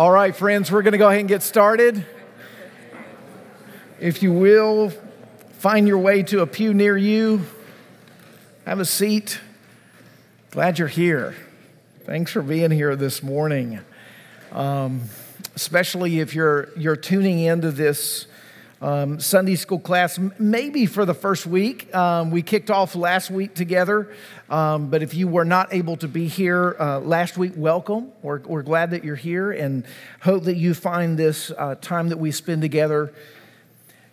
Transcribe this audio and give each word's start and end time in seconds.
All 0.00 0.10
right, 0.10 0.34
friends, 0.34 0.72
we're 0.72 0.80
going 0.80 0.92
to 0.92 0.98
go 0.98 1.08
ahead 1.08 1.20
and 1.20 1.28
get 1.28 1.42
started. 1.42 2.06
If 4.00 4.22
you 4.22 4.32
will, 4.32 4.94
find 5.58 5.86
your 5.86 5.98
way 5.98 6.22
to 6.22 6.40
a 6.40 6.46
pew 6.46 6.72
near 6.72 6.96
you, 6.96 7.44
have 8.64 8.80
a 8.80 8.86
seat. 8.86 9.38
Glad 10.52 10.78
you're 10.78 10.88
here. 10.88 11.36
Thanks 12.06 12.32
for 12.32 12.40
being 12.40 12.70
here 12.70 12.96
this 12.96 13.22
morning. 13.22 13.80
Um, 14.52 15.02
especially 15.54 16.20
if 16.20 16.34
you're, 16.34 16.70
you're 16.78 16.96
tuning 16.96 17.40
into 17.40 17.70
this 17.70 18.24
um, 18.80 19.20
Sunday 19.20 19.56
school 19.56 19.78
class, 19.78 20.18
maybe 20.38 20.86
for 20.86 21.04
the 21.04 21.14
first 21.14 21.46
week. 21.46 21.94
Um, 21.94 22.30
we 22.30 22.42
kicked 22.42 22.70
off 22.70 22.94
last 22.94 23.30
week 23.30 23.54
together, 23.54 24.10
um, 24.48 24.88
but 24.88 25.02
if 25.02 25.14
you 25.14 25.28
were 25.28 25.44
not 25.44 25.72
able 25.72 25.96
to 25.98 26.08
be 26.08 26.26
here 26.26 26.76
uh, 26.80 26.98
last 27.00 27.36
week, 27.36 27.52
welcome. 27.56 28.10
We're, 28.22 28.40
we're, 28.40 28.62
glad 28.62 28.92
that 28.92 29.04
you're 29.04 29.16
here 29.16 29.52
and 29.52 29.84
hope 30.20 30.44
that 30.44 30.56
you 30.56 30.74
find 30.74 31.18
this 31.18 31.50
uh, 31.56 31.74
time 31.76 32.08
that 32.08 32.18
we 32.18 32.30
spend 32.30 32.62
together 32.62 33.12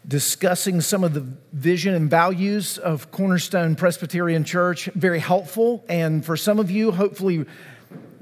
discussing 0.06 0.80
some 0.80 1.04
of 1.04 1.14
the 1.14 1.26
vision 1.52 1.94
and 1.94 2.10
values 2.10 2.78
of 2.78 3.12
Cornerstone 3.12 3.76
Presbyterian 3.76 4.46
Church 4.46 4.86
very 4.96 5.20
helpful. 5.20 5.84
And 5.90 6.26
for 6.26 6.38
some 6.38 6.60
of 6.60 6.72
you, 6.72 6.92
hopefully, 6.92 7.46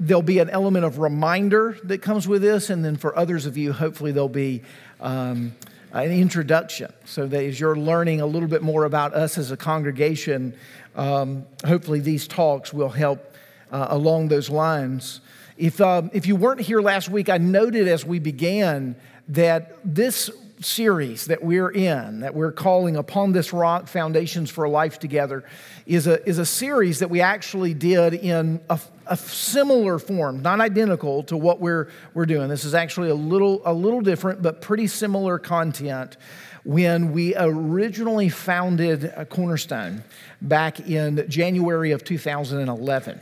there'll 0.00 0.22
be 0.22 0.40
an 0.40 0.50
element 0.50 0.84
of 0.84 0.98
reminder 0.98 1.78
that 1.84 2.02
comes 2.02 2.26
with 2.26 2.42
this. 2.42 2.70
And 2.70 2.84
then 2.84 2.96
for 2.96 3.16
others 3.16 3.46
of 3.46 3.56
you, 3.56 3.72
hopefully, 3.72 4.12
there'll 4.12 4.28
be. 4.28 4.62
Um, 5.00 5.54
an 5.92 6.10
introduction 6.10 6.92
so 7.04 7.26
that 7.26 7.44
as 7.44 7.58
you're 7.58 7.76
learning 7.76 8.20
a 8.20 8.26
little 8.26 8.48
bit 8.48 8.62
more 8.62 8.84
about 8.84 9.14
us 9.14 9.38
as 9.38 9.50
a 9.50 9.56
congregation, 9.56 10.54
um, 10.94 11.46
hopefully 11.64 12.00
these 12.00 12.26
talks 12.26 12.72
will 12.72 12.88
help 12.88 13.34
uh, 13.70 13.86
along 13.90 14.28
those 14.28 14.50
lines. 14.50 15.20
If, 15.56 15.80
um, 15.80 16.10
if 16.12 16.26
you 16.26 16.36
weren't 16.36 16.60
here 16.60 16.80
last 16.80 17.08
week, 17.08 17.28
I 17.28 17.38
noted 17.38 17.88
as 17.88 18.04
we 18.04 18.18
began 18.18 18.96
that 19.28 19.76
this 19.84 20.30
series 20.60 21.26
that 21.26 21.42
we're 21.42 21.70
in, 21.70 22.20
that 22.20 22.34
we're 22.34 22.52
calling 22.52 22.96
Upon 22.96 23.32
This 23.32 23.52
Rock 23.52 23.88
Foundations 23.88 24.50
for 24.50 24.64
a 24.64 24.70
Life 24.70 24.98
Together, 24.98 25.44
is 25.86 26.06
a, 26.06 26.26
is 26.28 26.38
a 26.38 26.46
series 26.46 26.98
that 27.00 27.10
we 27.10 27.20
actually 27.20 27.74
did 27.74 28.14
in 28.14 28.60
a, 28.68 28.78
a 29.06 29.16
similar 29.16 29.98
form, 29.98 30.42
not 30.42 30.60
identical 30.60 31.22
to 31.24 31.36
what 31.36 31.60
we're, 31.60 31.88
we're 32.14 32.26
doing. 32.26 32.48
This 32.48 32.64
is 32.64 32.74
actually 32.74 33.10
a 33.10 33.14
little, 33.14 33.62
a 33.64 33.72
little 33.72 34.00
different, 34.00 34.42
but 34.42 34.60
pretty 34.60 34.86
similar 34.86 35.38
content 35.38 36.16
when 36.64 37.12
we 37.12 37.34
originally 37.36 38.28
founded 38.28 39.12
Cornerstone 39.30 40.02
back 40.42 40.80
in 40.80 41.24
January 41.28 41.92
of 41.92 42.02
2011. 42.02 43.20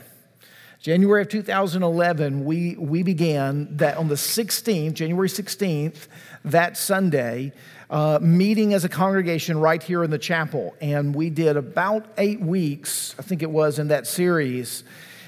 January 0.85 1.21
of 1.21 1.29
2011, 1.29 2.45
we, 2.45 2.75
we 2.75 3.01
began 3.01 3.75
that 3.77 3.97
on 3.97 4.07
the 4.07 4.15
16th, 4.15 4.93
January 4.93 5.27
16th, 5.27 6.07
that 6.43 6.77
Sunday, 6.77 7.53
uh, 7.89 8.19
meeting 8.21 8.73
as 8.73 8.83
a 8.83 8.89
congregation 8.89 9.59
right 9.59 9.81
here 9.81 10.03
in 10.03 10.11
the 10.11 10.17
chapel. 10.17 10.75
And 10.81 11.15
we 11.15 11.29
did 11.29 11.57
about 11.57 12.05
eight 12.17 12.39
weeks, 12.39 13.15
I 13.17 13.23
think 13.23 13.41
it 13.41 13.49
was, 13.49 13.79
in 13.79 13.87
that 13.87 14.05
series. 14.07 14.83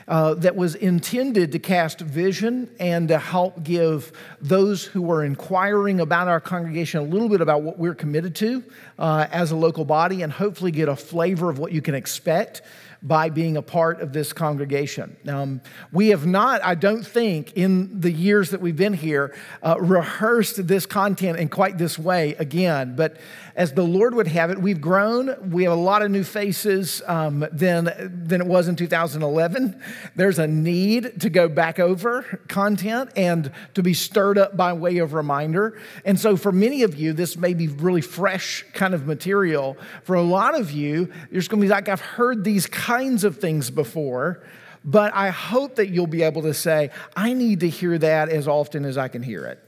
Uh, 0.08 0.34
that 0.36 0.56
was 0.56 0.74
intended 0.76 1.52
to 1.52 1.60
cast 1.60 2.00
vision 2.00 2.70
and 2.80 3.10
to 3.10 3.20
help 3.20 3.62
give 3.62 4.14
those 4.40 4.86
who 4.86 5.02
were 5.02 5.26
inquiring 5.26 6.00
about 6.00 6.30
our 6.30 6.40
congregation 6.40 7.02
a 7.02 7.04
little 7.04 7.28
bit 7.28 7.42
about 7.42 7.62
what 7.62 7.78
we're 7.78 7.94
committed 7.94 8.34
to 8.34 8.64
uh, 9.00 9.28
as 9.32 9.52
a 9.52 9.56
local 9.56 9.84
body 9.84 10.22
and 10.22 10.32
hopefully 10.32 10.72
get 10.72 10.88
a 10.88 10.96
flavor 10.96 11.50
of 11.50 11.60
what 11.60 11.74
you 11.74 11.82
can 11.82 11.94
expect 11.94 12.62
by 13.04 13.30
being 13.30 13.58
a 13.58 13.62
part 13.62 14.02
of 14.02 14.14
this 14.14 14.34
congregation. 14.34 15.16
Um, 15.28 15.62
we 15.92 16.10
have 16.10 16.26
not, 16.26 16.64
I 16.64 16.76
don't 16.76 17.06
think, 17.06 17.54
in 17.54 18.00
the 18.00 18.12
years 18.12 18.50
that 18.52 18.62
we've 18.62 18.76
been 18.76 18.94
here, 18.94 19.36
uh, 19.62 19.76
rehearsed 19.80 20.68
this 20.68 20.86
content 20.86 21.40
in 21.40 21.50
quite 21.50 21.78
this 21.78 22.00
way 22.00 22.34
again. 22.36 22.96
But 22.96 23.18
as 23.58 23.74
the 23.74 23.84
Lord 23.84 24.14
would 24.14 24.28
have 24.28 24.52
it, 24.52 24.62
we've 24.62 24.80
grown. 24.80 25.50
We 25.50 25.64
have 25.64 25.74
a 25.74 25.76
lot 25.76 26.04
of 26.04 26.12
new 26.12 26.24
faces 26.24 27.02
um, 27.08 27.44
than, 27.52 27.86
than 28.28 28.40
it 28.40 28.46
was 28.46 28.68
in 28.68 28.76
2011. 28.76 29.82
There's 30.16 30.38
a 30.38 30.46
need 30.46 31.20
to 31.22 31.30
go 31.32 31.50
back 31.50 31.80
over 31.80 32.22
content 32.48 33.10
and 33.16 33.52
to 33.74 33.82
be 33.82 33.96
stirred 33.96 34.38
up 34.38 34.56
by 34.56 34.74
way 34.74 35.00
of 35.00 35.14
reminder. 35.14 35.76
And 36.06 36.20
so, 36.20 36.38
for 36.38 36.52
many 36.52 36.84
of 36.84 36.96
you, 36.96 37.14
this 37.14 37.36
may 37.36 37.56
be 37.56 37.68
really 37.68 38.02
fresh 38.02 38.64
kind 38.74 38.94
of 38.94 39.08
material. 39.08 39.76
For 40.04 40.16
a 40.16 40.22
lot 40.22 40.54
of 40.54 40.72
you, 40.72 41.12
there's 41.32 41.48
going 41.48 41.60
to 41.60 41.66
be 41.66 41.70
like, 41.70 41.90
I've 41.90 42.00
heard 42.00 42.44
these 42.44 42.68
kinds 42.68 43.24
of 43.24 43.40
things 43.40 43.72
before, 43.72 44.44
but 44.86 45.16
I 45.16 45.30
hope 45.30 45.78
that 45.78 45.90
you'll 45.90 46.06
be 46.06 46.22
able 46.22 46.44
to 46.44 46.54
say, 46.54 46.92
I 47.16 47.34
need 47.34 47.62
to 47.62 47.70
hear 47.70 47.98
that 47.98 48.30
as 48.30 48.48
often 48.48 48.86
as 48.86 49.00
I 49.00 49.08
can 49.08 49.24
hear 49.24 49.46
it. 49.46 49.67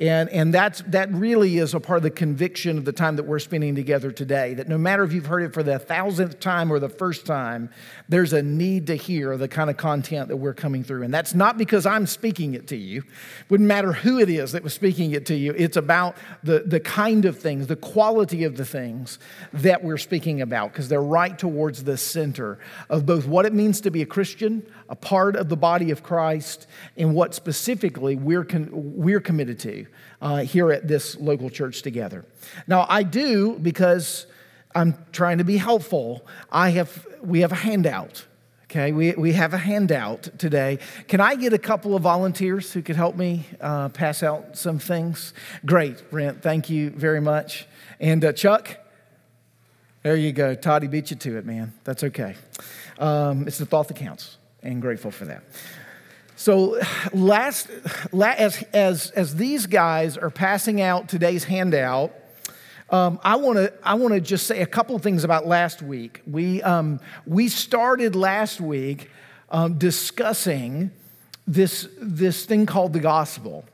And, 0.00 0.28
and 0.28 0.54
that's, 0.54 0.80
that 0.86 1.12
really 1.12 1.58
is 1.58 1.74
a 1.74 1.80
part 1.80 1.96
of 1.96 2.02
the 2.04 2.10
conviction 2.10 2.78
of 2.78 2.84
the 2.84 2.92
time 2.92 3.16
that 3.16 3.24
we're 3.24 3.40
spending 3.40 3.74
together 3.74 4.12
today. 4.12 4.54
That 4.54 4.68
no 4.68 4.78
matter 4.78 5.02
if 5.02 5.12
you've 5.12 5.26
heard 5.26 5.42
it 5.42 5.52
for 5.52 5.64
the 5.64 5.78
thousandth 5.80 6.38
time 6.38 6.72
or 6.72 6.78
the 6.78 6.88
first 6.88 7.26
time, 7.26 7.68
there's 8.08 8.32
a 8.32 8.40
need 8.40 8.86
to 8.86 8.94
hear 8.94 9.36
the 9.36 9.48
kind 9.48 9.70
of 9.70 9.76
content 9.76 10.28
that 10.28 10.36
we're 10.36 10.54
coming 10.54 10.84
through. 10.84 11.02
And 11.02 11.12
that's 11.12 11.34
not 11.34 11.58
because 11.58 11.84
I'm 11.84 12.06
speaking 12.06 12.54
it 12.54 12.68
to 12.68 12.76
you. 12.76 13.02
Wouldn't 13.48 13.66
matter 13.66 13.92
who 13.92 14.20
it 14.20 14.30
is 14.30 14.52
that 14.52 14.62
was 14.62 14.72
speaking 14.72 15.12
it 15.12 15.26
to 15.26 15.34
you. 15.34 15.52
It's 15.56 15.76
about 15.76 16.16
the, 16.44 16.60
the 16.60 16.78
kind 16.78 17.24
of 17.24 17.36
things, 17.36 17.66
the 17.66 17.74
quality 17.74 18.44
of 18.44 18.56
the 18.56 18.64
things 18.64 19.18
that 19.52 19.82
we're 19.82 19.98
speaking 19.98 20.40
about, 20.40 20.72
because 20.72 20.88
they're 20.88 21.02
right 21.02 21.36
towards 21.36 21.82
the 21.82 21.96
center 21.96 22.60
of 22.88 23.04
both 23.04 23.26
what 23.26 23.46
it 23.46 23.52
means 23.52 23.80
to 23.80 23.90
be 23.90 24.02
a 24.02 24.06
Christian, 24.06 24.64
a 24.88 24.96
part 24.96 25.36
of 25.36 25.48
the 25.48 25.56
body 25.56 25.90
of 25.90 26.02
Christ, 26.02 26.66
and 26.96 27.14
what 27.14 27.34
specifically 27.34 28.16
we're, 28.16 28.44
con- 28.44 28.70
we're 28.72 29.20
committed 29.20 29.58
to 29.60 29.86
uh, 30.22 30.38
here 30.38 30.72
at 30.72 30.88
this 30.88 31.16
local 31.18 31.50
church 31.50 31.82
together. 31.82 32.24
Now, 32.66 32.86
I 32.88 33.02
do 33.02 33.58
because 33.58 34.26
I'm 34.74 34.94
trying 35.12 35.38
to 35.38 35.44
be 35.44 35.56
helpful. 35.56 36.26
I 36.50 36.70
have, 36.70 37.06
we 37.22 37.40
have 37.40 37.52
a 37.52 37.56
handout. 37.56 38.24
Okay, 38.70 38.92
we, 38.92 39.12
we 39.12 39.32
have 39.32 39.54
a 39.54 39.58
handout 39.58 40.28
today. 40.38 40.78
Can 41.06 41.20
I 41.20 41.36
get 41.36 41.54
a 41.54 41.58
couple 41.58 41.96
of 41.96 42.02
volunteers 42.02 42.70
who 42.70 42.82
could 42.82 42.96
help 42.96 43.16
me 43.16 43.46
uh, 43.62 43.88
pass 43.88 44.22
out 44.22 44.58
some 44.58 44.78
things? 44.78 45.32
Great, 45.64 46.10
Brent. 46.10 46.42
Thank 46.42 46.68
you 46.68 46.90
very 46.90 47.20
much. 47.20 47.66
And 47.98 48.22
uh, 48.22 48.32
Chuck, 48.32 48.76
there 50.02 50.16
you 50.16 50.32
go. 50.32 50.54
Toddy 50.54 50.86
beat 50.86 51.10
you 51.10 51.16
to 51.16 51.38
it, 51.38 51.44
man. 51.44 51.72
That's 51.84 52.04
okay. 52.04 52.36
Um, 52.98 53.46
it's 53.46 53.58
the 53.58 53.66
thought 53.66 53.88
that 53.88 53.96
counts, 53.96 54.37
and 54.62 54.80
grateful 54.82 55.10
for 55.10 55.24
that. 55.26 55.42
So, 56.36 56.80
last, 57.12 57.68
as, 58.12 58.62
as, 58.72 59.10
as 59.10 59.34
these 59.34 59.66
guys 59.66 60.16
are 60.16 60.30
passing 60.30 60.80
out 60.80 61.08
today's 61.08 61.44
handout, 61.44 62.12
um, 62.90 63.18
I 63.22 63.36
want 63.36 63.58
to 63.58 63.72
I 63.82 63.94
want 63.94 64.14
to 64.14 64.20
just 64.20 64.46
say 64.46 64.62
a 64.62 64.66
couple 64.66 64.98
things 64.98 65.24
about 65.24 65.46
last 65.46 65.82
week. 65.82 66.22
We 66.26 66.62
um, 66.62 67.00
we 67.26 67.48
started 67.48 68.16
last 68.16 68.62
week 68.62 69.10
um, 69.50 69.76
discussing 69.76 70.92
this 71.46 71.88
this 72.00 72.46
thing 72.46 72.64
called 72.64 72.94
the 72.94 73.00
gospel. 73.00 73.64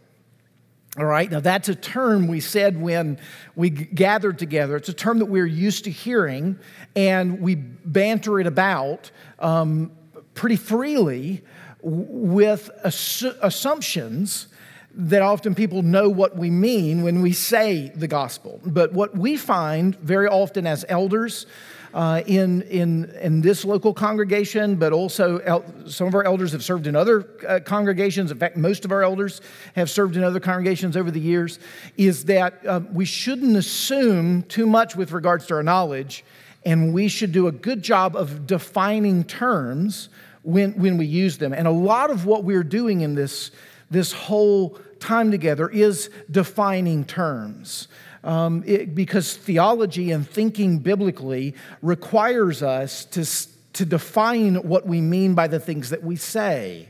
All 0.96 1.04
right, 1.04 1.30
now 1.30 1.40
that's 1.40 1.68
a 1.68 1.74
term 1.74 2.28
we 2.28 2.40
said 2.40 2.80
when 2.80 3.18
we 3.54 3.70
gathered 3.70 4.38
together. 4.38 4.76
It's 4.76 4.88
a 4.88 4.94
term 4.94 5.18
that 5.18 5.26
we're 5.26 5.46
used 5.46 5.84
to 5.84 5.90
hearing, 5.90 6.58
and 6.96 7.40
we 7.40 7.56
banter 7.56 8.40
it 8.40 8.46
about 8.46 9.10
um, 9.38 9.92
pretty 10.34 10.56
freely 10.56 11.42
with 11.82 12.70
assu- 12.84 13.36
assumptions 13.42 14.48
that 14.96 15.22
often 15.22 15.54
people 15.54 15.82
know 15.82 16.08
what 16.08 16.36
we 16.36 16.50
mean 16.50 17.02
when 17.02 17.20
we 17.20 17.32
say 17.32 17.90
the 17.96 18.06
gospel. 18.06 18.60
But 18.64 18.92
what 18.92 19.16
we 19.16 19.36
find 19.36 19.96
very 19.96 20.28
often 20.28 20.66
as 20.66 20.84
elders 20.88 21.46
uh, 21.92 22.22
in, 22.26 22.62
in, 22.62 23.04
in 23.20 23.40
this 23.40 23.64
local 23.64 23.94
congregation, 23.94 24.76
but 24.76 24.92
also 24.92 25.38
el- 25.38 25.64
some 25.88 26.08
of 26.08 26.14
our 26.14 26.24
elders 26.24 26.52
have 26.52 26.62
served 26.62 26.86
in 26.86 26.96
other 26.96 27.28
uh, 27.46 27.60
congregations. 27.64 28.30
In 28.30 28.38
fact, 28.38 28.56
most 28.56 28.84
of 28.84 28.92
our 28.92 29.02
elders 29.02 29.40
have 29.76 29.90
served 29.90 30.16
in 30.16 30.24
other 30.24 30.40
congregations 30.40 30.96
over 30.96 31.10
the 31.10 31.20
years, 31.20 31.58
is 31.96 32.24
that 32.24 32.64
uh, 32.66 32.80
we 32.92 33.04
shouldn't 33.04 33.56
assume 33.56 34.42
too 34.44 34.66
much 34.66 34.96
with 34.96 35.12
regards 35.12 35.46
to 35.46 35.54
our 35.54 35.62
knowledge, 35.62 36.24
and 36.64 36.94
we 36.94 37.08
should 37.08 37.32
do 37.32 37.46
a 37.46 37.52
good 37.52 37.82
job 37.82 38.16
of 38.16 38.46
defining 38.46 39.24
terms 39.24 40.08
when, 40.42 40.72
when 40.72 40.96
we 40.96 41.06
use 41.06 41.38
them. 41.38 41.52
And 41.52 41.66
a 41.66 41.72
lot 41.72 42.10
of 42.10 42.26
what 42.26 42.44
we're 42.44 42.64
doing 42.64 43.00
in 43.00 43.14
this, 43.14 43.50
this 43.90 44.12
whole 44.12 44.78
time 45.00 45.30
together 45.30 45.68
is 45.68 46.10
defining 46.30 47.04
terms. 47.04 47.88
Um, 48.22 48.62
it, 48.66 48.94
because 48.94 49.36
theology 49.36 50.10
and 50.10 50.28
thinking 50.28 50.78
biblically 50.78 51.54
requires 51.82 52.62
us 52.62 53.04
to, 53.06 53.26
to 53.74 53.84
define 53.84 54.56
what 54.56 54.86
we 54.86 55.02
mean 55.02 55.34
by 55.34 55.46
the 55.46 55.60
things 55.60 55.90
that 55.90 56.02
we 56.02 56.16
say. 56.16 56.88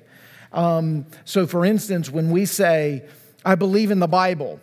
Um, 0.52 1.06
so, 1.24 1.48
for 1.48 1.64
instance, 1.64 2.08
when 2.08 2.30
we 2.30 2.46
say, 2.46 3.04
I 3.44 3.56
believe 3.56 3.90
in 3.90 3.98
the 3.98 4.06
Bible, 4.06 4.60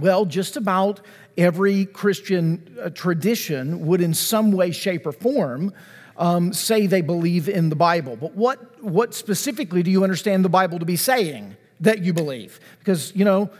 well, 0.00 0.24
just 0.24 0.56
about 0.56 1.00
every 1.36 1.86
Christian 1.86 2.76
uh, 2.82 2.90
tradition 2.90 3.86
would, 3.86 4.00
in 4.00 4.14
some 4.14 4.52
way, 4.52 4.70
shape, 4.70 5.06
or 5.06 5.12
form, 5.12 5.72
um, 6.16 6.52
say 6.52 6.86
they 6.86 7.00
believe 7.00 7.48
in 7.48 7.68
the 7.68 7.76
Bible. 7.76 8.16
But 8.16 8.34
what, 8.34 8.82
what 8.82 9.14
specifically 9.14 9.82
do 9.82 9.90
you 9.90 10.02
understand 10.02 10.44
the 10.44 10.48
Bible 10.48 10.78
to 10.78 10.84
be 10.84 10.96
saying 10.96 11.56
that 11.80 12.02
you 12.02 12.12
believe. 12.12 12.60
Because, 12.78 13.14
you 13.14 13.24
know, 13.24 13.50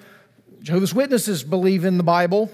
Jehovah's 0.63 0.95
Witnesses 0.95 1.45
believe 1.45 1.85
in 1.85 1.99
the 1.99 2.05
Bible, 2.05 2.51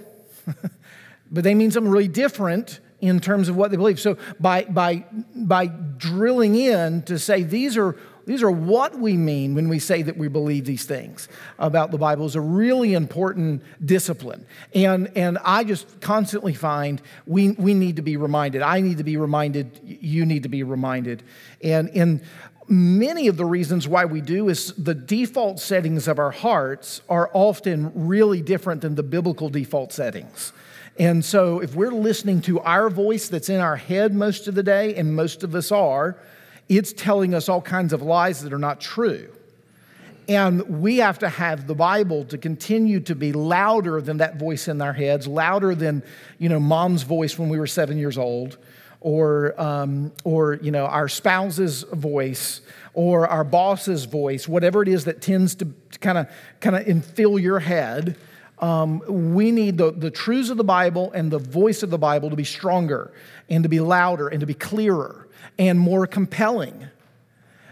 but 1.30 1.44
they 1.44 1.54
mean 1.54 1.70
something 1.70 1.90
really 1.90 2.08
different 2.08 2.80
in 3.00 3.20
terms 3.20 3.48
of 3.48 3.56
what 3.56 3.70
they 3.70 3.76
believe. 3.76 4.00
So 4.00 4.16
by, 4.38 4.64
by, 4.64 5.04
by 5.34 5.66
drilling 5.66 6.54
in 6.54 7.02
to 7.02 7.18
say 7.18 7.42
these 7.42 7.76
are, 7.76 7.96
these 8.26 8.42
are 8.42 8.50
what 8.50 8.98
we 8.98 9.16
mean 9.16 9.54
when 9.54 9.68
we 9.68 9.78
say 9.78 10.02
that 10.02 10.16
we 10.16 10.28
believe 10.28 10.64
these 10.64 10.84
things 10.84 11.28
about 11.58 11.90
the 11.90 11.98
Bible 11.98 12.26
is 12.26 12.34
a 12.34 12.40
really 12.40 12.94
important 12.94 13.62
discipline. 13.84 14.46
And, 14.74 15.10
and 15.16 15.38
I 15.44 15.64
just 15.64 16.00
constantly 16.00 16.54
find 16.54 17.02
we, 17.26 17.52
we 17.52 17.74
need 17.74 17.96
to 17.96 18.02
be 18.02 18.16
reminded. 18.16 18.62
I 18.62 18.80
need 18.80 18.98
to 18.98 19.04
be 19.04 19.16
reminded. 19.16 19.80
You 19.84 20.24
need 20.24 20.44
to 20.44 20.48
be 20.48 20.62
reminded. 20.62 21.22
And, 21.62 21.90
and 21.90 22.20
many 22.68 23.28
of 23.28 23.36
the 23.36 23.44
reasons 23.44 23.86
why 23.86 24.04
we 24.04 24.20
do 24.20 24.48
is 24.48 24.72
the 24.74 24.94
default 24.94 25.60
settings 25.60 26.08
of 26.08 26.18
our 26.18 26.30
hearts 26.30 27.02
are 27.08 27.30
often 27.34 27.92
really 27.94 28.40
different 28.40 28.80
than 28.80 28.94
the 28.94 29.02
biblical 29.02 29.48
default 29.48 29.92
settings. 29.92 30.52
And 30.96 31.24
so, 31.24 31.58
if 31.58 31.74
we're 31.74 31.90
listening 31.90 32.40
to 32.42 32.60
our 32.60 32.88
voice 32.88 33.28
that's 33.28 33.48
in 33.48 33.60
our 33.60 33.74
head 33.74 34.14
most 34.14 34.46
of 34.46 34.54
the 34.54 34.62
day, 34.62 34.94
and 34.94 35.16
most 35.16 35.42
of 35.42 35.54
us 35.56 35.72
are, 35.72 36.16
it's 36.68 36.92
telling 36.92 37.34
us 37.34 37.48
all 37.48 37.60
kinds 37.60 37.92
of 37.92 38.02
lies 38.02 38.42
that 38.42 38.52
are 38.52 38.58
not 38.58 38.80
true. 38.80 39.30
And 40.26 40.80
we 40.80 40.98
have 40.98 41.18
to 41.18 41.28
have 41.28 41.66
the 41.66 41.74
Bible 41.74 42.24
to 42.26 42.38
continue 42.38 43.00
to 43.00 43.14
be 43.14 43.32
louder 43.32 44.00
than 44.00 44.18
that 44.18 44.36
voice 44.36 44.68
in 44.68 44.80
our 44.80 44.94
heads, 44.94 45.26
louder 45.26 45.74
than, 45.74 46.02
you 46.38 46.48
know, 46.48 46.58
mom's 46.58 47.02
voice 47.02 47.38
when 47.38 47.50
we 47.50 47.58
were 47.58 47.66
seven 47.66 47.98
years 47.98 48.16
old, 48.16 48.56
or, 49.00 49.60
um, 49.60 50.12
or 50.24 50.54
you 50.62 50.70
know, 50.70 50.86
our 50.86 51.08
spouse's 51.08 51.82
voice, 51.82 52.62
or 52.94 53.28
our 53.28 53.44
boss's 53.44 54.06
voice, 54.06 54.48
whatever 54.48 54.82
it 54.82 54.88
is 54.88 55.04
that 55.04 55.20
tends 55.20 55.54
to 55.56 55.68
kind 56.00 56.16
of 56.16 56.28
kind 56.60 56.76
of 56.76 56.86
infill 56.86 57.40
your 57.40 57.58
head 57.58 58.16
um, 58.58 59.02
we 59.32 59.50
need 59.50 59.78
the, 59.78 59.90
the 59.90 60.10
truths 60.10 60.50
of 60.50 60.56
the 60.56 60.64
Bible 60.64 61.10
and 61.12 61.30
the 61.30 61.38
voice 61.38 61.82
of 61.82 61.90
the 61.90 61.98
Bible 61.98 62.30
to 62.30 62.36
be 62.36 62.44
stronger 62.44 63.12
and 63.50 63.62
to 63.62 63.68
be 63.68 63.80
louder 63.80 64.28
and 64.28 64.40
to 64.40 64.46
be 64.46 64.54
clearer 64.54 65.23
and 65.58 65.78
more 65.78 66.06
compelling 66.06 66.88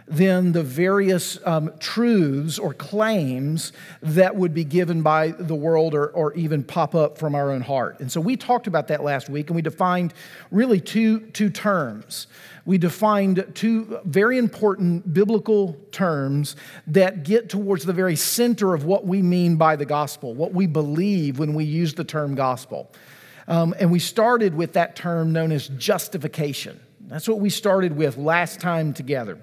than 0.08 0.52
the 0.52 0.62
various 0.62 1.38
um, 1.46 1.72
truths 1.78 2.58
or 2.58 2.74
claims 2.74 3.72
that 4.02 4.34
would 4.36 4.52
be 4.52 4.64
given 4.64 5.00
by 5.00 5.28
the 5.28 5.54
world 5.54 5.94
or, 5.94 6.08
or 6.08 6.34
even 6.34 6.62
pop 6.62 6.94
up 6.94 7.16
from 7.16 7.34
our 7.34 7.50
own 7.50 7.62
heart. 7.62 7.98
And 8.00 8.10
so 8.10 8.20
we 8.20 8.36
talked 8.36 8.66
about 8.66 8.88
that 8.88 9.02
last 9.02 9.30
week 9.30 9.48
and 9.48 9.56
we 9.56 9.62
defined 9.62 10.12
really 10.50 10.80
two, 10.80 11.20
two 11.30 11.48
terms 11.48 12.26
we 12.64 12.78
defined 12.78 13.44
two 13.54 13.98
very 14.04 14.38
important 14.38 15.12
biblical 15.12 15.76
terms 15.90 16.54
that 16.86 17.24
get 17.24 17.48
towards 17.48 17.84
the 17.84 17.92
very 17.92 18.14
center 18.14 18.72
of 18.72 18.84
what 18.84 19.04
we 19.04 19.20
mean 19.20 19.56
by 19.56 19.74
the 19.74 19.84
gospel, 19.84 20.34
what 20.34 20.52
we 20.52 20.66
believe 20.66 21.38
when 21.38 21.54
we 21.54 21.64
use 21.64 21.94
the 21.94 22.04
term 22.04 22.34
gospel. 22.34 22.90
Um, 23.48 23.74
and 23.80 23.90
we 23.90 23.98
started 23.98 24.54
with 24.54 24.74
that 24.74 24.94
term 24.94 25.32
known 25.32 25.50
as 25.50 25.69
justification. 25.69 26.80
That's 27.12 27.28
what 27.28 27.40
we 27.40 27.50
started 27.50 27.94
with 27.94 28.16
last 28.16 28.58
time 28.58 28.94
together. 28.94 29.38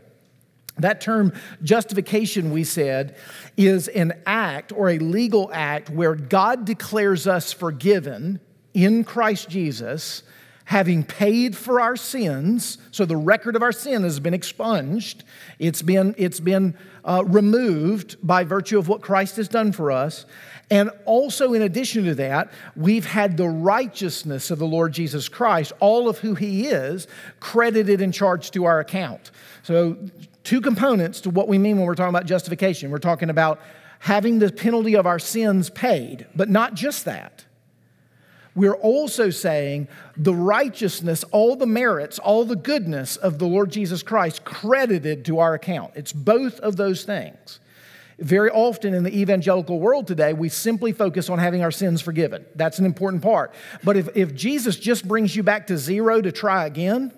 That 0.79 1.01
term 1.01 1.33
justification, 1.61 2.51
we 2.51 2.63
said, 2.63 3.15
is 3.57 3.87
an 3.89 4.13
act 4.25 4.71
or 4.71 4.89
a 4.89 4.97
legal 4.97 5.51
act 5.53 5.91
where 5.91 6.15
God 6.15 6.65
declares 6.65 7.27
us 7.27 7.53
forgiven 7.53 8.39
in 8.73 9.03
Christ 9.03 9.49
Jesus 9.49 10.23
having 10.65 11.03
paid 11.03 11.55
for 11.55 11.79
our 11.79 11.95
sins, 11.95 12.79
so 12.89 13.05
the 13.05 13.17
record 13.17 13.55
of 13.55 13.61
our 13.61 13.71
sin 13.71 14.03
has 14.03 14.19
been 14.19 14.35
expunged, 14.35 15.23
it's 15.57 15.81
been, 15.81 16.13
it's 16.17 16.39
been 16.39 16.75
uh, 17.03 17.23
removed 17.25 18.15
by 18.21 18.43
virtue 18.43 18.77
of 18.77 18.87
what 18.87 19.01
Christ 19.01 19.35
has 19.37 19.47
done 19.47 19.71
for 19.71 19.91
us. 19.91 20.27
And 20.71 20.91
also, 21.05 21.53
in 21.53 21.63
addition 21.63 22.05
to 22.05 22.15
that, 22.15 22.51
we've 22.75 23.05
had 23.05 23.37
the 23.37 23.47
righteousness 23.47 24.51
of 24.51 24.59
the 24.59 24.67
Lord 24.67 24.93
Jesus 24.93 25.27
Christ, 25.27 25.73
all 25.79 26.07
of 26.07 26.19
who 26.19 26.35
He 26.35 26.67
is, 26.67 27.07
credited 27.39 28.01
and 28.01 28.13
charged 28.13 28.53
to 28.53 28.65
our 28.65 28.79
account. 28.79 29.31
So, 29.63 29.97
two 30.43 30.61
components 30.61 31.21
to 31.21 31.29
what 31.29 31.47
we 31.47 31.57
mean 31.57 31.77
when 31.77 31.85
we're 31.85 31.95
talking 31.95 32.15
about 32.15 32.25
justification. 32.25 32.91
We're 32.91 32.99
talking 32.99 33.29
about 33.29 33.59
having 33.99 34.39
the 34.39 34.51
penalty 34.51 34.95
of 34.95 35.07
our 35.07 35.19
sins 35.19 35.69
paid, 35.69 36.27
but 36.35 36.49
not 36.49 36.75
just 36.75 37.05
that 37.05 37.45
we're 38.59 38.75
also 38.75 39.29
saying 39.29 39.87
the 40.17 40.33
righteousness, 40.33 41.23
all 41.31 41.55
the 41.55 41.65
merits, 41.65 42.19
all 42.19 42.43
the 42.43 42.57
goodness 42.57 43.15
of 43.15 43.39
the 43.39 43.45
Lord 43.45 43.71
Jesus 43.71 44.03
Christ 44.03 44.43
credited 44.43 45.23
to 45.25 45.39
our 45.39 45.53
account. 45.53 45.93
It's 45.95 46.11
both 46.11 46.59
of 46.59 46.75
those 46.75 47.03
things. 47.03 47.59
Very 48.19 48.49
often 48.49 48.93
in 48.93 49.03
the 49.03 49.17
evangelical 49.17 49.79
world 49.79 50.07
today, 50.07 50.33
we 50.33 50.49
simply 50.49 50.91
focus 50.91 51.29
on 51.29 51.39
having 51.39 51.63
our 51.63 51.71
sins 51.71 52.01
forgiven. 52.01 52.45
That's 52.55 52.79
an 52.79 52.85
important 52.85 53.23
part. 53.23 53.53
But 53.83 53.97
if, 53.97 54.09
if 54.15 54.35
Jesus 54.35 54.77
just 54.77 55.07
brings 55.07 55.35
you 55.35 55.43
back 55.43 55.67
to 55.67 55.77
zero 55.77 56.21
to 56.21 56.31
try 56.31 56.65
again, 56.65 57.13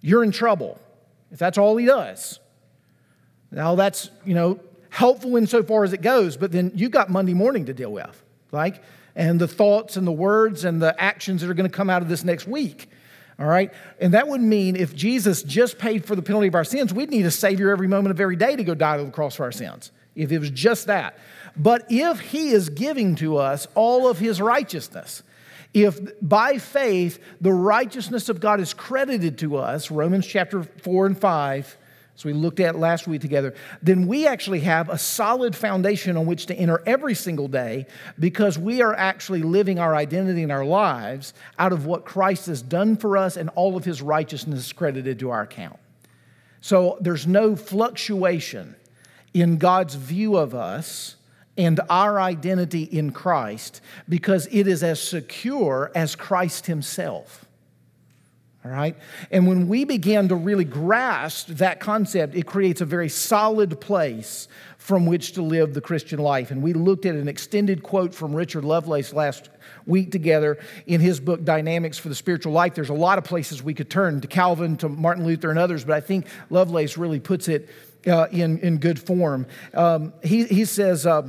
you're 0.00 0.22
in 0.22 0.30
trouble. 0.30 0.78
If 1.30 1.38
that's 1.38 1.58
all 1.58 1.76
he 1.76 1.86
does. 1.86 2.38
Now 3.50 3.74
that's, 3.74 4.10
you 4.24 4.34
know, 4.34 4.60
helpful 4.90 5.36
insofar 5.36 5.84
as 5.84 5.92
it 5.92 6.02
goes, 6.02 6.36
but 6.36 6.52
then 6.52 6.72
you've 6.74 6.90
got 6.90 7.10
Monday 7.10 7.34
morning 7.34 7.66
to 7.66 7.72
deal 7.72 7.92
with. 7.92 8.22
Like, 8.52 8.82
and 9.16 9.40
the 9.40 9.48
thoughts 9.48 9.96
and 9.96 10.06
the 10.06 10.12
words 10.12 10.64
and 10.64 10.80
the 10.82 10.94
actions 11.02 11.40
that 11.40 11.50
are 11.50 11.54
going 11.54 11.68
to 11.68 11.76
come 11.76 11.90
out 11.90 12.02
of 12.02 12.08
this 12.08 12.24
next 12.24 12.46
week. 12.46 12.88
All 13.38 13.46
right? 13.46 13.72
And 14.00 14.14
that 14.14 14.28
would 14.28 14.40
mean 14.40 14.76
if 14.76 14.94
Jesus 14.94 15.42
just 15.42 15.78
paid 15.78 16.04
for 16.04 16.14
the 16.14 16.22
penalty 16.22 16.48
of 16.48 16.54
our 16.54 16.64
sins, 16.64 16.94
we'd 16.94 17.10
need 17.10 17.26
a 17.26 17.30
Savior 17.30 17.70
every 17.70 17.88
moment 17.88 18.12
of 18.12 18.20
every 18.20 18.36
day 18.36 18.56
to 18.56 18.64
go 18.64 18.74
die 18.74 18.98
on 18.98 19.06
the 19.06 19.10
cross 19.10 19.34
for 19.36 19.44
our 19.44 19.52
sins, 19.52 19.90
if 20.14 20.30
it 20.30 20.38
was 20.38 20.50
just 20.50 20.86
that. 20.86 21.18
But 21.56 21.86
if 21.88 22.20
He 22.20 22.50
is 22.50 22.68
giving 22.68 23.16
to 23.16 23.38
us 23.38 23.66
all 23.74 24.08
of 24.08 24.18
His 24.18 24.40
righteousness, 24.40 25.22
if 25.72 25.98
by 26.22 26.58
faith 26.58 27.18
the 27.40 27.52
righteousness 27.52 28.28
of 28.28 28.38
God 28.38 28.60
is 28.60 28.72
credited 28.72 29.38
to 29.38 29.56
us, 29.56 29.90
Romans 29.90 30.26
chapter 30.26 30.62
4 30.62 31.06
and 31.06 31.18
5, 31.18 31.76
as 32.16 32.24
we 32.24 32.32
looked 32.32 32.60
at 32.60 32.76
last 32.76 33.08
week 33.08 33.20
together, 33.20 33.54
then 33.82 34.06
we 34.06 34.26
actually 34.26 34.60
have 34.60 34.88
a 34.88 34.98
solid 34.98 35.56
foundation 35.56 36.16
on 36.16 36.26
which 36.26 36.46
to 36.46 36.54
enter 36.54 36.82
every 36.86 37.14
single 37.14 37.48
day 37.48 37.86
because 38.18 38.58
we 38.58 38.82
are 38.82 38.94
actually 38.94 39.42
living 39.42 39.78
our 39.78 39.96
identity 39.96 40.42
in 40.42 40.50
our 40.50 40.64
lives 40.64 41.34
out 41.58 41.72
of 41.72 41.86
what 41.86 42.04
Christ 42.04 42.46
has 42.46 42.62
done 42.62 42.96
for 42.96 43.18
us 43.18 43.36
and 43.36 43.50
all 43.50 43.76
of 43.76 43.84
his 43.84 44.00
righteousness 44.00 44.72
credited 44.72 45.18
to 45.18 45.30
our 45.30 45.42
account. 45.42 45.78
So 46.60 46.96
there's 47.00 47.26
no 47.26 47.56
fluctuation 47.56 48.76
in 49.34 49.58
God's 49.58 49.96
view 49.96 50.36
of 50.36 50.54
us 50.54 51.16
and 51.56 51.80
our 51.90 52.20
identity 52.20 52.84
in 52.84 53.10
Christ 53.10 53.80
because 54.08 54.46
it 54.50 54.66
is 54.66 54.82
as 54.82 55.00
secure 55.00 55.90
as 55.94 56.14
Christ 56.14 56.66
himself. 56.66 57.43
All 58.64 58.70
right? 58.70 58.96
And 59.30 59.46
when 59.46 59.68
we 59.68 59.84
begin 59.84 60.28
to 60.28 60.34
really 60.34 60.64
grasp 60.64 61.48
that 61.48 61.80
concept, 61.80 62.34
it 62.34 62.46
creates 62.46 62.80
a 62.80 62.86
very 62.86 63.10
solid 63.10 63.78
place 63.78 64.48
from 64.78 65.04
which 65.04 65.32
to 65.32 65.42
live 65.42 65.74
the 65.74 65.82
Christian 65.82 66.18
life. 66.18 66.50
And 66.50 66.62
we 66.62 66.72
looked 66.72 67.04
at 67.04 67.14
an 67.14 67.28
extended 67.28 67.82
quote 67.82 68.14
from 68.14 68.34
Richard 68.34 68.64
Lovelace 68.64 69.12
last 69.12 69.50
week 69.86 70.10
together 70.10 70.58
in 70.86 71.02
his 71.02 71.20
book, 71.20 71.44
Dynamics 71.44 71.98
for 71.98 72.08
the 72.08 72.14
Spiritual 72.14 72.52
Life. 72.52 72.74
There's 72.74 72.88
a 72.88 72.94
lot 72.94 73.18
of 73.18 73.24
places 73.24 73.62
we 73.62 73.74
could 73.74 73.90
turn 73.90 74.22
to 74.22 74.28
Calvin, 74.28 74.78
to 74.78 74.88
Martin 74.88 75.26
Luther, 75.26 75.50
and 75.50 75.58
others, 75.58 75.84
but 75.84 75.94
I 75.94 76.00
think 76.00 76.26
Lovelace 76.48 76.96
really 76.96 77.20
puts 77.20 77.48
it 77.48 77.68
uh, 78.06 78.28
in, 78.30 78.58
in 78.60 78.78
good 78.78 78.98
form. 78.98 79.46
Um, 79.74 80.14
he, 80.22 80.44
he 80.44 80.64
says, 80.64 81.06
uh, 81.06 81.28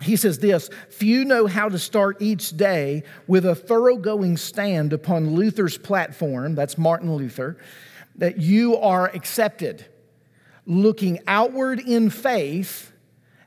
he 0.00 0.16
says 0.16 0.38
this 0.38 0.70
Few 0.90 1.24
know 1.24 1.46
how 1.46 1.68
to 1.68 1.78
start 1.78 2.20
each 2.20 2.56
day 2.56 3.04
with 3.26 3.44
a 3.44 3.54
thoroughgoing 3.54 4.36
stand 4.36 4.92
upon 4.92 5.34
Luther's 5.34 5.78
platform, 5.78 6.54
that's 6.54 6.78
Martin 6.78 7.14
Luther, 7.14 7.56
that 8.16 8.38
you 8.38 8.76
are 8.76 9.06
accepted, 9.08 9.86
looking 10.66 11.20
outward 11.26 11.80
in 11.80 12.10
faith 12.10 12.92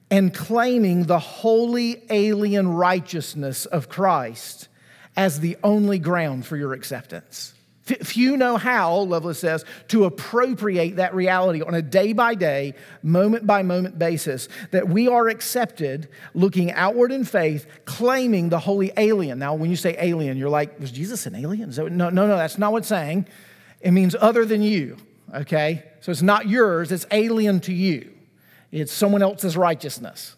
and 0.10 0.34
claiming 0.34 1.06
the 1.06 1.20
holy 1.20 2.04
alien 2.10 2.70
righteousness 2.70 3.66
of 3.66 3.90
Christ 3.90 4.70
as 5.16 5.40
the 5.40 5.58
only 5.64 6.00
ground 6.00 6.46
for 6.46 6.56
your 6.56 6.74
acceptance. 6.74 7.54
Few 7.88 8.36
know 8.36 8.58
how, 8.58 8.98
Lovelace 8.98 9.40
says, 9.40 9.64
to 9.88 10.04
appropriate 10.04 10.98
that 10.98 11.16
reality 11.16 11.62
on 11.62 11.74
a 11.74 11.82
day 11.82 12.12
by 12.12 12.36
day, 12.36 12.74
moment 13.02 13.48
by 13.48 13.64
moment 13.64 13.98
basis, 13.98 14.50
that 14.72 14.90
we 14.90 15.08
are 15.08 15.30
accepted 15.30 16.10
looking 16.34 16.72
outward 16.74 17.14
in 17.14 17.24
faith, 17.24 17.66
claiming 17.86 18.50
the 18.50 18.60
holy 18.60 18.92
alien. 18.98 19.40
Now, 19.40 19.54
when 19.56 19.70
you 19.70 19.78
say 19.78 19.96
alien, 20.00 20.38
you're 20.38 20.50
like, 20.50 20.78
was 20.82 20.92
Jesus 20.92 21.26
an 21.28 21.36
alien? 21.36 21.70
No, 21.70 21.88
no, 21.88 22.10
no, 22.10 22.28
that's 22.28 22.58
not 22.58 22.74
what 22.74 22.80
it's 22.80 22.90
saying. 22.90 23.26
It 23.80 23.92
means 23.92 24.16
other 24.20 24.44
than 24.44 24.62
you, 24.62 24.98
okay? 25.34 25.86
So 26.02 26.12
it's 26.12 26.22
not 26.22 26.50
yours, 26.50 26.92
it's 26.92 27.06
alien 27.12 27.62
to 27.62 27.74
you. 27.74 28.12
It's 28.72 28.92
someone 28.92 29.22
else's 29.22 29.56
righteousness. 29.56 30.36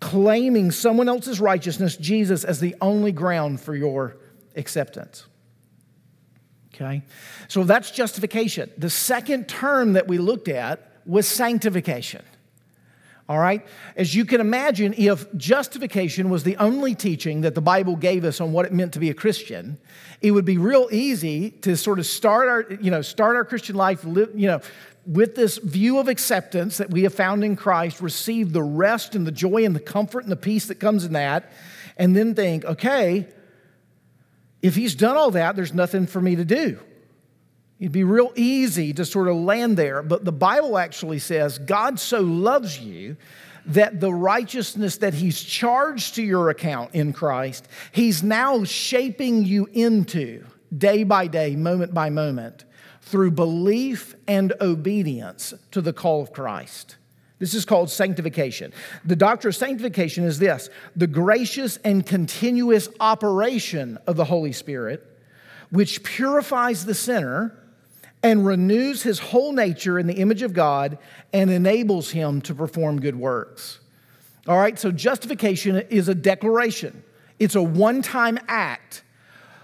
Claiming 0.00 0.70
someone 0.70 1.10
else's 1.10 1.40
righteousness, 1.40 1.94
Jesus, 1.96 2.42
as 2.42 2.58
the 2.58 2.74
only 2.80 3.12
ground 3.12 3.60
for 3.60 3.74
your 3.74 4.16
acceptance. 4.56 5.26
Okay? 6.80 7.02
So 7.48 7.64
that's 7.64 7.90
justification. 7.90 8.70
The 8.78 8.90
second 8.90 9.48
term 9.48 9.92
that 9.94 10.08
we 10.08 10.18
looked 10.18 10.48
at 10.48 10.90
was 11.04 11.26
sanctification. 11.26 12.22
All 13.28 13.38
right? 13.38 13.64
As 13.96 14.14
you 14.14 14.24
can 14.24 14.40
imagine, 14.40 14.92
if 14.96 15.32
justification 15.36 16.30
was 16.30 16.42
the 16.42 16.56
only 16.56 16.96
teaching 16.96 17.42
that 17.42 17.54
the 17.54 17.60
Bible 17.60 17.94
gave 17.94 18.24
us 18.24 18.40
on 18.40 18.52
what 18.52 18.66
it 18.66 18.72
meant 18.72 18.92
to 18.94 18.98
be 18.98 19.08
a 19.08 19.14
Christian, 19.14 19.78
it 20.20 20.32
would 20.32 20.44
be 20.44 20.58
real 20.58 20.88
easy 20.90 21.50
to 21.50 21.76
sort 21.76 22.00
of 22.00 22.06
start 22.06 22.48
our, 22.48 22.66
you 22.80 22.90
know, 22.90 23.02
start 23.02 23.36
our 23.36 23.44
Christian 23.44 23.76
life, 23.76 24.04
you 24.04 24.48
know, 24.48 24.60
with 25.06 25.36
this 25.36 25.58
view 25.58 25.98
of 25.98 26.08
acceptance 26.08 26.78
that 26.78 26.90
we 26.90 27.04
have 27.04 27.14
found 27.14 27.44
in 27.44 27.56
Christ, 27.56 28.00
receive 28.00 28.52
the 28.52 28.62
rest 28.62 29.14
and 29.14 29.26
the 29.26 29.32
joy 29.32 29.64
and 29.64 29.74
the 29.74 29.80
comfort 29.80 30.24
and 30.24 30.32
the 30.32 30.36
peace 30.36 30.66
that 30.66 30.80
comes 30.80 31.04
in 31.04 31.12
that, 31.12 31.52
and 31.96 32.16
then 32.16 32.34
think, 32.34 32.64
okay, 32.64 33.28
if 34.62 34.74
he's 34.74 34.94
done 34.94 35.16
all 35.16 35.30
that, 35.32 35.56
there's 35.56 35.74
nothing 35.74 36.06
for 36.06 36.20
me 36.20 36.36
to 36.36 36.44
do. 36.44 36.78
It'd 37.78 37.92
be 37.92 38.04
real 38.04 38.32
easy 38.36 38.92
to 38.92 39.04
sort 39.06 39.28
of 39.28 39.36
land 39.36 39.76
there, 39.76 40.02
but 40.02 40.24
the 40.24 40.32
Bible 40.32 40.76
actually 40.76 41.18
says 41.18 41.58
God 41.58 41.98
so 41.98 42.20
loves 42.20 42.78
you 42.78 43.16
that 43.66 44.00
the 44.00 44.12
righteousness 44.12 44.98
that 44.98 45.14
He's 45.14 45.42
charged 45.42 46.16
to 46.16 46.22
your 46.22 46.50
account 46.50 46.94
in 46.94 47.12
Christ, 47.12 47.68
He's 47.92 48.22
now 48.22 48.64
shaping 48.64 49.44
you 49.44 49.66
into 49.72 50.44
day 50.76 51.04
by 51.04 51.26
day, 51.26 51.56
moment 51.56 51.94
by 51.94 52.10
moment, 52.10 52.64
through 53.00 53.30
belief 53.30 54.14
and 54.28 54.52
obedience 54.60 55.54
to 55.70 55.80
the 55.80 55.92
call 55.92 56.22
of 56.22 56.32
Christ. 56.32 56.96
This 57.40 57.54
is 57.54 57.64
called 57.64 57.90
sanctification. 57.90 58.72
The 59.04 59.16
doctrine 59.16 59.48
of 59.48 59.56
sanctification 59.56 60.24
is 60.24 60.38
this 60.38 60.68
the 60.94 61.08
gracious 61.08 61.78
and 61.78 62.06
continuous 62.06 62.88
operation 63.00 63.98
of 64.06 64.16
the 64.16 64.26
Holy 64.26 64.52
Spirit, 64.52 65.04
which 65.70 66.04
purifies 66.04 66.84
the 66.84 66.94
sinner 66.94 67.56
and 68.22 68.46
renews 68.46 69.02
his 69.02 69.18
whole 69.18 69.52
nature 69.52 69.98
in 69.98 70.06
the 70.06 70.14
image 70.14 70.42
of 70.42 70.52
God 70.52 70.98
and 71.32 71.50
enables 71.50 72.10
him 72.10 72.42
to 72.42 72.54
perform 72.54 73.00
good 73.00 73.16
works. 73.16 73.80
All 74.46 74.58
right, 74.58 74.78
so 74.78 74.92
justification 74.92 75.76
is 75.88 76.08
a 76.08 76.14
declaration, 76.14 77.02
it's 77.38 77.54
a 77.54 77.62
one 77.62 78.02
time 78.02 78.38
act 78.48 79.02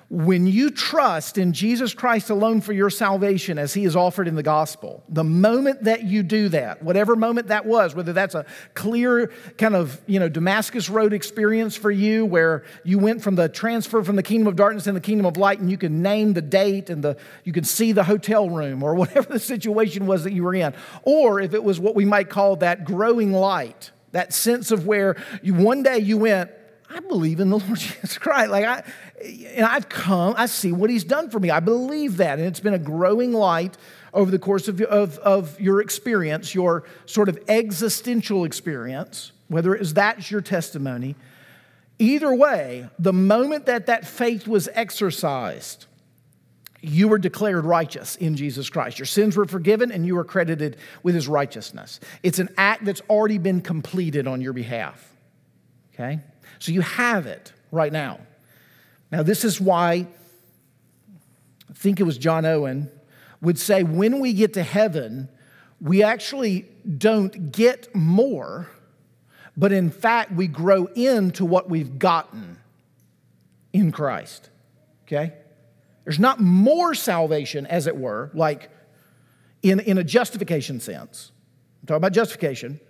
when 0.08 0.46
you 0.46 0.70
trust 0.70 1.36
in 1.36 1.52
Jesus 1.52 1.92
Christ 1.92 2.30
alone 2.30 2.60
for 2.60 2.72
your 2.72 2.90
salvation 2.90 3.58
as 3.58 3.74
he 3.74 3.84
is 3.84 3.96
offered 3.96 4.28
in 4.28 4.36
the 4.36 4.42
gospel, 4.42 5.02
the 5.08 5.24
moment 5.24 5.82
that 5.82 6.04
you 6.04 6.22
do 6.22 6.48
that, 6.50 6.80
whatever 6.80 7.16
moment 7.16 7.48
that 7.48 7.66
was, 7.66 7.92
whether 7.94 8.12
that's 8.12 8.36
a 8.36 8.46
clear 8.74 9.32
kind 9.58 9.74
of, 9.74 10.00
you 10.06 10.20
know, 10.20 10.28
Damascus 10.28 10.88
Road 10.88 11.12
experience 11.12 11.74
for 11.74 11.90
you 11.90 12.24
where 12.24 12.62
you 12.84 13.00
went 13.00 13.20
from 13.20 13.34
the 13.34 13.48
transfer 13.48 14.04
from 14.04 14.14
the 14.14 14.22
kingdom 14.22 14.46
of 14.46 14.54
darkness 14.54 14.86
and 14.86 14.96
the 14.96 15.00
kingdom 15.00 15.26
of 15.26 15.36
light 15.36 15.58
and 15.58 15.70
you 15.70 15.78
can 15.78 16.02
name 16.02 16.34
the 16.34 16.42
date 16.42 16.88
and 16.88 17.02
the 17.02 17.16
you 17.42 17.52
can 17.52 17.64
see 17.64 17.90
the 17.90 18.04
hotel 18.04 18.48
room 18.48 18.84
or 18.84 18.94
whatever 19.06 19.32
the 19.32 19.40
situation 19.40 20.06
was 20.06 20.22
that 20.22 20.32
you 20.32 20.44
were 20.44 20.54
in, 20.54 20.72
or 21.02 21.40
if 21.40 21.52
it 21.52 21.64
was 21.64 21.80
what 21.80 21.96
we 21.96 22.04
might 22.04 22.30
call 22.30 22.54
that 22.56 22.84
growing 22.84 23.32
light, 23.32 23.90
that 24.12 24.32
sense 24.32 24.70
of 24.70 24.86
where 24.86 25.16
you 25.42 25.54
one 25.54 25.82
day 25.82 25.98
you 25.98 26.16
went, 26.16 26.50
I 26.88 27.00
believe 27.00 27.40
in 27.40 27.50
the 27.50 27.58
Lord 27.66 27.78
Jesus 27.78 28.18
Christ. 28.18 28.50
Like 28.50 28.64
I, 28.64 28.84
and 29.24 29.64
I've 29.64 29.88
come, 29.88 30.34
I 30.36 30.46
see 30.46 30.72
what 30.72 30.90
He's 30.90 31.04
done 31.04 31.30
for 31.30 31.40
me. 31.40 31.50
I 31.50 31.60
believe 31.60 32.18
that, 32.18 32.38
and 32.38 32.46
it's 32.46 32.60
been 32.60 32.74
a 32.74 32.78
growing 32.78 33.32
light 33.32 33.76
over 34.12 34.30
the 34.30 34.38
course 34.38 34.68
of, 34.68 34.80
of, 34.82 35.18
of 35.18 35.60
your 35.60 35.80
experience, 35.80 36.54
your 36.54 36.84
sort 37.06 37.28
of 37.28 37.38
existential 37.48 38.44
experience, 38.44 39.32
whether 39.48 39.74
it 39.74 39.82
is 39.82 39.94
that's 39.94 40.30
your 40.30 40.40
testimony. 40.40 41.16
Either 41.98 42.34
way, 42.34 42.88
the 42.98 43.12
moment 43.12 43.66
that 43.66 43.86
that 43.86 44.06
faith 44.06 44.46
was 44.46 44.68
exercised, 44.74 45.86
you 46.82 47.08
were 47.08 47.18
declared 47.18 47.64
righteous 47.64 48.16
in 48.16 48.36
Jesus 48.36 48.68
Christ. 48.68 48.98
Your 48.98 49.06
sins 49.06 49.36
were 49.36 49.46
forgiven 49.46 49.90
and 49.90 50.06
you 50.06 50.14
were 50.14 50.24
credited 50.24 50.76
with 51.02 51.14
his 51.14 51.26
righteousness. 51.26 52.00
It's 52.22 52.38
an 52.38 52.50
act 52.58 52.84
that's 52.84 53.00
already 53.08 53.38
been 53.38 53.60
completed 53.60 54.26
on 54.26 54.40
your 54.40 54.52
behalf. 54.52 55.14
Okay? 55.94 56.20
So 56.58 56.72
you 56.72 56.82
have 56.82 57.26
it 57.26 57.52
right 57.70 57.92
now. 57.92 58.20
Now, 59.10 59.22
this 59.22 59.44
is 59.44 59.60
why 59.60 60.06
I 61.68 61.72
think 61.72 62.00
it 62.00 62.04
was 62.04 62.18
John 62.18 62.44
Owen 62.44 62.90
would 63.40 63.58
say 63.58 63.82
when 63.82 64.20
we 64.20 64.32
get 64.32 64.54
to 64.54 64.62
heaven, 64.62 65.28
we 65.80 66.02
actually 66.02 66.66
don't 66.98 67.52
get 67.52 67.94
more, 67.94 68.68
but 69.56 69.72
in 69.72 69.90
fact, 69.90 70.32
we 70.32 70.46
grow 70.46 70.86
into 70.94 71.44
what 71.44 71.68
we've 71.68 71.98
gotten 71.98 72.58
in 73.72 73.92
Christ. 73.92 74.50
Okay? 75.06 75.34
There's 76.04 76.18
not 76.18 76.40
more 76.40 76.94
salvation, 76.94 77.66
as 77.66 77.86
it 77.86 77.96
were, 77.96 78.30
like 78.32 78.70
in, 79.62 79.80
in 79.80 79.98
a 79.98 80.04
justification 80.04 80.80
sense. 80.80 81.32
I'm 81.82 81.86
talking 81.86 81.96
about 81.98 82.12
justification. 82.12 82.80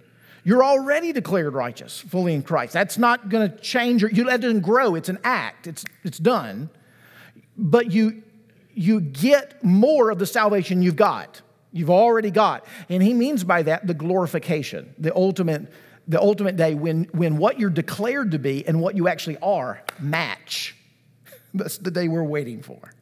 You're 0.46 0.62
already 0.62 1.12
declared 1.12 1.54
righteous 1.54 1.98
fully 1.98 2.32
in 2.32 2.44
Christ. 2.44 2.72
That's 2.72 2.98
not 2.98 3.30
going 3.30 3.50
to 3.50 3.56
change. 3.58 4.04
Or, 4.04 4.08
you 4.08 4.22
let 4.22 4.44
it 4.44 4.62
grow. 4.62 4.94
It's 4.94 5.08
an 5.08 5.18
act. 5.24 5.66
It's, 5.66 5.84
it's 6.04 6.18
done. 6.18 6.70
But 7.58 7.90
you, 7.90 8.22
you 8.72 9.00
get 9.00 9.64
more 9.64 10.08
of 10.08 10.20
the 10.20 10.26
salvation 10.26 10.82
you've 10.82 10.94
got. 10.94 11.42
You've 11.72 11.90
already 11.90 12.30
got. 12.30 12.64
And 12.88 13.02
he 13.02 13.12
means 13.12 13.42
by 13.42 13.64
that 13.64 13.88
the 13.88 13.94
glorification, 13.94 14.94
the 14.98 15.12
ultimate, 15.16 15.72
the 16.06 16.20
ultimate 16.20 16.54
day 16.54 16.74
when, 16.74 17.08
when 17.10 17.38
what 17.38 17.58
you're 17.58 17.68
declared 17.68 18.30
to 18.30 18.38
be 18.38 18.64
and 18.68 18.80
what 18.80 18.94
you 18.94 19.08
actually 19.08 19.38
are 19.38 19.82
match. 19.98 20.76
That's 21.54 21.78
the 21.78 21.90
day 21.90 22.06
we're 22.06 22.22
waiting 22.22 22.62
for. 22.62 22.92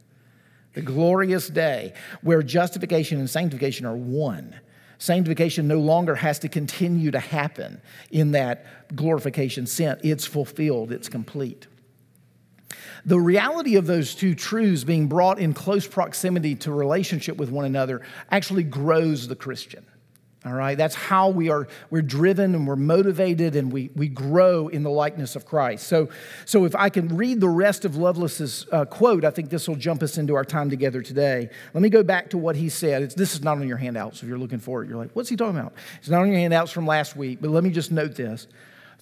The 0.72 0.80
glorious 0.80 1.50
day 1.50 1.92
where 2.22 2.42
justification 2.42 3.18
and 3.18 3.28
sanctification 3.28 3.84
are 3.84 3.96
one. 3.96 4.58
Sanctification 4.98 5.68
no 5.68 5.78
longer 5.78 6.14
has 6.14 6.38
to 6.40 6.48
continue 6.48 7.10
to 7.10 7.20
happen 7.20 7.80
in 8.10 8.32
that 8.32 8.94
glorification 8.94 9.66
sense. 9.66 10.00
It's 10.02 10.24
fulfilled, 10.24 10.92
it's 10.92 11.08
complete. 11.08 11.66
The 13.06 13.20
reality 13.20 13.76
of 13.76 13.86
those 13.86 14.14
two 14.14 14.34
truths 14.34 14.84
being 14.84 15.08
brought 15.08 15.38
in 15.38 15.52
close 15.52 15.86
proximity 15.86 16.54
to 16.56 16.72
relationship 16.72 17.36
with 17.36 17.50
one 17.50 17.66
another 17.66 18.00
actually 18.30 18.62
grows 18.62 19.28
the 19.28 19.36
Christian. 19.36 19.84
All 20.46 20.52
right, 20.52 20.76
that's 20.76 20.94
how 20.94 21.30
we 21.30 21.48
are, 21.48 21.66
we're 21.88 22.02
driven 22.02 22.54
and 22.54 22.66
we're 22.66 22.76
motivated 22.76 23.56
and 23.56 23.72
we, 23.72 23.90
we 23.94 24.08
grow 24.08 24.68
in 24.68 24.82
the 24.82 24.90
likeness 24.90 25.36
of 25.36 25.46
Christ. 25.46 25.86
So, 25.86 26.10
so 26.44 26.66
if 26.66 26.76
I 26.76 26.90
can 26.90 27.16
read 27.16 27.40
the 27.40 27.48
rest 27.48 27.86
of 27.86 27.96
Lovelace's 27.96 28.66
uh, 28.70 28.84
quote, 28.84 29.24
I 29.24 29.30
think 29.30 29.48
this 29.48 29.66
will 29.66 29.76
jump 29.76 30.02
us 30.02 30.18
into 30.18 30.34
our 30.34 30.44
time 30.44 30.68
together 30.68 31.00
today. 31.00 31.48
Let 31.72 31.80
me 31.80 31.88
go 31.88 32.02
back 32.02 32.28
to 32.30 32.38
what 32.38 32.56
he 32.56 32.68
said. 32.68 33.00
It's, 33.00 33.14
this 33.14 33.34
is 33.34 33.42
not 33.42 33.56
on 33.56 33.66
your 33.66 33.78
handouts. 33.78 34.22
If 34.22 34.28
you're 34.28 34.36
looking 34.36 34.58
for 34.58 34.82
it, 34.82 34.88
you're 34.88 34.98
like, 34.98 35.12
what's 35.14 35.30
he 35.30 35.36
talking 35.36 35.58
about? 35.58 35.72
It's 36.00 36.10
not 36.10 36.20
on 36.20 36.28
your 36.28 36.38
handouts 36.38 36.72
from 36.72 36.86
last 36.86 37.16
week, 37.16 37.38
but 37.40 37.48
let 37.48 37.64
me 37.64 37.70
just 37.70 37.90
note 37.90 38.14
this. 38.14 38.46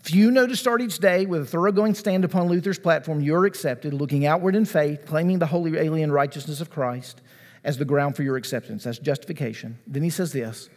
Few 0.02 0.30
know 0.30 0.46
to 0.46 0.54
start 0.54 0.80
each 0.80 0.98
day 0.98 1.26
with 1.26 1.42
a 1.42 1.46
thoroughgoing 1.46 1.94
stand 1.94 2.24
upon 2.24 2.46
Luther's 2.46 2.78
platform, 2.78 3.20
you're 3.20 3.46
accepted, 3.46 3.94
looking 3.94 4.26
outward 4.26 4.54
in 4.54 4.64
faith, 4.64 5.06
claiming 5.06 5.40
the 5.40 5.46
holy 5.46 5.76
alien 5.76 6.12
righteousness 6.12 6.60
of 6.60 6.70
Christ 6.70 7.20
as 7.64 7.78
the 7.78 7.84
ground 7.84 8.14
for 8.14 8.22
your 8.22 8.36
acceptance. 8.36 8.84
That's 8.84 8.98
justification. 8.98 9.78
Then 9.88 10.04
he 10.04 10.10
says 10.10 10.32
this 10.32 10.68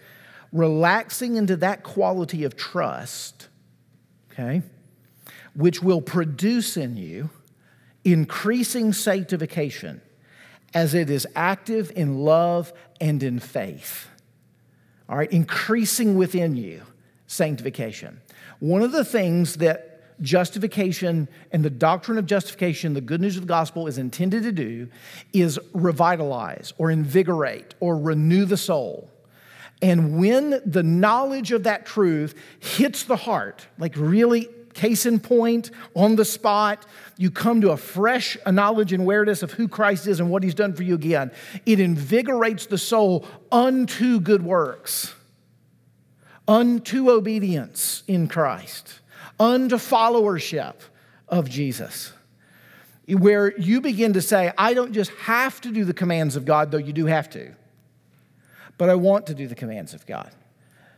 relaxing 0.55 1.35
into 1.35 1.57
that 1.57 1.83
quality 1.83 2.45
of 2.45 2.55
trust, 2.55 3.49
okay, 4.31 4.61
which 5.53 5.83
will 5.83 6.01
produce 6.01 6.77
in 6.77 6.95
you 6.95 7.29
increasing 8.05 8.93
sanctification 8.93 10.01
as 10.73 10.93
it 10.93 11.09
is 11.09 11.27
active 11.35 11.91
in 11.95 12.19
love 12.19 12.71
and 13.01 13.21
in 13.21 13.39
faith. 13.39 14.07
All 15.09 15.17
right, 15.17 15.31
increasing 15.31 16.15
within 16.15 16.55
you 16.55 16.83
sanctification. 17.27 18.21
One 18.59 18.81
of 18.81 18.91
the 18.91 19.05
things 19.05 19.55
that 19.57 20.21
justification 20.21 21.27
and 21.51 21.65
the 21.65 21.69
doctrine 21.69 22.17
of 22.17 22.25
justification, 22.25 22.93
the 22.93 23.01
good 23.01 23.19
news 23.19 23.35
of 23.35 23.43
the 23.43 23.47
gospel, 23.47 23.87
is 23.87 23.97
intended 23.97 24.43
to 24.43 24.51
do 24.53 24.87
is 25.33 25.59
revitalize 25.73 26.71
or 26.77 26.91
invigorate 26.91 27.75
or 27.81 27.97
renew 27.97 28.45
the 28.45 28.57
soul. 28.57 29.11
And 29.81 30.17
when 30.17 30.61
the 30.65 30.83
knowledge 30.83 31.51
of 31.51 31.63
that 31.63 31.85
truth 31.85 32.33
hits 32.59 33.03
the 33.03 33.15
heart, 33.15 33.67
like 33.77 33.95
really 33.97 34.49
case 34.73 35.05
in 35.05 35.19
point, 35.19 35.71
on 35.95 36.15
the 36.15 36.25
spot, 36.25 36.85
you 37.17 37.31
come 37.31 37.61
to 37.61 37.71
a 37.71 37.77
fresh 37.77 38.37
knowledge 38.45 38.93
and 38.93 39.03
awareness 39.03 39.41
of 39.41 39.51
who 39.51 39.67
Christ 39.67 40.05
is 40.05 40.19
and 40.19 40.29
what 40.29 40.43
he's 40.43 40.53
done 40.53 40.73
for 40.73 40.83
you 40.83 40.95
again. 40.95 41.31
It 41.65 41.79
invigorates 41.79 42.67
the 42.67 42.77
soul 42.77 43.25
unto 43.51 44.19
good 44.19 44.43
works, 44.43 45.15
unto 46.47 47.09
obedience 47.09 48.03
in 48.07 48.27
Christ, 48.27 48.99
unto 49.39 49.77
followership 49.77 50.75
of 51.27 51.49
Jesus. 51.49 52.11
Where 53.07 53.57
you 53.57 53.81
begin 53.81 54.13
to 54.13 54.21
say, 54.21 54.51
I 54.57 54.73
don't 54.73 54.93
just 54.93 55.11
have 55.11 55.61
to 55.61 55.71
do 55.71 55.85
the 55.85 55.93
commands 55.93 56.35
of 56.35 56.43
God, 56.43 56.71
though 56.71 56.77
you 56.77 56.93
do 56.93 57.05
have 57.05 57.29
to. 57.31 57.53
But 58.77 58.89
I 58.89 58.95
want 58.95 59.27
to 59.27 59.33
do 59.33 59.47
the 59.47 59.55
commands 59.55 59.93
of 59.93 60.05
God 60.05 60.31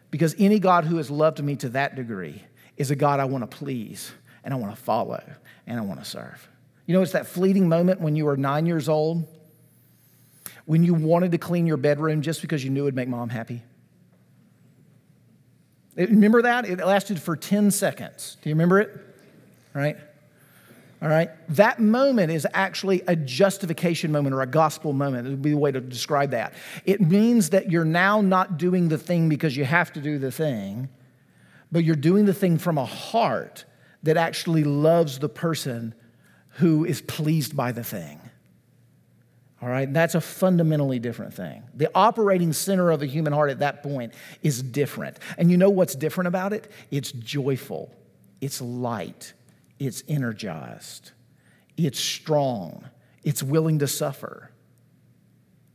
because 0.10 0.36
any 0.40 0.60
God 0.60 0.86
who 0.86 0.98
has 0.98 1.12
loved 1.12 1.44
me 1.44 1.56
to 1.58 1.70
that 1.70 1.96
degree 1.96 2.44
is 2.76 2.92
a 2.92 2.96
God 2.96 3.20
I 3.20 3.26
want 3.26 3.50
to 3.50 3.58
please 3.58 4.12
and 4.44 4.54
I 4.54 4.58
want 4.58 4.76
to 4.76 4.82
follow 4.82 5.24
and 5.66 5.80
I 5.80 5.82
want 5.84 6.00
to 6.00 6.06
serve. 6.06 6.48
You 6.86 6.94
know, 6.94 7.02
it's 7.02 7.12
that 7.12 7.28
fleeting 7.28 7.68
moment 7.68 8.02
when 8.02 8.16
you 8.16 8.26
were 8.26 8.38
nine 8.38 8.66
years 8.66 8.88
old 8.88 9.28
when 10.68 10.84
you 10.84 10.94
wanted 10.94 11.32
to 11.32 11.38
clean 11.38 11.66
your 11.66 11.78
bedroom 11.78 12.22
just 12.22 12.42
because 12.42 12.62
you 12.62 12.70
knew 12.70 12.82
it 12.82 12.86
would 12.86 12.96
make 12.96 13.08
mom 13.08 13.30
happy. 13.30 13.64
Remember 15.96 16.42
that? 16.42 16.66
It 16.66 16.78
lasted 16.80 17.22
for 17.22 17.38
10 17.38 17.72
seconds. 17.72 18.38
Do 18.42 18.50
you 18.50 18.56
remember 18.56 18.82
it? 18.82 18.92
Right? 19.74 19.98
All 21.02 21.10
right? 21.10 21.30
That 21.50 21.80
moment 21.80 22.32
is 22.32 22.48
actually 22.54 23.04
a 23.08 23.16
justification 23.16 24.12
moment 24.12 24.34
or 24.34 24.42
a 24.42 24.48
gospel 24.48 24.94
moment. 24.94 25.28
It 25.28 25.32
would 25.32 25.42
be 25.42 25.52
the 25.52 25.58
way 25.58 25.72
to 25.72 25.80
describe 25.80 26.32
that. 26.32 26.54
It 26.86 27.02
means 27.02 27.52
that 27.52 27.72
you're 27.72 27.86
now 27.86 28.22
not 28.22 28.58
doing 28.58 28.90
the 28.90 28.98
thing 28.98 29.30
because 29.30 29.56
you 29.56 29.64
have 29.64 29.94
to 29.94 30.02
do 30.02 30.18
the 30.18 30.32
thing, 30.32 30.90
but 31.72 31.84
you're 31.84 31.96
doing 31.96 32.26
the 32.26 32.34
thing 32.34 32.58
from 32.58 32.78
a 32.78 32.86
heart 32.86 33.66
that 34.04 34.18
actually 34.18 34.64
loves 34.64 35.20
the 35.20 35.30
person 35.30 35.94
who 36.52 36.84
is 36.86 37.02
pleased 37.02 37.56
by 37.56 37.72
the 37.72 37.84
thing. 37.84 38.20
All 39.62 39.70
right, 39.70 39.92
that's 39.92 40.16
a 40.16 40.22
fundamentally 40.22 41.00
different 41.00 41.34
thing. 41.34 41.64
The 41.74 41.90
operating 41.96 42.54
center 42.54 42.92
of 42.92 43.00
the 43.00 43.08
human 43.08 43.34
heart 43.34 43.50
at 43.50 43.60
that 43.60 43.82
point 43.82 44.14
is 44.44 44.62
different. 44.62 45.18
And 45.38 45.50
you 45.50 45.58
know 45.58 45.70
what's 45.70 45.96
different 45.96 46.28
about 46.28 46.54
it? 46.54 46.72
It's 46.92 47.12
joyful, 47.12 47.92
it's 48.40 48.62
light, 48.62 49.34
it's 49.80 50.04
energized, 50.08 51.12
it's 51.76 52.00
strong, 52.00 52.86
it's 53.24 53.44
willing 53.44 53.80
to 53.80 53.88
suffer. 53.88 54.52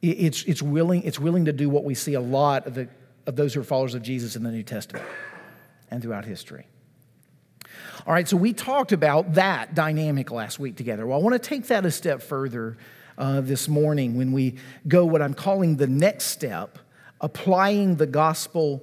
It's, 0.00 0.42
it's, 0.44 0.60
willing, 0.60 1.04
it's 1.04 1.20
willing 1.20 1.44
to 1.44 1.52
do 1.52 1.70
what 1.70 1.84
we 1.84 1.94
see 1.94 2.14
a 2.14 2.20
lot 2.20 2.66
of, 2.66 2.74
the, 2.74 2.88
of 3.24 3.36
those 3.36 3.54
who 3.54 3.60
are 3.60 3.64
followers 3.64 3.94
of 3.94 4.02
Jesus 4.02 4.34
in 4.34 4.42
the 4.42 4.50
New 4.50 4.64
Testament 4.64 5.06
and 5.92 6.02
throughout 6.02 6.24
history. 6.24 6.66
All 8.04 8.12
right, 8.12 8.26
so 8.26 8.36
we 8.36 8.52
talked 8.52 8.90
about 8.90 9.34
that 9.34 9.76
dynamic 9.76 10.32
last 10.32 10.58
week 10.58 10.76
together. 10.76 11.06
Well, 11.06 11.16
I 11.16 11.22
want 11.22 11.40
to 11.40 11.48
take 11.48 11.68
that 11.68 11.86
a 11.86 11.90
step 11.92 12.20
further 12.20 12.76
uh, 13.16 13.42
this 13.42 13.68
morning 13.68 14.16
when 14.16 14.32
we 14.32 14.56
go 14.88 15.04
what 15.04 15.22
I'm 15.22 15.34
calling 15.34 15.76
the 15.76 15.86
next 15.86 16.24
step, 16.24 16.80
applying 17.20 17.94
the 17.94 18.06
gospel 18.06 18.82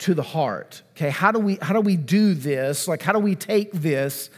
to 0.00 0.14
the 0.14 0.22
heart. 0.22 0.82
Okay, 0.92 1.10
how 1.10 1.30
do 1.30 1.38
we 1.38 1.56
how 1.56 1.74
do 1.74 1.80
we 1.80 1.96
do 1.96 2.34
this? 2.34 2.88
Like 2.88 3.02
how 3.02 3.12
do 3.12 3.18
we 3.18 3.34
take 3.34 3.72
this 3.72 4.30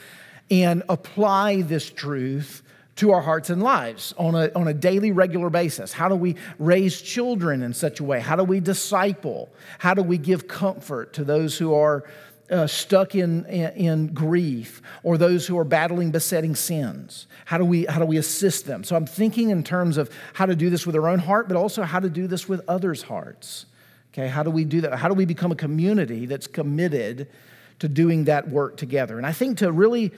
and 0.50 0.82
apply 0.88 1.62
this 1.62 1.88
truth 1.88 2.62
to 2.96 3.12
our 3.12 3.22
hearts 3.22 3.48
and 3.48 3.62
lives 3.62 4.12
on 4.18 4.34
a, 4.34 4.50
on 4.54 4.68
a 4.68 4.74
daily, 4.74 5.12
regular 5.12 5.50
basis? 5.50 5.92
How 5.92 6.08
do 6.08 6.16
we 6.16 6.36
raise 6.58 7.00
children 7.00 7.62
in 7.62 7.72
such 7.72 8.00
a 8.00 8.04
way? 8.04 8.20
How 8.20 8.36
do 8.36 8.44
we 8.44 8.60
disciple? 8.60 9.50
How 9.78 9.94
do 9.94 10.02
we 10.02 10.18
give 10.18 10.48
comfort 10.48 11.12
to 11.14 11.24
those 11.24 11.56
who 11.56 11.74
are 11.74 12.04
uh, 12.50 12.66
stuck 12.66 13.14
in, 13.14 13.46
in, 13.46 13.72
in, 13.72 14.06
grief 14.08 14.82
or 15.04 15.16
those 15.16 15.46
who 15.46 15.56
are 15.56 15.64
battling 15.64 16.10
besetting 16.10 16.56
sins? 16.56 17.28
How 17.44 17.56
do, 17.56 17.64
we, 17.64 17.86
how 17.86 18.00
do 18.00 18.04
we 18.04 18.18
assist 18.18 18.66
them? 18.66 18.84
So 18.84 18.94
I'm 18.96 19.06
thinking 19.06 19.50
in 19.50 19.62
terms 19.62 19.96
of 19.96 20.10
how 20.34 20.46
to 20.46 20.56
do 20.56 20.68
this 20.68 20.86
with 20.86 20.96
our 20.96 21.08
own 21.08 21.20
heart, 21.20 21.48
but 21.48 21.56
also 21.56 21.84
how 21.84 22.00
to 22.00 22.10
do 22.10 22.26
this 22.26 22.48
with 22.48 22.60
others' 22.68 23.02
hearts. 23.02 23.66
Okay, 24.12 24.28
how 24.28 24.42
do 24.42 24.50
we 24.50 24.64
do 24.64 24.82
that? 24.82 24.98
How 24.98 25.08
do 25.08 25.14
we 25.14 25.24
become 25.24 25.52
a 25.52 25.56
community 25.56 26.26
that's 26.26 26.46
committed 26.46 27.28
to 27.78 27.88
doing 27.88 28.24
that 28.24 28.48
work 28.48 28.76
together? 28.76 29.16
And 29.16 29.26
I 29.26 29.32
think 29.32 29.58
to 29.58 29.72
really 29.72 30.12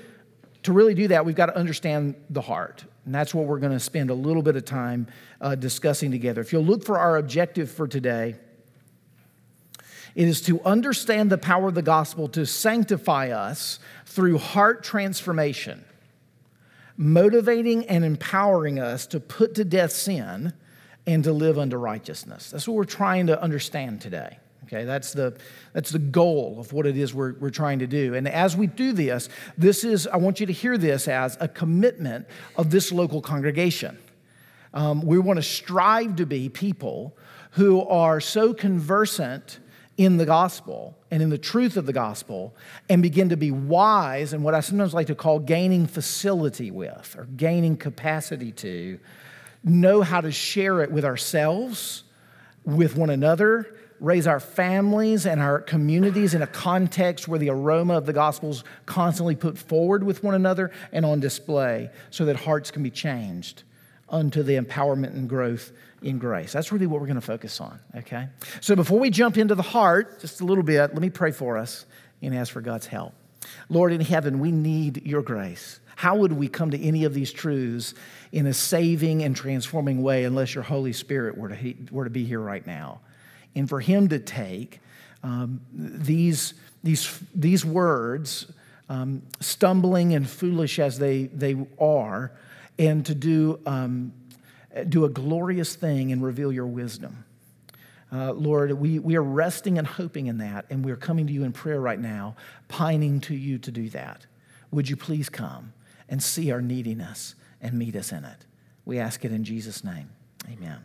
to 0.65 0.73
really 0.73 0.95
do 0.95 1.09
that, 1.09 1.27
we've 1.27 1.37
got 1.37 1.47
to 1.47 1.57
understand 1.57 2.15
the 2.31 2.41
heart. 2.41 2.85
And 3.05 3.15
that's 3.15 3.35
what 3.35 3.45
we're 3.45 3.59
going 3.59 3.73
to 3.73 3.81
spend 3.81 4.09
a 4.09 4.15
little 4.15 4.43
bit 4.43 4.57
of 4.57 4.65
time 4.65 5.07
uh, 5.41 5.55
discussing 5.55 6.11
together. 6.11 6.41
If 6.41 6.55
you'll 6.55 6.65
look 6.65 6.85
for 6.85 6.99
our 6.99 7.19
objective 7.19 7.71
for 7.71 7.87
today, 7.87 8.37
it 10.15 10.27
is 10.27 10.41
to 10.43 10.61
understand 10.63 11.31
the 11.31 11.37
power 11.37 11.69
of 11.69 11.75
the 11.75 11.83
gospel 11.83 12.29
to 12.29 12.47
sanctify 12.47 13.29
us 13.29 13.79
through 14.07 14.39
heart 14.39 14.83
transformation, 14.83 15.85
motivating 16.97 17.87
and 17.87 18.03
empowering 18.03 18.79
us 18.79 19.07
to 19.09 19.21
put 19.21 19.55
to 19.57 19.65
death 19.65 19.93
sin 19.93 20.55
and 21.07 21.25
to 21.25 21.33
live 21.33 21.59
unto 21.59 21.77
righteousness. 21.77 22.51
That's 22.51 22.67
what 22.67 22.77
we're 22.77 22.85
trying 22.85 23.27
to 23.27 23.41
understand 23.41 24.01
today. 24.01 24.39
Okay, 24.65 24.85
that's 24.85 25.13
the, 25.13 25.37
that's 25.75 25.91
the 25.91 25.99
goal 25.99 26.57
of 26.59 26.73
what 26.73 26.87
it 26.87 26.97
is 26.97 27.13
we're, 27.13 27.35
we're 27.35 27.51
trying 27.51 27.81
to 27.81 27.87
do. 27.87 28.15
And 28.15 28.27
as 28.27 28.57
we 28.57 28.67
do 28.67 28.93
this, 28.93 29.29
this 29.59 29.85
is, 29.85 30.07
I 30.07 30.17
want 30.17 30.41
you 30.41 30.47
to 30.47 30.53
hear 30.53 30.79
this 30.79 31.07
as 31.07 31.37
a 31.39 31.49
commitment 31.49 32.27
of 32.57 32.71
this 32.71 32.91
local 32.91 33.21
congregation. 33.21 33.99
Um, 34.73 35.03
we 35.03 35.19
want 35.19 35.37
to 35.37 35.43
strive 35.43 36.17
to 36.17 36.27
be 36.27 36.49
people 36.49 37.17
who 37.53 37.83
are 37.83 38.21
so 38.21 38.55
conversant 38.55 39.61
in 39.97 40.17
the 40.17 40.27
gospel 40.27 40.99
and 41.11 41.23
in 41.23 41.31
the 41.31 41.39
truth 41.39 41.77
of 41.77 41.87
the 41.87 41.93
gospel 41.93 42.57
and 42.89 43.01
begin 43.01 43.29
to 43.29 43.37
be 43.37 43.51
wise 43.51 44.33
and 44.33 44.43
what 44.43 44.55
I 44.55 44.61
sometimes 44.61 44.95
like 44.95 45.07
to 45.07 45.15
call 45.15 45.39
gaining 45.39 45.87
facility 45.87 46.71
with 46.71 47.15
or 47.17 47.27
gaining 47.37 47.77
capacity 47.77 48.51
to 48.53 48.99
know 49.65 50.03
how 50.03 50.21
to 50.21 50.31
share 50.31 50.83
it 50.83 50.93
with 50.93 51.05
ourselves, 51.05 52.05
with 52.65 52.97
one 52.97 53.11
another, 53.11 53.75
raise 54.01 54.27
our 54.27 54.41
families 54.41 55.27
and 55.27 55.41
our 55.41 55.61
communities 55.61 56.35
in 56.35 56.43
a 56.43 56.47
context 56.47 57.27
where 57.27 57.39
the 57.39 57.49
aroma 57.49 57.97
of 57.97 58.07
the 58.07 58.13
gospel 58.13 58.51
is 58.51 58.65
constantly 58.87 59.35
put 59.35 59.57
forward 59.57 60.05
with 60.05 60.23
one 60.23 60.35
another 60.35 60.71
and 60.93 61.07
on 61.07 61.21
display 61.21 61.91
so 62.11 62.25
that 62.27 62.37
hearts 62.37 62.71
can 62.71 62.83
be 62.83 62.91
changed 62.91 63.63
unto 64.09 64.43
the 64.43 64.57
empowerment 64.57 65.15
and 65.15 65.29
growth 65.29 65.73
in 66.03 66.19
grace. 66.19 66.53
That's 66.53 66.71
really 66.71 66.87
what 66.87 67.01
we're 67.01 67.07
going 67.07 67.15
to 67.17 67.23
focus 67.23 67.61
on, 67.61 67.81
okay? 67.97 68.29
So 68.61 68.77
before 68.77 68.99
we 68.99 69.11
jump 69.11 69.39
into 69.39 69.55
the 69.55 69.63
heart, 69.63 70.21
just 70.21 70.41
a 70.41 70.45
little 70.45 70.65
bit, 70.65 70.93
let 70.93 71.01
me 71.01 71.11
pray 71.11 71.31
for 71.31 71.57
us 71.57 71.87
and 72.21 72.35
ask 72.35 72.53
for 72.53 72.61
God's 72.61 72.87
help. 72.87 73.15
Lord 73.69 73.93
in 73.93 74.01
heaven, 74.01 74.39
we 74.39 74.53
need 74.53 75.07
your 75.07 75.23
grace. 75.23 75.81
How 75.97 76.17
would 76.17 76.33
we 76.33 76.49
come 76.49 76.71
to 76.71 76.81
any 76.81 77.05
of 77.05 77.15
these 77.15 77.33
truths 77.33 77.95
in 78.33 78.47
a 78.47 78.55
saving 78.55 79.23
and 79.23 79.37
transforming 79.37 80.03
way 80.03 80.25
unless 80.25 80.55
your 80.55 80.65
Holy 80.65 80.93
Spirit 80.93 81.39
were 81.39 81.51
to, 81.51 81.75
were 81.91 82.05
to 82.05 82.11
be 82.11 82.25
here 82.25 82.41
right 82.41 82.67
now? 82.67 83.01
and 83.55 83.69
for 83.69 83.81
him 83.81 84.09
to 84.09 84.19
take 84.19 84.81
um, 85.23 85.61
these, 85.73 86.55
these, 86.83 87.21
these 87.35 87.65
words, 87.65 88.53
um, 88.89 89.23
stumbling 89.41 90.15
and 90.15 90.29
foolish 90.29 90.79
as 90.79 90.99
they, 90.99 91.25
they 91.27 91.57
are, 91.81 92.33
and 92.79 93.07
to 93.07 93.15
do, 93.15 93.61
um, 93.67 94.13
do 94.89 95.05
a 95.05 95.09
glorious 95.09 95.77
thing 95.77 96.13
and 96.13 96.23
reveal 96.23 96.53
your 96.53 96.67
wisdom. 96.67 97.25
Uh, 98.13 98.33
Lord, 98.33 98.73
we, 98.73 98.99
we 98.99 99.17
are 99.17 99.23
resting 99.23 99.79
and 99.79 99.87
hoping 99.87 100.27
in 100.27 100.39
that, 100.39 100.67
and 100.71 100.85
we're 100.85 100.97
coming 100.97 101.27
to 101.27 101.33
you 101.33 101.45
in 101.45 101.53
prayer 101.53 101.81
right 101.81 101.99
now, 101.99 102.37
pining 102.69 103.21
to 103.23 103.35
you 103.35 103.59
to 103.59 103.71
do 103.71 103.89
that. 103.91 104.27
Would 104.71 104.89
you 104.89 104.97
please 104.97 105.29
come 105.29 105.73
and 106.09 106.23
see 106.23 106.51
our 106.51 106.61
neediness 106.61 107.35
and 107.61 107.79
meet 107.79 107.97
us 107.97 108.13
in 108.13 108.25
it? 108.25 108.47
We 108.85 108.99
ask 108.99 109.25
it 109.25 109.33
in 109.33 109.45
Jesus' 109.45 109.85
name. 109.85 110.11
Amen. 110.51 110.79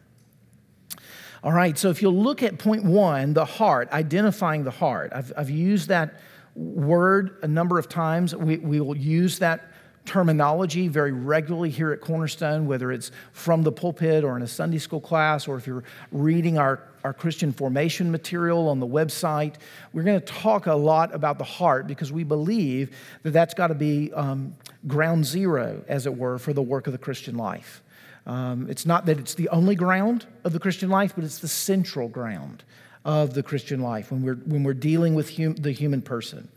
All 1.44 1.54
right, 1.54 1.78
so 1.78 1.90
if 1.90 2.02
you'll 2.02 2.22
look 2.22 2.44
at 2.44 2.58
point 2.58 2.84
one, 2.84 3.34
the 3.34 3.46
heart, 3.46 3.90
identifying 3.92 4.64
the 4.64 4.72
heart, 4.72 5.12
I've, 5.16 5.32
I've 5.38 5.50
used 5.50 5.88
that 5.88 6.16
word 6.56 7.38
a 7.42 7.48
number 7.48 7.80
of 7.80 7.88
times. 7.88 8.36
We, 8.36 8.58
we 8.58 8.82
will 8.82 8.98
use 8.98 9.40
that 9.40 9.72
terminology 10.06 10.88
very 10.88 11.12
regularly 11.12 11.70
here 11.70 11.92
at 11.92 12.02
Cornerstone, 12.02 12.66
whether 12.68 12.92
it's 12.92 13.12
from 13.32 13.62
the 13.62 13.72
pulpit 13.72 14.24
or 14.24 14.36
in 14.36 14.42
a 14.42 14.48
Sunday 14.48 14.80
school 14.80 15.00
class, 15.00 15.48
or 15.48 15.56
if 15.56 15.68
you're 15.68 15.84
reading 16.12 16.58
our, 16.58 16.82
our 17.04 17.14
Christian 17.14 17.54
formation 17.54 18.12
material 18.12 18.68
on 18.68 18.80
the 18.80 18.88
website. 18.88 19.56
We're 19.94 20.04
going 20.04 20.20
to 20.20 20.26
talk 20.26 20.66
a 20.66 20.74
lot 20.74 21.14
about 21.14 21.38
the 21.38 21.44
heart 21.44 21.88
because 21.88 22.12
we 22.12 22.24
believe 22.24 22.96
that 23.24 23.32
that's 23.32 23.54
got 23.54 23.68
to 23.68 23.76
be 23.76 24.12
um, 24.14 24.56
ground 24.88 25.26
zero, 25.26 25.84
as 25.88 26.06
it 26.06 26.18
were, 26.18 26.38
for 26.38 26.54
the 26.54 26.62
work 26.62 26.88
of 26.88 26.94
the 26.94 27.00
Christian 27.00 27.36
life. 27.36 27.82
Um, 28.26 28.68
it's 28.70 28.86
not 28.86 29.06
that 29.06 29.18
it's 29.20 29.34
the 29.34 29.50
only 29.50 29.76
ground 29.76 30.26
of 30.44 30.54
the 30.54 30.60
Christian 30.60 30.90
life, 30.90 31.14
but 31.16 31.24
it's 31.24 31.40
the 31.40 31.48
central 31.48 32.08
ground 32.08 32.64
of 33.06 33.34
the 33.34 33.42
Christian 33.42 33.82
life 33.82 34.12
when 34.12 34.22
we're, 34.22 34.36
when 34.36 34.64
we're 34.64 34.74
dealing 34.74 35.16
with 35.16 35.36
hum, 35.38 35.56
the 35.56 35.72
human 35.72 36.02
person. 36.02 36.48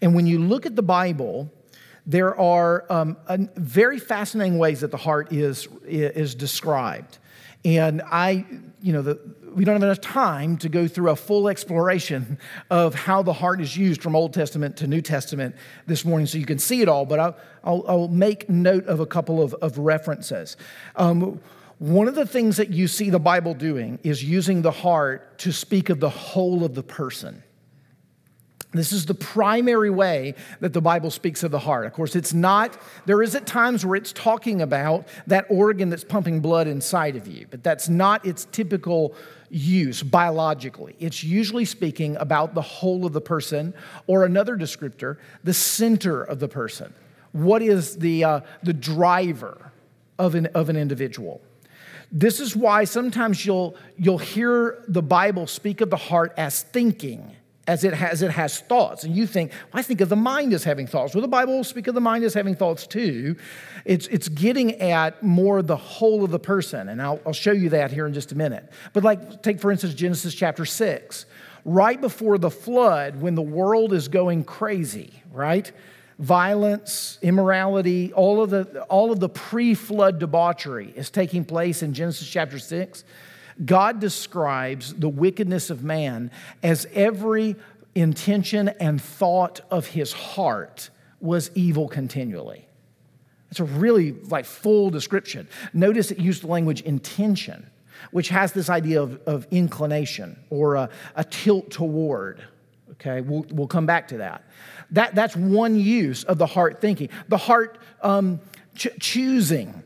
And 0.00 0.14
when 0.14 0.26
you 0.26 0.38
look 0.38 0.66
at 0.66 0.76
the 0.76 0.82
Bible, 0.82 1.50
there 2.06 2.38
are 2.38 2.84
um, 2.90 3.16
very 3.56 3.98
fascinating 3.98 4.58
ways 4.58 4.80
that 4.80 4.90
the 4.90 4.96
heart 4.96 5.32
is, 5.32 5.68
is 5.84 6.34
described. 6.34 7.18
And 7.64 8.02
I, 8.02 8.46
you 8.80 8.92
know, 8.92 9.02
the, 9.02 9.18
we 9.56 9.64
don't 9.64 9.74
have 9.74 9.82
enough 9.82 10.02
time 10.02 10.58
to 10.58 10.68
go 10.68 10.86
through 10.86 11.08
a 11.08 11.16
full 11.16 11.48
exploration 11.48 12.38
of 12.70 12.94
how 12.94 13.22
the 13.22 13.32
heart 13.32 13.62
is 13.62 13.74
used 13.74 14.02
from 14.02 14.14
Old 14.14 14.34
Testament 14.34 14.76
to 14.76 14.86
New 14.86 15.00
Testament 15.00 15.56
this 15.86 16.04
morning 16.04 16.26
so 16.26 16.36
you 16.36 16.44
can 16.44 16.58
see 16.58 16.82
it 16.82 16.88
all, 16.88 17.06
but 17.06 17.18
I'll, 17.18 17.36
I'll, 17.64 17.84
I'll 17.88 18.08
make 18.08 18.50
note 18.50 18.84
of 18.84 19.00
a 19.00 19.06
couple 19.06 19.42
of, 19.42 19.54
of 19.54 19.78
references. 19.78 20.58
Um, 20.94 21.40
one 21.78 22.06
of 22.06 22.14
the 22.14 22.26
things 22.26 22.58
that 22.58 22.68
you 22.68 22.86
see 22.86 23.08
the 23.08 23.18
Bible 23.18 23.54
doing 23.54 23.98
is 24.02 24.22
using 24.22 24.60
the 24.60 24.70
heart 24.70 25.38
to 25.38 25.52
speak 25.52 25.88
of 25.88 26.00
the 26.00 26.10
whole 26.10 26.62
of 26.62 26.74
the 26.74 26.82
person. 26.82 27.42
This 28.72 28.92
is 28.92 29.06
the 29.06 29.14
primary 29.14 29.90
way 29.90 30.34
that 30.60 30.72
the 30.72 30.80
Bible 30.80 31.10
speaks 31.10 31.42
of 31.42 31.50
the 31.50 31.58
heart. 31.58 31.86
Of 31.86 31.92
course, 31.92 32.16
it's 32.16 32.34
not, 32.34 32.76
there 33.06 33.22
is 33.22 33.34
at 33.34 33.46
times 33.46 33.86
where 33.86 33.96
it's 33.96 34.12
talking 34.12 34.60
about 34.60 35.06
that 35.26 35.46
organ 35.48 35.88
that's 35.88 36.04
pumping 36.04 36.40
blood 36.40 36.66
inside 36.66 37.16
of 37.16 37.26
you, 37.26 37.46
but 37.50 37.62
that's 37.62 37.88
not 37.88 38.26
its 38.26 38.46
typical 38.52 39.14
use 39.48 40.02
biologically. 40.02 40.96
It's 40.98 41.22
usually 41.22 41.64
speaking 41.64 42.16
about 42.16 42.54
the 42.54 42.62
whole 42.62 43.06
of 43.06 43.12
the 43.12 43.20
person, 43.20 43.72
or 44.06 44.24
another 44.24 44.56
descriptor, 44.56 45.18
the 45.44 45.54
center 45.54 46.22
of 46.22 46.40
the 46.40 46.48
person. 46.48 46.92
What 47.32 47.62
is 47.62 47.96
the, 47.96 48.24
uh, 48.24 48.40
the 48.62 48.72
driver 48.72 49.72
of 50.18 50.34
an, 50.34 50.46
of 50.46 50.68
an 50.68 50.76
individual? 50.76 51.40
This 52.10 52.40
is 52.40 52.56
why 52.56 52.84
sometimes 52.84 53.46
you'll, 53.46 53.76
you'll 53.96 54.18
hear 54.18 54.82
the 54.88 55.02
Bible 55.02 55.46
speak 55.46 55.80
of 55.80 55.90
the 55.90 55.96
heart 55.96 56.32
as 56.36 56.62
thinking 56.62 57.35
as 57.66 57.84
it 57.84 57.94
has 57.94 58.22
it 58.22 58.30
has 58.30 58.60
thoughts. 58.60 59.04
And 59.04 59.14
you 59.14 59.26
think 59.26 59.52
well, 59.72 59.80
i 59.80 59.82
think 59.82 60.00
of 60.00 60.08
the 60.08 60.16
mind 60.16 60.52
as 60.52 60.64
having 60.64 60.86
thoughts. 60.86 61.14
Well 61.14 61.22
the 61.22 61.28
bible 61.28 61.56
will 61.56 61.64
speak 61.64 61.86
of 61.86 61.94
the 61.94 62.00
mind 62.00 62.24
as 62.24 62.34
having 62.34 62.54
thoughts 62.54 62.86
too. 62.86 63.36
It's, 63.84 64.06
it's 64.08 64.28
getting 64.28 64.80
at 64.80 65.22
more 65.22 65.62
the 65.62 65.76
whole 65.76 66.24
of 66.24 66.30
the 66.30 66.38
person 66.38 66.88
and 66.88 67.00
I'll, 67.02 67.20
I'll 67.26 67.32
show 67.32 67.52
you 67.52 67.70
that 67.70 67.92
here 67.92 68.06
in 68.06 68.14
just 68.14 68.32
a 68.32 68.36
minute. 68.36 68.70
But 68.92 69.04
like 69.04 69.42
take 69.42 69.60
for 69.60 69.70
instance 69.70 69.94
genesis 69.94 70.34
chapter 70.34 70.64
6 70.64 71.26
right 71.64 72.00
before 72.00 72.38
the 72.38 72.50
flood 72.50 73.20
when 73.20 73.34
the 73.34 73.42
world 73.42 73.92
is 73.92 74.08
going 74.08 74.44
crazy 74.44 75.12
right? 75.32 75.70
Violence 76.18 77.18
immorality 77.20 78.12
all 78.12 78.42
of 78.42 78.50
the 78.50 78.82
all 78.84 79.12
of 79.12 79.20
the 79.20 79.28
pre-flood 79.28 80.18
debauchery 80.18 80.92
is 80.96 81.10
taking 81.10 81.44
place 81.44 81.82
in 81.82 81.92
genesis 81.92 82.26
chapter 82.26 82.58
6 82.58 83.04
God 83.64 84.00
describes 84.00 84.94
the 84.94 85.08
wickedness 85.08 85.70
of 85.70 85.82
man 85.82 86.30
as 86.62 86.86
every 86.92 87.56
intention 87.94 88.68
and 88.68 89.00
thought 89.00 89.60
of 89.70 89.86
his 89.86 90.12
heart 90.12 90.90
was 91.20 91.50
evil 91.54 91.88
continually. 91.88 92.66
It's 93.50 93.60
a 93.60 93.64
really 93.64 94.12
like 94.12 94.44
full 94.44 94.90
description. 94.90 95.48
Notice 95.72 96.10
it 96.10 96.18
used 96.18 96.42
the 96.42 96.48
language 96.48 96.82
intention, 96.82 97.70
which 98.10 98.28
has 98.28 98.52
this 98.52 98.68
idea 98.68 99.02
of, 99.02 99.20
of 99.26 99.46
inclination 99.50 100.38
or 100.50 100.74
a, 100.74 100.90
a 101.14 101.24
tilt 101.24 101.70
toward. 101.70 102.42
Okay, 102.92 103.20
we'll, 103.20 103.46
we'll 103.50 103.66
come 103.66 103.86
back 103.86 104.08
to 104.08 104.18
that. 104.18 104.44
that. 104.90 105.14
That's 105.14 105.36
one 105.36 105.78
use 105.78 106.24
of 106.24 106.38
the 106.38 106.46
heart 106.46 106.80
thinking. 106.80 107.08
The 107.28 107.36
heart 107.36 107.78
um, 108.02 108.40
ch- 108.74 108.88
choosing 109.00 109.82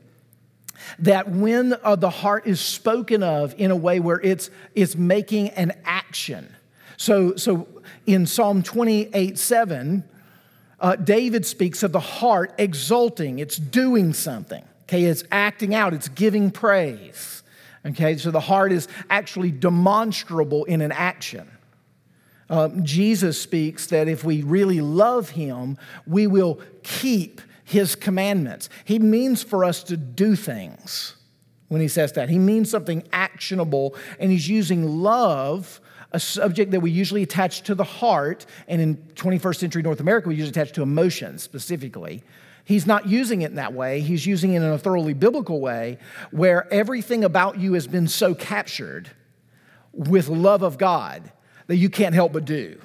that 0.98 1.30
when 1.30 1.74
uh, 1.82 1.96
the 1.96 2.10
heart 2.10 2.46
is 2.46 2.60
spoken 2.60 3.22
of 3.22 3.54
in 3.58 3.70
a 3.70 3.76
way 3.76 4.00
where 4.00 4.20
it's, 4.20 4.50
it's 4.74 4.96
making 4.96 5.48
an 5.50 5.72
action. 5.84 6.54
So, 6.96 7.36
so 7.36 7.66
in 8.06 8.26
Psalm 8.26 8.62
28 8.62 9.38
7, 9.38 10.04
uh, 10.80 10.96
David 10.96 11.44
speaks 11.44 11.82
of 11.82 11.92
the 11.92 12.00
heart 12.00 12.54
exulting, 12.58 13.38
it's 13.38 13.56
doing 13.56 14.12
something. 14.12 14.64
Okay, 14.84 15.04
it's 15.04 15.24
acting 15.30 15.74
out, 15.74 15.94
it's 15.94 16.08
giving 16.08 16.50
praise. 16.50 17.42
Okay, 17.86 18.16
so 18.16 18.30
the 18.30 18.40
heart 18.40 18.72
is 18.72 18.88
actually 19.08 19.50
demonstrable 19.50 20.64
in 20.64 20.80
an 20.80 20.92
action. 20.92 21.48
Um, 22.50 22.84
Jesus 22.84 23.40
speaks 23.40 23.86
that 23.86 24.08
if 24.08 24.24
we 24.24 24.42
really 24.42 24.80
love 24.80 25.30
him, 25.30 25.78
we 26.06 26.26
will 26.26 26.60
keep 26.82 27.40
his 27.70 27.94
commandments. 27.94 28.68
He 28.84 28.98
means 28.98 29.44
for 29.44 29.64
us 29.64 29.84
to 29.84 29.96
do 29.96 30.34
things 30.34 31.14
when 31.68 31.80
he 31.80 31.86
says 31.86 32.14
that. 32.14 32.28
He 32.28 32.36
means 32.36 32.68
something 32.68 33.04
actionable, 33.12 33.94
and 34.18 34.32
he's 34.32 34.48
using 34.48 34.88
love, 35.00 35.80
a 36.10 36.18
subject 36.18 36.72
that 36.72 36.80
we 36.80 36.90
usually 36.90 37.22
attach 37.22 37.62
to 37.62 37.76
the 37.76 37.84
heart, 37.84 38.44
and 38.66 38.80
in 38.80 38.96
21st 39.14 39.56
century 39.56 39.82
North 39.82 40.00
America, 40.00 40.28
we 40.28 40.34
usually 40.34 40.50
attach 40.50 40.72
to 40.72 40.82
emotions 40.82 41.44
specifically. 41.44 42.24
He's 42.64 42.88
not 42.88 43.06
using 43.06 43.42
it 43.42 43.50
in 43.50 43.56
that 43.56 43.72
way. 43.72 44.00
He's 44.00 44.26
using 44.26 44.54
it 44.54 44.62
in 44.62 44.64
a 44.64 44.78
thoroughly 44.78 45.14
biblical 45.14 45.60
way 45.60 45.98
where 46.32 46.72
everything 46.74 47.22
about 47.22 47.60
you 47.60 47.74
has 47.74 47.86
been 47.86 48.08
so 48.08 48.34
captured 48.34 49.12
with 49.92 50.26
love 50.26 50.64
of 50.64 50.76
God 50.76 51.30
that 51.68 51.76
you 51.76 51.88
can't 51.88 52.16
help 52.16 52.32
but 52.32 52.44
do 52.44 52.80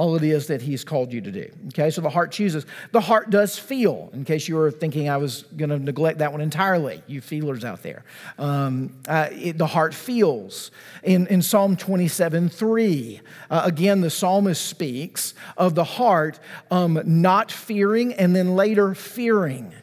all 0.00 0.16
it 0.16 0.22
is 0.22 0.46
that 0.46 0.62
he's 0.62 0.82
called 0.82 1.12
you 1.12 1.20
to 1.20 1.30
do. 1.30 1.50
Okay, 1.66 1.90
so 1.90 2.00
the 2.00 2.08
heart 2.08 2.32
chooses. 2.32 2.64
The 2.90 3.02
heart 3.02 3.28
does 3.28 3.58
feel, 3.58 4.08
in 4.14 4.24
case 4.24 4.48
you 4.48 4.56
were 4.56 4.70
thinking 4.70 5.10
I 5.10 5.18
was 5.18 5.42
going 5.58 5.68
to 5.68 5.78
neglect 5.78 6.20
that 6.20 6.32
one 6.32 6.40
entirely, 6.40 7.02
you 7.06 7.20
feelers 7.20 7.66
out 7.66 7.82
there. 7.82 8.02
Um, 8.38 8.96
uh, 9.06 9.28
it, 9.30 9.58
the 9.58 9.66
heart 9.66 9.92
feels. 9.92 10.70
In, 11.02 11.26
in 11.26 11.42
Psalm 11.42 11.76
27 11.76 12.48
3, 12.48 13.20
uh, 13.50 13.60
again, 13.62 14.00
the 14.00 14.08
psalmist 14.08 14.64
speaks 14.64 15.34
of 15.58 15.74
the 15.74 15.84
heart 15.84 16.40
um, 16.70 16.98
not 17.04 17.52
fearing 17.52 18.14
and 18.14 18.34
then 18.34 18.56
later 18.56 18.94
fearing. 18.94 19.74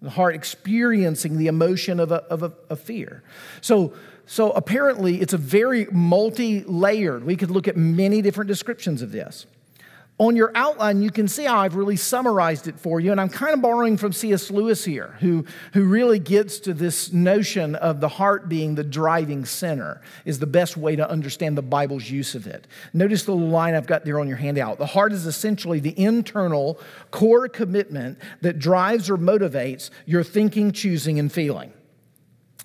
The 0.00 0.08
heart 0.08 0.34
experiencing 0.34 1.36
the 1.36 1.48
emotion 1.48 2.00
of 2.00 2.10
a, 2.10 2.22
of 2.24 2.42
a, 2.42 2.54
a 2.70 2.76
fear. 2.76 3.22
So, 3.60 3.92
so 4.24 4.50
apparently, 4.52 5.20
it's 5.20 5.34
a 5.34 5.38
very 5.38 5.88
multi 5.92 6.64
layered. 6.64 7.24
We 7.24 7.36
could 7.36 7.50
look 7.50 7.68
at 7.68 7.76
many 7.76 8.22
different 8.22 8.48
descriptions 8.48 9.02
of 9.02 9.12
this. 9.12 9.46
On 10.20 10.34
your 10.34 10.50
outline, 10.56 11.00
you 11.00 11.12
can 11.12 11.28
see 11.28 11.44
how 11.44 11.60
I've 11.60 11.76
really 11.76 11.94
summarized 11.94 12.66
it 12.66 12.76
for 12.76 12.98
you, 12.98 13.12
and 13.12 13.20
I'm 13.20 13.28
kind 13.28 13.54
of 13.54 13.62
borrowing 13.62 13.96
from 13.96 14.12
C.S. 14.12 14.50
Lewis 14.50 14.84
here, 14.84 15.16
who, 15.20 15.44
who 15.74 15.84
really 15.84 16.18
gets 16.18 16.58
to 16.60 16.74
this 16.74 17.12
notion 17.12 17.76
of 17.76 18.00
the 18.00 18.08
heart 18.08 18.48
being 18.48 18.74
the 18.74 18.82
driving 18.82 19.44
center, 19.44 20.02
is 20.24 20.40
the 20.40 20.46
best 20.46 20.76
way 20.76 20.96
to 20.96 21.08
understand 21.08 21.56
the 21.56 21.62
Bible's 21.62 22.10
use 22.10 22.34
of 22.34 22.48
it. 22.48 22.66
Notice 22.92 23.26
the 23.26 23.32
line 23.32 23.76
I've 23.76 23.86
got 23.86 24.04
there 24.04 24.18
on 24.18 24.26
your 24.26 24.38
handout. 24.38 24.78
The 24.78 24.86
heart 24.86 25.12
is 25.12 25.24
essentially 25.24 25.78
the 25.78 25.96
internal 25.96 26.80
core 27.12 27.48
commitment 27.48 28.18
that 28.40 28.58
drives 28.58 29.08
or 29.08 29.18
motivates 29.18 29.90
your 30.04 30.24
thinking, 30.24 30.72
choosing, 30.72 31.20
and 31.20 31.30
feeling. 31.30 31.72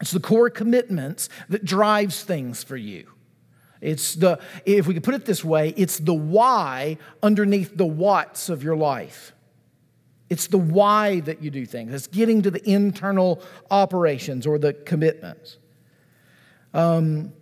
It's 0.02 0.10
the 0.10 0.20
core 0.20 0.50
commitments 0.50 1.30
that 1.50 1.66
drives 1.66 2.24
things 2.24 2.64
for 2.64 2.76
you. 2.78 3.13
It's 3.84 4.16
the, 4.16 4.40
if 4.66 4.88
we 4.88 4.94
could 4.94 5.04
put 5.04 5.14
it 5.14 5.26
this 5.26 5.44
way, 5.44 5.74
it's 5.76 6.00
the 6.00 6.14
why 6.14 6.98
underneath 7.22 7.76
the 7.76 7.86
what's 7.86 8.50
of 8.50 8.64
your 8.64 8.76
life. 8.76 9.34
It's 10.30 10.48
the 10.48 10.58
why 10.58 11.20
that 11.22 11.44
you 11.44 11.52
do 11.52 11.66
things. 11.66 11.94
It's 11.94 12.08
getting 12.08 12.42
to 12.44 12.50
the 12.50 12.68
internal 12.68 13.44
operations 13.70 14.48
or 14.48 14.58
the 14.58 14.74
commitments. 14.74 15.58
Um, 16.74 17.34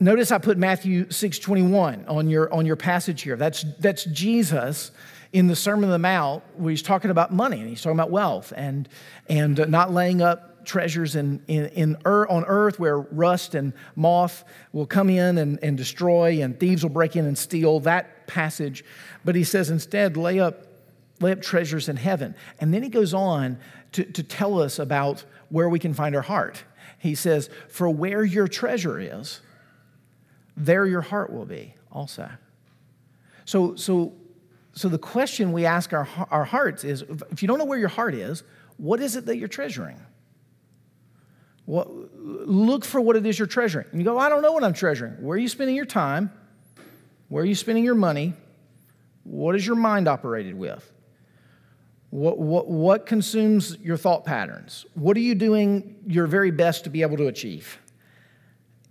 notice 0.00 0.32
I 0.32 0.38
put 0.38 0.58
Matthew 0.58 1.04
6:21 1.04 2.08
on 2.08 2.28
your 2.28 2.52
on 2.52 2.66
your 2.66 2.76
passage 2.76 3.22
here. 3.22 3.36
That's 3.36 3.64
that's 3.78 4.04
Jesus 4.06 4.90
in 5.32 5.46
the 5.46 5.54
Sermon 5.54 5.84
on 5.84 5.90
the 5.90 5.98
Mount 5.98 6.42
where 6.56 6.70
he's 6.70 6.82
talking 6.82 7.10
about 7.10 7.32
money 7.32 7.60
and 7.60 7.68
he's 7.68 7.82
talking 7.82 7.96
about 7.96 8.10
wealth 8.10 8.52
and 8.56 8.88
and 9.28 9.68
not 9.68 9.92
laying 9.92 10.20
up 10.20 10.53
treasures 10.64 11.16
in, 11.16 11.42
in, 11.48 11.66
in 11.68 11.96
on 12.04 12.44
earth 12.46 12.78
where 12.78 12.98
rust 12.98 13.54
and 13.54 13.72
moth 13.96 14.44
will 14.72 14.86
come 14.86 15.10
in 15.10 15.38
and, 15.38 15.58
and 15.62 15.76
destroy, 15.76 16.42
and 16.42 16.58
thieves 16.58 16.82
will 16.82 16.90
break 16.90 17.16
in 17.16 17.24
and 17.26 17.36
steal. 17.36 17.80
That 17.80 18.26
passage. 18.26 18.84
But 19.24 19.34
he 19.34 19.44
says 19.44 19.70
instead, 19.70 20.16
lay 20.16 20.40
up, 20.40 20.66
lay 21.20 21.32
up 21.32 21.40
treasures 21.40 21.88
in 21.88 21.96
heaven. 21.96 22.34
And 22.60 22.72
then 22.72 22.82
he 22.82 22.88
goes 22.88 23.14
on 23.14 23.58
to, 23.92 24.04
to 24.04 24.22
tell 24.22 24.60
us 24.60 24.78
about 24.78 25.24
where 25.48 25.68
we 25.68 25.78
can 25.78 25.94
find 25.94 26.16
our 26.16 26.22
heart. 26.22 26.64
He 26.98 27.14
says, 27.14 27.50
For 27.68 27.88
where 27.88 28.24
your 28.24 28.48
treasure 28.48 28.98
is, 28.98 29.40
there 30.56 30.86
your 30.86 31.02
heart 31.02 31.32
will 31.32 31.44
be 31.44 31.74
also. 31.92 32.30
So, 33.44 33.74
so, 33.76 34.14
so 34.72 34.88
the 34.88 34.98
question 34.98 35.52
we 35.52 35.66
ask 35.66 35.92
our, 35.92 36.08
our 36.30 36.44
hearts 36.44 36.84
is 36.84 37.02
if 37.30 37.42
you 37.42 37.48
don't 37.48 37.58
know 37.58 37.64
where 37.64 37.78
your 37.78 37.88
heart 37.88 38.14
is, 38.14 38.42
what 38.76 39.00
is 39.00 39.16
it 39.16 39.26
that 39.26 39.36
you're 39.36 39.48
treasuring? 39.48 40.00
Well, 41.66 42.08
look 42.14 42.84
for 42.84 43.00
what 43.00 43.16
it 43.16 43.24
is 43.24 43.38
you're 43.38 43.48
treasuring. 43.48 43.86
And 43.90 44.00
you 44.00 44.04
go, 44.04 44.18
I 44.18 44.28
don't 44.28 44.42
know 44.42 44.52
what 44.52 44.64
I'm 44.64 44.74
treasuring. 44.74 45.14
Where 45.14 45.36
are 45.36 45.38
you 45.38 45.48
spending 45.48 45.74
your 45.74 45.86
time? 45.86 46.30
Where 47.28 47.42
are 47.42 47.46
you 47.46 47.54
spending 47.54 47.84
your 47.84 47.94
money? 47.94 48.34
What 49.24 49.54
is 49.54 49.66
your 49.66 49.76
mind 49.76 50.06
operated 50.06 50.54
with? 50.54 50.90
What, 52.10 52.38
what, 52.38 52.68
what 52.68 53.06
consumes 53.06 53.76
your 53.78 53.96
thought 53.96 54.24
patterns? 54.24 54.86
What 54.94 55.16
are 55.16 55.20
you 55.20 55.34
doing 55.34 55.96
your 56.06 56.26
very 56.26 56.50
best 56.50 56.84
to 56.84 56.90
be 56.90 57.02
able 57.02 57.16
to 57.16 57.26
achieve? 57.26 57.78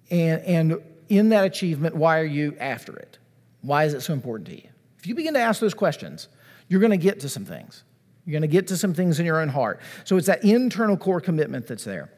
And, 0.09 0.41
and 0.41 0.81
in 1.09 1.29
that 1.29 1.45
achievement, 1.45 1.95
why 1.95 2.19
are 2.19 2.25
you 2.25 2.57
after 2.59 2.95
it? 2.95 3.19
Why 3.61 3.85
is 3.85 3.93
it 3.93 4.01
so 4.01 4.13
important 4.13 4.49
to 4.49 4.55
you? 4.55 4.67
If 4.99 5.07
you 5.07 5.15
begin 5.15 5.35
to 5.35 5.39
ask 5.39 5.61
those 5.61 5.73
questions, 5.73 6.27
you're 6.67 6.81
going 6.81 6.91
to 6.91 6.97
get 6.97 7.19
to 7.21 7.29
some 7.29 7.45
things. 7.45 7.83
You're 8.25 8.33
going 8.33 8.41
to 8.41 8.47
get 8.47 8.67
to 8.67 8.77
some 8.77 8.93
things 8.93 9.19
in 9.19 9.25
your 9.25 9.39
own 9.39 9.49
heart. 9.49 9.79
So 10.05 10.17
it's 10.17 10.27
that 10.27 10.43
internal 10.43 10.97
core 10.97 11.21
commitment 11.21 11.67
that's 11.67 11.83
there. 11.83 12.09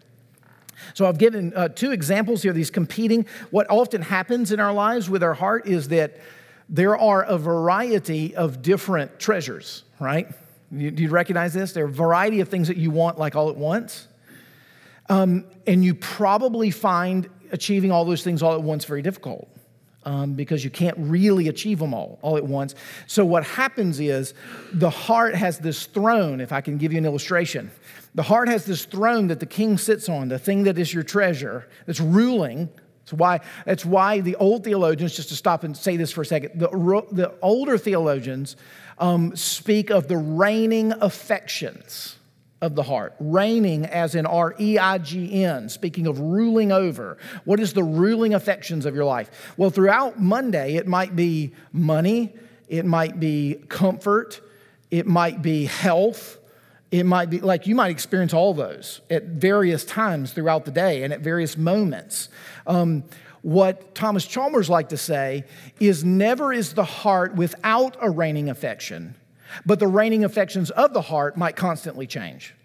So 0.94 1.06
I've 1.06 1.18
given 1.18 1.54
uh, 1.56 1.70
two 1.70 1.92
examples 1.92 2.44
here, 2.44 2.54
these 2.54 2.70
competing. 2.70 3.26
What 3.52 3.70
often 3.70 4.02
happens 4.02 4.52
in 4.52 4.60
our 4.60 4.74
lives 4.74 5.10
with 5.10 5.24
our 5.24 5.34
heart 5.34 5.68
is 5.68 5.90
that 5.90 6.18
there 6.70 6.98
are 6.98 7.24
a 7.24 7.38
variety 7.38 8.36
of 8.36 8.62
different 8.62 9.20
treasures, 9.20 9.84
right? 10.00 10.28
You, 10.72 10.92
do 10.92 11.04
you 11.04 11.10
recognize 11.10 11.54
this? 11.54 11.74
There 11.74 11.86
are 11.86 11.90
a 11.90 11.92
variety 11.92 12.40
of 12.42 12.50
things 12.50 12.68
that 12.68 12.78
you 12.78 12.92
want 12.92 13.18
like 13.18 13.36
all 13.36 13.50
at 13.50 13.56
once. 13.56 14.08
Um, 15.08 15.46
and 15.68 15.86
you 15.86 15.94
probably 15.94 16.72
find 16.72 17.30
achieving 17.52 17.92
all 17.92 18.06
those 18.06 18.24
things 18.24 18.42
all 18.42 18.54
at 18.54 18.62
once 18.62 18.86
very 18.86 19.02
difficult. 19.02 19.48
Um, 20.08 20.34
because 20.34 20.64
you 20.64 20.70
can't 20.70 20.96
really 21.00 21.48
achieve 21.48 21.80
them 21.80 21.92
all 21.92 22.20
all 22.22 22.38
at 22.38 22.44
once. 22.44 22.76
So, 23.08 23.26
what 23.26 23.44
happens 23.44 24.00
is 24.00 24.36
the 24.72 24.92
heart 24.92 25.34
has 25.34 25.58
this 25.58 25.88
throne, 25.88 26.42
if 26.42 26.52
I 26.52 26.62
can 26.62 26.78
give 26.78 26.92
you 26.92 27.00
an 27.00 27.06
illustration. 27.06 27.72
The 28.16 28.24
heart 28.24 28.48
has 28.48 28.66
this 28.66 28.86
throne 28.86 29.28
that 29.28 29.40
the 29.40 29.46
king 29.46 29.78
sits 29.78 30.10
on, 30.10 30.30
the 30.30 30.40
thing 30.40 30.64
that 30.64 30.80
is 30.80 30.94
your 30.94 31.04
treasure, 31.04 31.68
that's 31.86 32.00
ruling. 32.00 32.70
That's 33.02 33.14
why, 33.14 33.42
that's 33.66 33.86
why 33.86 34.22
the 34.22 34.36
old 34.38 34.64
theologians, 34.64 35.16
just 35.16 35.30
to 35.30 35.36
stop 35.36 35.64
and 35.64 35.78
say 35.78 35.98
this 35.98 36.12
for 36.12 36.22
a 36.22 36.26
second, 36.26 36.60
the, 36.60 36.70
the 37.12 37.36
older 37.42 37.78
theologians 37.78 38.56
um, 38.98 39.36
speak 39.36 39.92
of 39.92 40.08
the 40.08 40.18
reigning 40.18 40.94
affections 40.94 42.16
of 42.62 42.74
the 42.74 42.84
heart. 42.84 43.14
Reigning, 43.20 43.86
as 43.86 44.16
in 44.16 44.26
R 44.26 44.56
E 44.60 44.80
I 44.80 44.98
G 44.98 45.44
N, 45.44 45.68
speaking 45.68 46.08
of 46.08 46.18
ruling 46.20 46.72
over. 46.72 47.18
What 47.44 47.60
is 47.60 47.74
the 47.74 47.84
ruling 47.84 48.34
affections 48.34 48.86
of 48.86 48.96
your 48.96 49.06
life? 49.06 49.54
Well, 49.58 49.70
throughout 49.70 50.20
Monday, 50.20 50.78
it 50.78 50.88
might 50.88 51.16
be 51.16 51.54
money, 51.74 52.34
it 52.70 52.86
might 52.86 53.20
be 53.20 53.62
comfort, 53.68 54.42
it 54.90 55.06
might 55.06 55.42
be 55.42 55.66
health. 55.66 56.40
It 57.00 57.06
might 57.06 57.30
be 57.30 57.40
like 57.40 57.68
you 57.68 57.76
might 57.76 57.92
experience 57.92 58.34
all 58.34 58.54
those 58.54 59.02
at 59.10 59.24
various 59.24 59.84
times 59.84 60.32
throughout 60.34 60.66
the 60.66 60.72
day 60.72 61.04
and 61.04 61.12
at 61.12 61.22
various 61.22 61.58
moments. 61.58 62.30
Um, 62.68 63.04
what 63.42 63.94
Thomas 63.94 64.26
Chalmers 64.26 64.70
like 64.70 64.90
to 64.90 64.98
say 64.98 65.46
is 65.80 66.04
never 66.04 66.52
is 66.52 66.74
the 66.74 66.84
heart 66.84 67.36
without 67.36 67.96
a 68.02 68.10
reigning 68.10 68.50
affection 68.50 69.16
but 69.66 69.80
the 69.80 69.88
reigning 69.88 70.24
affections 70.24 70.72
of 70.72 70.94
the 70.94 71.02
heart 71.02 71.38
might 71.38 71.56
constantly 71.56 72.08
change. 72.08 72.56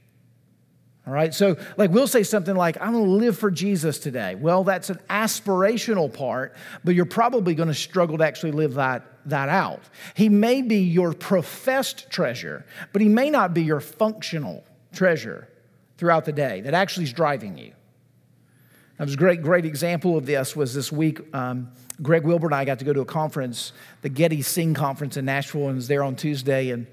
All 1.10 1.16
right, 1.16 1.34
so 1.34 1.56
like 1.76 1.90
we'll 1.90 2.06
say 2.06 2.22
something 2.22 2.54
like, 2.54 2.80
I'm 2.80 2.92
gonna 2.92 3.04
live 3.04 3.36
for 3.36 3.50
Jesus 3.50 3.98
today. 3.98 4.36
Well, 4.36 4.62
that's 4.62 4.90
an 4.90 5.00
aspirational 5.10 6.12
part, 6.12 6.54
but 6.84 6.94
you're 6.94 7.04
probably 7.04 7.56
gonna 7.56 7.74
struggle 7.74 8.16
to 8.18 8.24
actually 8.24 8.52
live 8.52 8.74
that, 8.74 9.02
that 9.26 9.48
out. 9.48 9.82
He 10.14 10.28
may 10.28 10.62
be 10.62 10.76
your 10.76 11.12
professed 11.12 12.08
treasure, 12.10 12.64
but 12.92 13.02
he 13.02 13.08
may 13.08 13.28
not 13.28 13.54
be 13.54 13.64
your 13.64 13.80
functional 13.80 14.62
treasure 14.92 15.48
throughout 15.98 16.26
the 16.26 16.32
day 16.32 16.60
that 16.60 16.74
actually 16.74 17.06
is 17.06 17.12
driving 17.12 17.58
you. 17.58 17.72
That 18.98 19.06
was 19.06 19.14
a 19.14 19.16
great, 19.16 19.42
great 19.42 19.64
example 19.64 20.16
of 20.16 20.26
this 20.26 20.54
was 20.54 20.74
this 20.74 20.92
week. 20.92 21.18
Um, 21.34 21.72
Greg 22.00 22.22
Wilbur 22.22 22.46
and 22.46 22.54
I 22.54 22.64
got 22.64 22.78
to 22.78 22.84
go 22.84 22.92
to 22.92 23.00
a 23.00 23.04
conference, 23.04 23.72
the 24.02 24.10
Getty 24.10 24.42
Sing 24.42 24.74
Conference 24.74 25.16
in 25.16 25.24
Nashville, 25.24 25.66
and 25.66 25.74
was 25.74 25.88
there 25.88 26.04
on 26.04 26.14
Tuesday. 26.14 26.70
And 26.70 26.86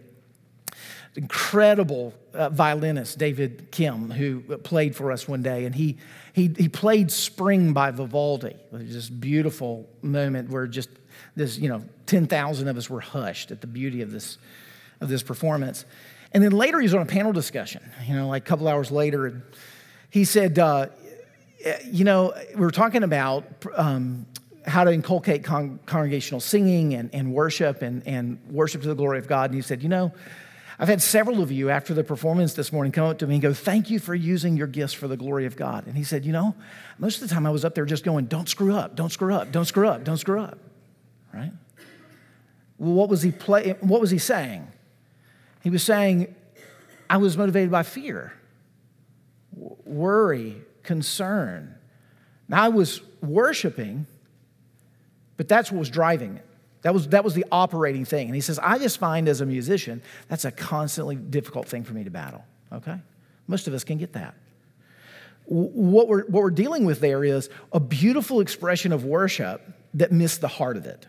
incredible 1.18 2.14
uh, 2.34 2.50
violinist, 2.50 3.18
David 3.18 3.72
Kim, 3.72 4.12
who 4.12 4.40
played 4.60 4.96
for 4.96 5.12
us 5.12 5.28
one 5.28 5.42
day, 5.42 5.66
and 5.66 5.74
he, 5.74 5.98
he, 6.34 6.54
he 6.56 6.70
played 6.70 7.12
Spring 7.12 7.74
by 7.74 7.90
Vivaldi. 7.92 8.56
This 8.72 9.10
beautiful 9.10 9.90
moment 10.04 10.52
where 10.52 10.68
just 10.68 10.90
this, 11.36 11.58
you 11.58 11.70
know, 11.70 11.84
10,000 12.06 12.68
of 12.68 12.78
us 12.78 12.90
were 12.90 13.02
hushed 13.02 13.50
at 13.50 13.62
the 13.62 13.68
beauty 13.68 14.02
of 14.04 14.12
this, 14.12 14.38
of 15.02 15.10
this 15.10 15.24
performance. 15.24 15.86
And 16.34 16.44
then 16.44 16.52
later 16.52 16.80
he 16.80 16.84
was 16.84 16.94
on 16.94 17.02
a 17.02 17.06
panel 17.06 17.34
discussion, 17.34 17.82
you 18.08 18.16
know, 18.16 18.28
like 18.28 18.44
a 18.44 18.46
couple 18.46 18.68
hours 18.68 18.92
later, 18.92 19.26
and 19.26 19.42
he 20.12 20.24
said, 20.24 20.60
uh, 20.60 20.88
you 21.86 22.04
know, 22.06 22.34
we 22.54 22.62
were 22.62 22.72
talking 22.72 23.02
about 23.02 23.44
um, 23.76 24.28
how 24.68 24.84
to 24.84 24.94
inculcate 24.94 25.44
con- 25.44 25.80
congregational 25.88 26.40
singing 26.40 26.94
and, 26.94 27.10
and 27.14 27.34
worship 27.34 27.82
and, 27.82 28.06
and 28.06 28.40
worship 28.52 28.84
to 28.84 28.88
the 28.88 28.96
glory 28.96 29.18
of 29.18 29.28
God. 29.28 29.50
And 29.50 29.56
he 29.56 29.62
said, 29.62 29.82
You 29.82 29.90
know, 29.90 30.12
I've 30.80 30.88
had 30.88 31.02
several 31.02 31.42
of 31.42 31.52
you 31.52 31.72
after 31.72 31.94
the 31.96 32.04
performance 32.04 32.54
this 32.54 32.72
morning 32.72 32.92
come 32.92 33.08
up 33.08 33.18
to 33.20 33.28
me 33.28 33.36
and 33.36 33.42
go, 33.42 33.54
Thank 33.54 33.90
you 33.90 34.00
for 34.00 34.14
using 34.14 34.56
your 34.56 34.68
gifts 34.68 34.94
for 34.94 35.08
the 35.08 35.18
glory 35.18 35.46
of 35.46 35.56
God. 35.56 35.88
And 35.88 35.98
he 35.98 36.04
said, 36.04 36.24
You 36.24 36.34
know, 36.34 36.56
most 37.00 37.22
of 37.22 37.28
the 37.28 37.34
time 37.34 37.48
I 37.48 37.50
was 37.50 37.66
up 37.66 37.74
there 37.74 37.86
just 37.86 38.04
going, 38.04 38.26
Don't 38.26 38.48
screw 38.48 38.76
up, 38.76 38.96
don't 38.96 39.10
screw 39.12 39.34
up, 39.34 39.52
don't 39.52 39.66
screw 39.66 39.88
up, 39.88 40.04
don't 40.04 40.18
screw 40.18 40.42
up. 40.42 40.60
Right? 41.34 41.52
Well, 42.78 42.94
what 42.94 43.10
was 43.10 43.24
he 43.24 43.32
play, 43.32 43.76
what 43.82 44.00
was 44.00 44.12
he 44.12 44.20
saying? 44.20 44.68
He 45.64 45.72
was 45.72 45.82
saying, 45.82 46.34
I 47.10 47.18
was 47.18 47.38
motivated 47.38 47.72
by 47.72 47.84
fear, 47.84 48.34
worry, 49.84 50.58
concern. 50.84 51.76
Now, 52.48 52.64
I 52.64 52.70
was 52.70 53.02
worshiping, 53.22 54.06
but 55.38 55.48
that's 55.48 55.72
what 55.72 55.80
was 55.80 55.90
driving 55.90 56.38
it. 56.38 56.47
That 56.84 56.94
was, 56.94 57.08
that 57.10 57.24
was 57.24 57.34
the 57.34 57.46
operating 57.52 58.06
thing. 58.06 58.28
And 58.28 58.36
he 58.36 58.42
says, 58.42 58.60
I 58.60 58.78
just 58.78 58.98
find 58.98 59.28
as 59.28 59.42
a 59.42 59.46
musician, 59.46 60.02
that's 60.28 60.46
a 60.46 60.52
constantly 60.52 61.16
difficult 61.16 61.68
thing 61.68 61.84
for 61.84 61.94
me 61.94 62.04
to 62.04 62.10
battle, 62.10 62.46
okay? 62.72 63.00
Most 63.48 63.68
of 63.68 63.74
us 63.74 63.84
can 63.84 63.98
get 63.98 64.14
that. 64.14 64.36
What 65.46 66.08
we're, 66.08 66.24
what 66.26 66.44
we're 66.44 66.52
dealing 66.52 66.86
with 66.86 67.00
there 67.00 67.24
is 67.24 67.50
a 67.72 67.80
beautiful 67.80 68.42
expression 68.42 68.92
of 68.92 69.06
worship 69.06 69.62
that 69.94 70.12
missed 70.12 70.42
the 70.42 70.48
heart 70.48 70.78
of 70.78 70.86
it 70.86 71.08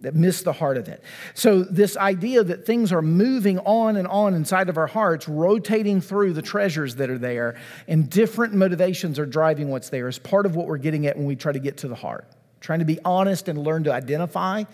that 0.00 0.14
missed 0.14 0.44
the 0.44 0.52
heart 0.52 0.76
of 0.76 0.88
it. 0.88 1.02
So, 1.34 1.62
this 1.64 1.96
idea 1.96 2.44
that 2.44 2.64
things 2.64 2.92
are 2.92 3.02
moving 3.02 3.58
on 3.60 3.96
and 3.96 4.06
on 4.06 4.34
inside 4.34 4.68
of 4.68 4.78
our 4.78 4.86
hearts, 4.86 5.28
rotating 5.28 6.00
through 6.00 6.34
the 6.34 6.42
treasures 6.42 6.96
that 6.96 7.10
are 7.10 7.18
there, 7.18 7.56
and 7.86 8.08
different 8.08 8.54
motivations 8.54 9.18
are 9.18 9.26
driving 9.26 9.70
what's 9.70 9.88
there 9.90 10.08
is 10.08 10.18
part 10.18 10.46
of 10.46 10.54
what 10.54 10.66
we're 10.66 10.78
getting 10.78 11.06
at 11.06 11.16
when 11.16 11.26
we 11.26 11.36
try 11.36 11.52
to 11.52 11.58
get 11.58 11.78
to 11.78 11.88
the 11.88 11.94
heart. 11.94 12.26
Trying 12.60 12.80
to 12.80 12.84
be 12.84 12.98
honest 13.04 13.48
and 13.48 13.58
learn 13.58 13.84
to 13.84 13.92
identify 13.92 14.64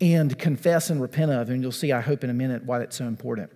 and 0.00 0.36
confess 0.38 0.90
and 0.90 1.00
repent 1.00 1.30
of. 1.30 1.50
And 1.50 1.62
you'll 1.62 1.72
see, 1.72 1.92
I 1.92 2.00
hope, 2.00 2.24
in 2.24 2.30
a 2.30 2.34
minute 2.34 2.64
why 2.64 2.78
that's 2.78 2.96
so 2.96 3.06
important. 3.06 3.50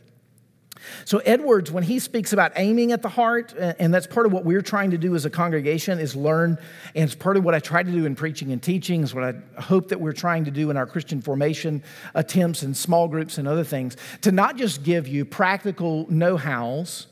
So, 1.05 1.19
Edwards, 1.19 1.71
when 1.71 1.85
he 1.85 1.99
speaks 1.99 2.33
about 2.33 2.53
aiming 2.57 2.93
at 2.93 3.03
the 3.03 3.09
heart, 3.09 3.53
and 3.53 3.93
that's 3.93 4.07
part 4.07 4.27
of 4.27 4.33
what 4.33 4.45
we're 4.45 4.63
trying 4.63 4.91
to 4.91 4.99
do 4.99 5.15
as 5.15 5.25
a 5.25 5.31
congregation, 5.31 5.99
is 5.99 6.17
learn, 6.17 6.59
and 6.95 7.05
it's 7.05 7.15
part 7.15 7.37
of 7.37 7.45
what 7.45 7.55
I 7.55 7.61
try 7.61 7.83
to 7.83 7.91
do 7.91 8.05
in 8.05 8.17
preaching 8.17 8.53
and 8.53 8.63
teaching, 8.63 9.03
is 9.03 9.15
what 9.15 9.25
I 9.25 9.61
hope 9.61 9.89
that 9.89 10.01
we're 10.01 10.13
trying 10.13 10.45
to 10.45 10.51
do 10.51 10.71
in 10.71 10.77
our 10.77 10.87
Christian 10.87 11.21
formation 11.21 11.83
attempts 12.15 12.63
and 12.63 12.77
small 12.77 13.09
groups 13.09 13.39
and 13.39 13.47
other 13.47 13.65
things, 13.65 13.97
to 14.23 14.33
not 14.33 14.57
just 14.57 14.83
give 14.83 15.07
you 15.07 15.25
practical 15.25 16.11
know 16.11 16.37
hows 16.37 17.07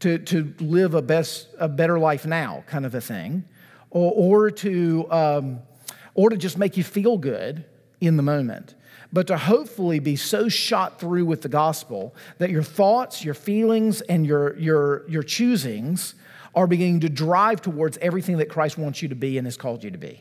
to, 0.00 0.18
to 0.18 0.54
live 0.60 0.94
a, 0.94 1.02
best, 1.02 1.48
a 1.58 1.68
better 1.68 1.98
life 1.98 2.24
now, 2.24 2.64
kind 2.66 2.86
of 2.86 2.94
a 2.94 3.00
thing, 3.00 3.44
or, 3.90 4.12
or, 4.14 4.50
to, 4.50 5.06
um, 5.10 5.60
or 6.20 6.28
to 6.28 6.36
just 6.36 6.58
make 6.58 6.76
you 6.76 6.84
feel 6.84 7.16
good 7.16 7.64
in 7.98 8.18
the 8.18 8.22
moment 8.22 8.74
but 9.10 9.26
to 9.26 9.38
hopefully 9.38 9.98
be 9.98 10.16
so 10.16 10.48
shot 10.48 11.00
through 11.00 11.24
with 11.24 11.40
the 11.40 11.48
gospel 11.48 12.14
that 12.38 12.50
your 12.50 12.62
thoughts, 12.62 13.24
your 13.24 13.34
feelings, 13.34 14.02
and 14.02 14.26
your, 14.26 14.56
your, 14.58 15.08
your 15.08 15.22
choosings 15.22 16.14
are 16.54 16.66
beginning 16.66 17.00
to 17.00 17.08
drive 17.08 17.60
towards 17.62 17.98
everything 17.98 18.36
that 18.36 18.48
Christ 18.48 18.78
wants 18.78 19.02
you 19.02 19.08
to 19.08 19.14
be 19.14 19.38
and 19.38 19.46
has 19.46 19.56
called 19.56 19.82
you 19.82 19.90
to 19.90 19.98
be. 19.98 20.20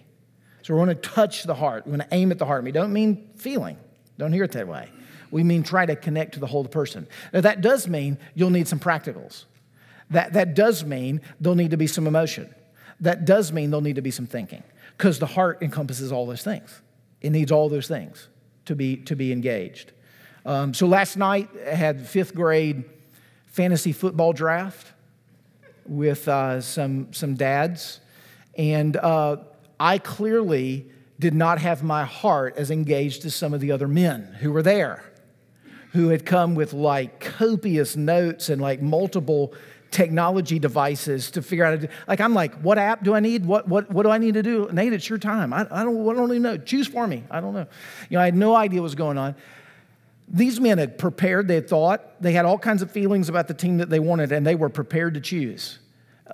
So 0.63 0.73
we 0.73 0.79
want 0.79 0.89
to 0.89 1.09
touch 1.09 1.43
the 1.43 1.53
heart. 1.53 1.85
We 1.85 1.91
want 1.91 2.03
to 2.03 2.15
aim 2.15 2.31
at 2.31 2.39
the 2.39 2.45
heart. 2.45 2.63
We 2.63 2.71
don't 2.71 2.93
mean 2.93 3.29
feeling. 3.35 3.77
Don't 4.17 4.33
hear 4.33 4.43
it 4.43 4.53
that 4.53 4.67
way. 4.67 4.89
We 5.29 5.43
mean 5.43 5.61
try 5.61 5.85
to 5.85 5.95
connect 5.95 6.33
to 6.33 6.39
the 6.39 6.47
whole 6.47 6.65
person. 6.65 7.07
Now, 7.31 7.41
that 7.41 7.61
does 7.61 7.87
mean 7.87 8.17
you'll 8.33 8.49
need 8.49 8.67
some 8.67 8.79
practicals. 8.79 9.45
That, 10.09 10.33
that 10.33 10.55
does 10.55 10.83
mean 10.83 11.21
there'll 11.39 11.55
need 11.55 11.71
to 11.71 11.77
be 11.77 11.85
some 11.85 12.07
emotion. 12.07 12.53
That 12.99 13.25
does 13.25 13.51
mean 13.51 13.69
there'll 13.69 13.81
need 13.81 13.95
to 13.95 14.01
be 14.01 14.11
some 14.11 14.25
thinking 14.25 14.63
because 14.99 15.17
the 15.17 15.25
heart 15.25 15.59
encompasses 15.61 16.11
all 16.11 16.25
those 16.25 16.43
things. 16.43 16.81
It 17.21 17.29
needs 17.29 17.53
all 17.53 17.69
those 17.69 17.87
things 17.87 18.27
to 18.65 18.75
be, 18.75 18.97
to 18.97 19.15
be 19.15 19.31
engaged. 19.31 19.93
Um, 20.45 20.73
so 20.73 20.87
last 20.87 21.15
night 21.15 21.49
I 21.65 21.73
had 21.73 22.05
fifth 22.05 22.35
grade 22.35 22.83
fantasy 23.45 23.93
football 23.93 24.33
draft 24.33 24.91
with 25.85 26.27
uh, 26.27 26.59
some, 26.59 27.13
some 27.13 27.35
dads, 27.35 28.01
and 28.57 28.97
uh, 28.97 29.37
I 29.79 29.99
clearly 29.99 30.91
did 31.17 31.33
not 31.33 31.59
have 31.59 31.81
my 31.81 32.03
heart 32.03 32.55
as 32.57 32.69
engaged 32.69 33.23
as 33.23 33.33
some 33.33 33.53
of 33.53 33.61
the 33.61 33.71
other 33.71 33.87
men 33.87 34.35
who 34.41 34.51
were 34.51 34.61
there, 34.61 35.01
who 35.93 36.09
had 36.09 36.25
come 36.25 36.55
with 36.55 36.73
like 36.73 37.21
copious 37.21 37.95
notes 37.95 38.49
and 38.49 38.61
like 38.61 38.81
multiple 38.81 39.53
technology 39.91 40.59
devices 40.59 41.31
to 41.31 41.41
figure 41.41 41.65
out. 41.65 41.83
Like 42.07 42.21
I'm 42.21 42.33
like, 42.33 42.55
what 42.61 42.77
app 42.77 43.03
do 43.03 43.13
I 43.13 43.19
need? 43.19 43.45
What 43.45 43.67
what 43.67 43.89
what 43.91 44.03
do 44.03 44.09
I 44.09 44.17
need 44.17 44.35
to 44.35 44.43
do? 44.43 44.69
Nate, 44.71 44.93
it's 44.93 45.09
your 45.09 45.19
time. 45.19 45.53
I, 45.53 45.67
I 45.71 45.83
don't 45.83 46.09
I 46.09 46.13
don't 46.13 46.29
even 46.29 46.41
know. 46.41 46.57
Choose 46.57 46.87
for 46.87 47.07
me. 47.07 47.23
I 47.29 47.41
don't 47.41 47.53
know. 47.53 47.67
You 48.09 48.17
know, 48.17 48.21
I 48.21 48.25
had 48.25 48.35
no 48.35 48.55
idea 48.55 48.79
what 48.79 48.83
was 48.83 48.95
going 48.95 49.17
on. 49.17 49.35
These 50.27 50.59
men 50.59 50.77
had 50.77 50.97
prepared. 50.97 51.47
They 51.47 51.55
had 51.55 51.67
thought. 51.67 52.21
They 52.21 52.33
had 52.33 52.45
all 52.45 52.59
kinds 52.59 52.81
of 52.81 52.91
feelings 52.91 53.29
about 53.29 53.47
the 53.47 53.53
team 53.53 53.77
that 53.77 53.89
they 53.89 53.99
wanted, 53.99 54.31
and 54.31 54.45
they 54.45 54.55
were 54.55 54.69
prepared 54.69 55.15
to 55.15 55.21
choose. 55.21 55.79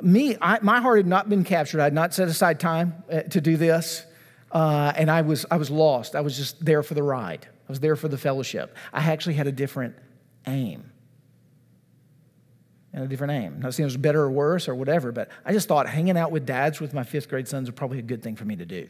Me, 0.02 0.36
I, 0.42 0.60
my 0.62 0.82
heart 0.82 0.98
had 0.98 1.08
not 1.08 1.30
been 1.30 1.46
captured. 1.46 1.80
I 1.80 1.86
had 1.86 1.94
not 1.94 2.14
set 2.14 2.28
aside 2.28 2.60
time 2.60 3.06
uh, 3.10 3.22
to 3.22 3.40
do 3.40 3.56
this, 3.56 4.06
uh, 4.52 4.92
and 4.98 5.10
I 5.10 5.22
was 5.22 5.46
I 5.50 5.56
was 5.56 5.72
lost. 5.72 6.16
I 6.16 6.22
was 6.22 6.36
just 6.36 6.64
there 6.64 6.84
for 6.84 6.94
the 6.94 7.04
ride. 7.04 7.48
I 7.48 7.72
was 7.72 7.80
there 7.80 7.96
for 7.96 8.10
the 8.10 8.18
fellowship. 8.18 8.76
I 8.92 9.00
actually 9.00 9.36
had 9.36 9.48
a 9.48 9.52
different 9.52 9.96
aim 10.46 10.92
and 12.96 13.04
a 13.04 13.08
different 13.08 13.34
name. 13.34 13.60
Not 13.60 13.74
saying 13.74 13.84
it 13.84 13.88
was 13.88 13.98
better 13.98 14.22
or 14.22 14.32
worse 14.32 14.70
or 14.70 14.74
whatever, 14.74 15.12
but 15.12 15.30
I 15.44 15.52
just 15.52 15.68
thought 15.68 15.86
hanging 15.88 16.18
out 16.18 16.32
with 16.32 16.46
dads 16.46 16.80
with 16.80 16.94
my 16.94 17.04
fifth 17.04 17.28
grade 17.28 17.46
sons 17.46 17.68
would 17.68 17.76
probably 17.76 18.00
a 18.00 18.02
good 18.02 18.24
thing 18.24 18.38
for 18.38 18.46
me 18.46 18.56
to 18.56 18.66
do. 18.66 18.88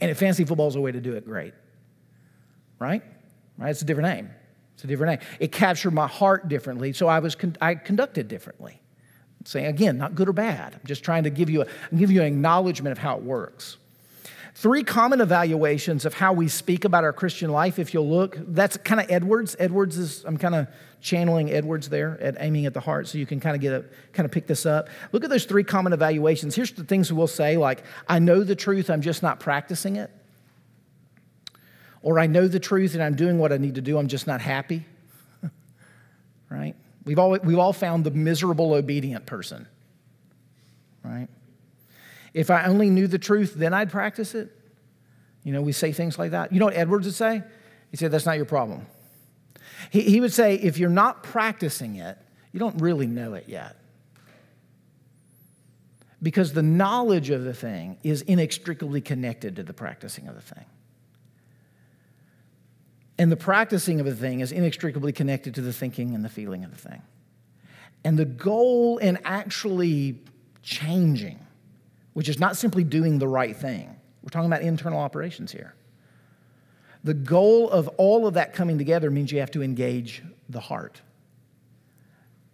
And 0.00 0.10
if 0.10 0.18
fantasy 0.18 0.44
football 0.44 0.66
is 0.66 0.74
a 0.74 0.80
way 0.80 0.90
to 0.90 1.00
do 1.00 1.12
it, 1.12 1.24
great. 1.24 1.54
Right? 2.80 3.02
Right? 3.56 3.70
It's 3.70 3.80
a 3.80 3.84
different 3.84 4.08
name. 4.08 4.30
It's 4.74 4.82
a 4.82 4.88
different 4.88 5.20
name. 5.20 5.30
It 5.38 5.52
captured 5.52 5.92
my 5.92 6.08
heart 6.08 6.48
differently, 6.48 6.92
so 6.92 7.06
I 7.06 7.20
was 7.20 7.36
con- 7.36 7.56
I 7.60 7.76
conducted 7.76 8.26
differently. 8.26 8.82
Saying 9.44 9.66
again, 9.66 9.96
not 9.96 10.16
good 10.16 10.28
or 10.28 10.32
bad. 10.32 10.74
I'm 10.74 10.80
just 10.84 11.04
trying 11.04 11.22
to 11.22 11.30
give 11.30 11.48
you 11.48 11.62
a, 11.62 11.66
give 11.96 12.10
you 12.10 12.20
an 12.20 12.26
acknowledgement 12.26 12.90
of 12.90 12.98
how 12.98 13.16
it 13.16 13.22
works. 13.22 13.78
Three 14.56 14.84
common 14.84 15.20
evaluations 15.20 16.06
of 16.06 16.14
how 16.14 16.32
we 16.32 16.48
speak 16.48 16.86
about 16.86 17.04
our 17.04 17.12
Christian 17.12 17.50
life, 17.50 17.78
if 17.78 17.92
you'll 17.92 18.08
look, 18.08 18.38
that's 18.40 18.78
kind 18.78 19.02
of 19.02 19.10
Edwards. 19.10 19.54
Edwards 19.58 19.98
is, 19.98 20.24
I'm 20.24 20.38
kind 20.38 20.54
of 20.54 20.66
channeling 21.02 21.50
Edwards 21.50 21.90
there 21.90 22.16
at 22.22 22.36
aiming 22.40 22.64
at 22.64 22.72
the 22.72 22.80
heart 22.80 23.06
so 23.06 23.18
you 23.18 23.26
can 23.26 23.38
kind 23.38 23.54
of 23.54 23.60
get 23.60 23.74
a 23.74 23.84
kind 24.14 24.24
of 24.24 24.32
pick 24.32 24.46
this 24.46 24.64
up. 24.64 24.88
Look 25.12 25.24
at 25.24 25.28
those 25.28 25.44
three 25.44 25.62
common 25.62 25.92
evaluations. 25.92 26.54
Here's 26.54 26.72
the 26.72 26.84
things 26.84 27.12
we'll 27.12 27.26
say 27.26 27.58
like, 27.58 27.84
I 28.08 28.18
know 28.18 28.44
the 28.44 28.56
truth, 28.56 28.88
I'm 28.88 29.02
just 29.02 29.22
not 29.22 29.40
practicing 29.40 29.96
it. 29.96 30.10
Or 32.00 32.18
I 32.18 32.26
know 32.26 32.48
the 32.48 32.58
truth 32.58 32.94
and 32.94 33.02
I'm 33.02 33.14
doing 33.14 33.38
what 33.38 33.52
I 33.52 33.58
need 33.58 33.74
to 33.74 33.82
do, 33.82 33.98
I'm 33.98 34.08
just 34.08 34.26
not 34.26 34.40
happy. 34.40 34.86
right? 36.48 36.74
We've 37.04 37.18
all, 37.18 37.38
we've 37.40 37.58
all 37.58 37.74
found 37.74 38.04
the 38.04 38.10
miserable 38.10 38.72
obedient 38.72 39.26
person, 39.26 39.68
right? 41.04 41.28
If 42.36 42.50
I 42.50 42.64
only 42.64 42.90
knew 42.90 43.06
the 43.06 43.18
truth, 43.18 43.54
then 43.54 43.72
I'd 43.72 43.90
practice 43.90 44.34
it. 44.34 44.54
You 45.42 45.54
know, 45.54 45.62
we 45.62 45.72
say 45.72 45.92
things 45.92 46.18
like 46.18 46.32
that. 46.32 46.52
You 46.52 46.60
know 46.60 46.66
what 46.66 46.76
Edwards 46.76 47.06
would 47.06 47.14
say? 47.14 47.42
He 47.90 47.96
said, 47.96 48.10
That's 48.10 48.26
not 48.26 48.36
your 48.36 48.44
problem. 48.44 48.84
He, 49.90 50.02
he 50.02 50.20
would 50.20 50.34
say, 50.34 50.56
If 50.56 50.76
you're 50.76 50.90
not 50.90 51.22
practicing 51.22 51.96
it, 51.96 52.18
you 52.52 52.60
don't 52.60 52.78
really 52.78 53.06
know 53.06 53.32
it 53.32 53.44
yet. 53.48 53.76
Because 56.22 56.52
the 56.52 56.62
knowledge 56.62 57.30
of 57.30 57.42
the 57.42 57.54
thing 57.54 57.96
is 58.02 58.20
inextricably 58.20 59.00
connected 59.00 59.56
to 59.56 59.62
the 59.62 59.72
practicing 59.72 60.28
of 60.28 60.34
the 60.34 60.42
thing. 60.42 60.66
And 63.16 63.32
the 63.32 63.36
practicing 63.36 63.98
of 63.98 64.06
a 64.06 64.12
thing 64.12 64.40
is 64.40 64.52
inextricably 64.52 65.14
connected 65.14 65.54
to 65.54 65.62
the 65.62 65.72
thinking 65.72 66.14
and 66.14 66.22
the 66.22 66.28
feeling 66.28 66.64
of 66.64 66.70
the 66.70 66.88
thing. 66.90 67.00
And 68.04 68.18
the 68.18 68.26
goal 68.26 68.98
in 68.98 69.18
actually 69.24 70.18
changing, 70.62 71.45
which 72.16 72.30
is 72.30 72.40
not 72.40 72.56
simply 72.56 72.82
doing 72.82 73.18
the 73.18 73.28
right 73.28 73.54
thing, 73.54 73.94
we're 74.22 74.30
talking 74.30 74.50
about 74.50 74.62
internal 74.62 74.98
operations 74.98 75.52
here. 75.52 75.74
The 77.04 77.12
goal 77.12 77.68
of 77.68 77.88
all 77.98 78.26
of 78.26 78.32
that 78.32 78.54
coming 78.54 78.78
together 78.78 79.10
means 79.10 79.30
you 79.30 79.40
have 79.40 79.50
to 79.50 79.62
engage 79.62 80.22
the 80.48 80.60
heart. 80.60 81.02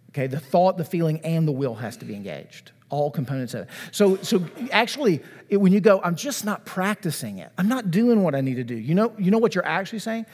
Okay, 0.09 0.27
the 0.27 0.37
thought, 0.37 0.75
the 0.75 0.83
feeling, 0.83 1.21
and 1.21 1.47
the 1.47 1.53
will 1.53 1.75
has 1.75 1.95
to 1.95 2.03
be 2.03 2.13
engaged. 2.13 2.73
All 2.89 3.09
components 3.09 3.53
of 3.53 3.61
it. 3.61 3.69
So, 3.93 4.17
so 4.17 4.45
actually, 4.69 5.21
it, 5.47 5.55
when 5.55 5.71
you 5.71 5.79
go, 5.79 6.01
I'm 6.03 6.17
just 6.17 6.43
not 6.43 6.65
practicing 6.65 7.37
it. 7.37 7.49
I'm 7.57 7.69
not 7.69 7.89
doing 7.89 8.21
what 8.21 8.35
I 8.35 8.41
need 8.41 8.55
to 8.55 8.65
do. 8.65 8.75
You 8.75 8.95
know, 8.95 9.15
you 9.17 9.31
know 9.31 9.37
what 9.37 9.55
you're 9.55 9.65
actually 9.65 9.99
saying? 9.99 10.25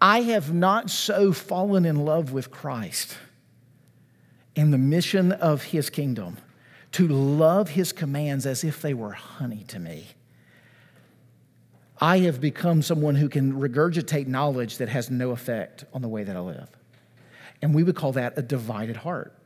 I 0.00 0.20
have 0.20 0.54
not 0.54 0.90
so 0.90 1.32
fallen 1.32 1.84
in 1.84 2.04
love 2.04 2.32
with 2.32 2.52
Christ 2.52 3.16
and 4.54 4.72
the 4.72 4.78
mission 4.78 5.32
of 5.32 5.64
his 5.64 5.90
kingdom 5.90 6.36
to 6.94 7.08
love 7.08 7.70
his 7.70 7.90
commands 7.92 8.46
as 8.46 8.62
if 8.62 8.80
they 8.80 8.94
were 8.94 9.10
honey 9.10 9.64
to 9.66 9.80
me. 9.80 10.06
I 12.00 12.18
have 12.20 12.40
become 12.40 12.82
someone 12.82 13.16
who 13.16 13.28
can 13.28 13.54
regurgitate 13.54 14.28
knowledge 14.28 14.78
that 14.78 14.88
has 14.88 15.10
no 15.10 15.32
effect 15.32 15.84
on 15.92 16.02
the 16.02 16.08
way 16.08 16.22
that 16.22 16.36
I 16.36 16.38
live. 16.38 16.68
And 17.60 17.74
we 17.74 17.82
would 17.82 17.96
call 17.96 18.12
that 18.12 18.34
a 18.38 18.42
divided 18.42 18.96
heart, 18.96 19.36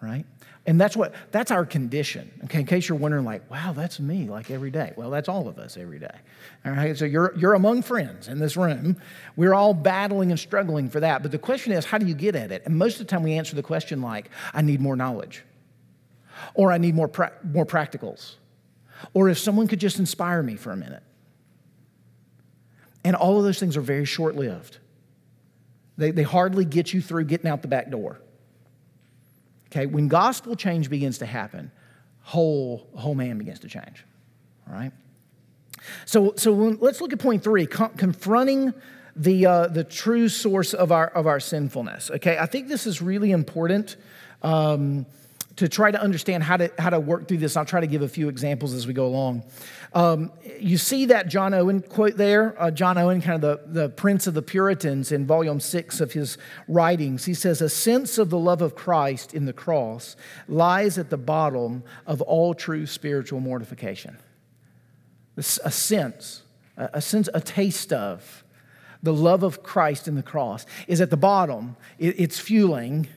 right? 0.00 0.24
And 0.66 0.80
that's 0.80 0.96
what 0.96 1.14
that's 1.30 1.52
our 1.52 1.64
condition. 1.64 2.32
Okay, 2.44 2.60
in 2.60 2.66
case 2.66 2.88
you're 2.88 2.98
wondering, 2.98 3.24
like, 3.24 3.48
wow, 3.48 3.72
that's 3.72 4.00
me, 4.00 4.28
like 4.28 4.50
every 4.50 4.72
day. 4.72 4.94
Well, 4.96 5.10
that's 5.10 5.28
all 5.28 5.46
of 5.46 5.56
us 5.56 5.76
every 5.76 6.00
day. 6.00 6.16
All 6.64 6.72
right. 6.72 6.96
So 6.96 7.04
you're 7.04 7.32
you're 7.36 7.54
among 7.54 7.82
friends 7.82 8.26
in 8.26 8.40
this 8.40 8.56
room. 8.56 8.96
We're 9.36 9.54
all 9.54 9.74
battling 9.74 10.30
and 10.30 10.38
struggling 10.38 10.88
for 10.88 10.98
that. 10.98 11.22
But 11.22 11.30
the 11.30 11.38
question 11.38 11.72
is, 11.72 11.84
how 11.84 11.98
do 11.98 12.06
you 12.06 12.14
get 12.14 12.34
at 12.34 12.50
it? 12.50 12.62
And 12.64 12.76
most 12.76 12.94
of 12.94 13.06
the 13.06 13.10
time 13.10 13.22
we 13.22 13.34
answer 13.34 13.54
the 13.54 13.62
question 13.62 14.02
like, 14.02 14.30
I 14.52 14.62
need 14.62 14.80
more 14.80 14.96
knowledge. 14.96 15.44
Or 16.54 16.72
I 16.72 16.78
need 16.78 16.94
more 16.94 17.08
pra- 17.08 17.32
more 17.44 17.66
practicals. 17.66 18.34
Or 19.14 19.28
if 19.28 19.38
someone 19.38 19.66
could 19.66 19.80
just 19.80 19.98
inspire 19.98 20.42
me 20.42 20.56
for 20.56 20.72
a 20.72 20.76
minute. 20.76 21.02
And 23.04 23.16
all 23.16 23.38
of 23.38 23.44
those 23.44 23.58
things 23.58 23.76
are 23.76 23.80
very 23.80 24.04
short 24.04 24.36
lived. 24.36 24.78
They, 25.98 26.10
they 26.12 26.22
hardly 26.22 26.64
get 26.64 26.92
you 26.92 27.02
through 27.02 27.24
getting 27.24 27.50
out 27.50 27.62
the 27.62 27.68
back 27.68 27.90
door. 27.90 28.20
Okay, 29.66 29.86
when 29.86 30.08
gospel 30.08 30.54
change 30.54 30.88
begins 30.88 31.18
to 31.18 31.26
happen, 31.26 31.72
whole, 32.20 32.86
whole 32.94 33.14
man 33.14 33.38
begins 33.38 33.58
to 33.60 33.68
change. 33.68 34.04
All 34.68 34.74
right? 34.74 34.92
So, 36.04 36.34
so 36.36 36.52
when, 36.52 36.78
let's 36.80 37.00
look 37.00 37.12
at 37.12 37.18
point 37.18 37.42
three 37.42 37.66
confronting 37.66 38.72
the, 39.16 39.46
uh, 39.46 39.66
the 39.66 39.82
true 39.82 40.28
source 40.28 40.74
of 40.74 40.92
our, 40.92 41.08
of 41.08 41.26
our 41.26 41.40
sinfulness. 41.40 42.10
Okay, 42.10 42.38
I 42.38 42.46
think 42.46 42.68
this 42.68 42.86
is 42.86 43.02
really 43.02 43.32
important. 43.32 43.96
Um, 44.42 45.06
to 45.56 45.68
try 45.68 45.90
to 45.90 46.00
understand 46.00 46.42
how 46.42 46.56
to, 46.56 46.72
how 46.78 46.90
to 46.90 47.00
work 47.00 47.28
through 47.28 47.38
this, 47.38 47.56
I'll 47.56 47.64
try 47.64 47.80
to 47.80 47.86
give 47.86 48.02
a 48.02 48.08
few 48.08 48.28
examples 48.28 48.72
as 48.72 48.86
we 48.86 48.94
go 48.94 49.06
along. 49.06 49.44
Um, 49.92 50.32
you 50.58 50.78
see 50.78 51.06
that 51.06 51.28
John 51.28 51.52
Owen 51.52 51.82
quote 51.82 52.16
there, 52.16 52.60
uh, 52.60 52.70
John 52.70 52.96
Owen, 52.96 53.20
kind 53.20 53.42
of 53.42 53.72
the, 53.72 53.80
the 53.82 53.88
prince 53.90 54.26
of 54.26 54.34
the 54.34 54.42
Puritans 54.42 55.12
in 55.12 55.26
volume 55.26 55.60
six 55.60 56.00
of 56.00 56.12
his 56.12 56.38
writings. 56.68 57.24
He 57.24 57.34
says, 57.34 57.60
A 57.60 57.68
sense 57.68 58.18
of 58.18 58.30
the 58.30 58.38
love 58.38 58.62
of 58.62 58.74
Christ 58.74 59.34
in 59.34 59.44
the 59.44 59.52
cross 59.52 60.16
lies 60.48 60.96
at 60.96 61.10
the 61.10 61.18
bottom 61.18 61.82
of 62.06 62.22
all 62.22 62.54
true 62.54 62.86
spiritual 62.86 63.40
mortification. 63.40 64.16
A 65.36 65.42
sense, 65.42 66.42
a 66.76 67.00
sense, 67.00 67.28
a 67.32 67.40
taste 67.40 67.92
of 67.92 68.44
the 69.02 69.12
love 69.12 69.42
of 69.42 69.62
Christ 69.62 70.06
in 70.06 70.14
the 70.14 70.22
cross 70.22 70.64
is 70.86 71.00
at 71.00 71.10
the 71.10 71.16
bottom, 71.16 71.76
it's 71.98 72.38
fueling 72.38 73.08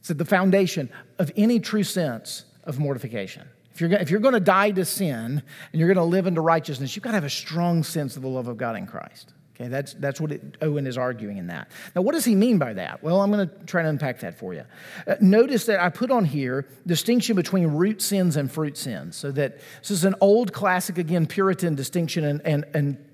it's 0.00 0.10
at 0.10 0.18
the 0.18 0.24
foundation 0.24 0.90
of 1.18 1.30
any 1.36 1.60
true 1.60 1.84
sense 1.84 2.44
of 2.64 2.78
mortification. 2.78 3.48
If 3.72 3.80
you're, 3.80 3.92
if 3.92 4.10
you're 4.10 4.20
going 4.20 4.34
to 4.34 4.40
die 4.40 4.72
to 4.72 4.84
sin 4.84 5.42
and 5.72 5.80
you're 5.80 5.92
going 5.92 6.04
to 6.04 6.10
live 6.10 6.26
into 6.26 6.40
righteousness, 6.40 6.96
you've 6.96 7.04
got 7.04 7.10
to 7.10 7.16
have 7.16 7.24
a 7.24 7.30
strong 7.30 7.84
sense 7.84 8.16
of 8.16 8.22
the 8.22 8.28
love 8.28 8.48
of 8.48 8.56
God 8.56 8.76
in 8.76 8.86
Christ. 8.86 9.32
Okay, 9.54 9.68
that's, 9.68 9.94
that's 9.94 10.20
what 10.20 10.30
it, 10.30 10.56
Owen 10.62 10.86
is 10.86 10.96
arguing 10.96 11.36
in 11.36 11.48
that. 11.48 11.68
Now, 11.96 12.02
what 12.02 12.12
does 12.12 12.24
he 12.24 12.36
mean 12.36 12.58
by 12.58 12.74
that? 12.74 13.02
Well, 13.02 13.20
I'm 13.20 13.32
going 13.32 13.48
to 13.48 13.54
try 13.66 13.82
to 13.82 13.88
unpack 13.88 14.20
that 14.20 14.38
for 14.38 14.54
you. 14.54 14.64
Uh, 15.04 15.16
notice 15.20 15.66
that 15.66 15.80
I 15.80 15.88
put 15.88 16.12
on 16.12 16.24
here 16.24 16.68
distinction 16.86 17.34
between 17.34 17.66
root 17.66 18.00
sins 18.00 18.36
and 18.36 18.50
fruit 18.50 18.76
sins. 18.76 19.16
So 19.16 19.32
that 19.32 19.58
this 19.80 19.90
is 19.90 20.04
an 20.04 20.14
old 20.20 20.52
classic, 20.52 20.98
again, 20.98 21.26
Puritan 21.26 21.74
distinction, 21.74 22.24
and, 22.24 22.40
and, 22.44 22.64
and 22.72 23.04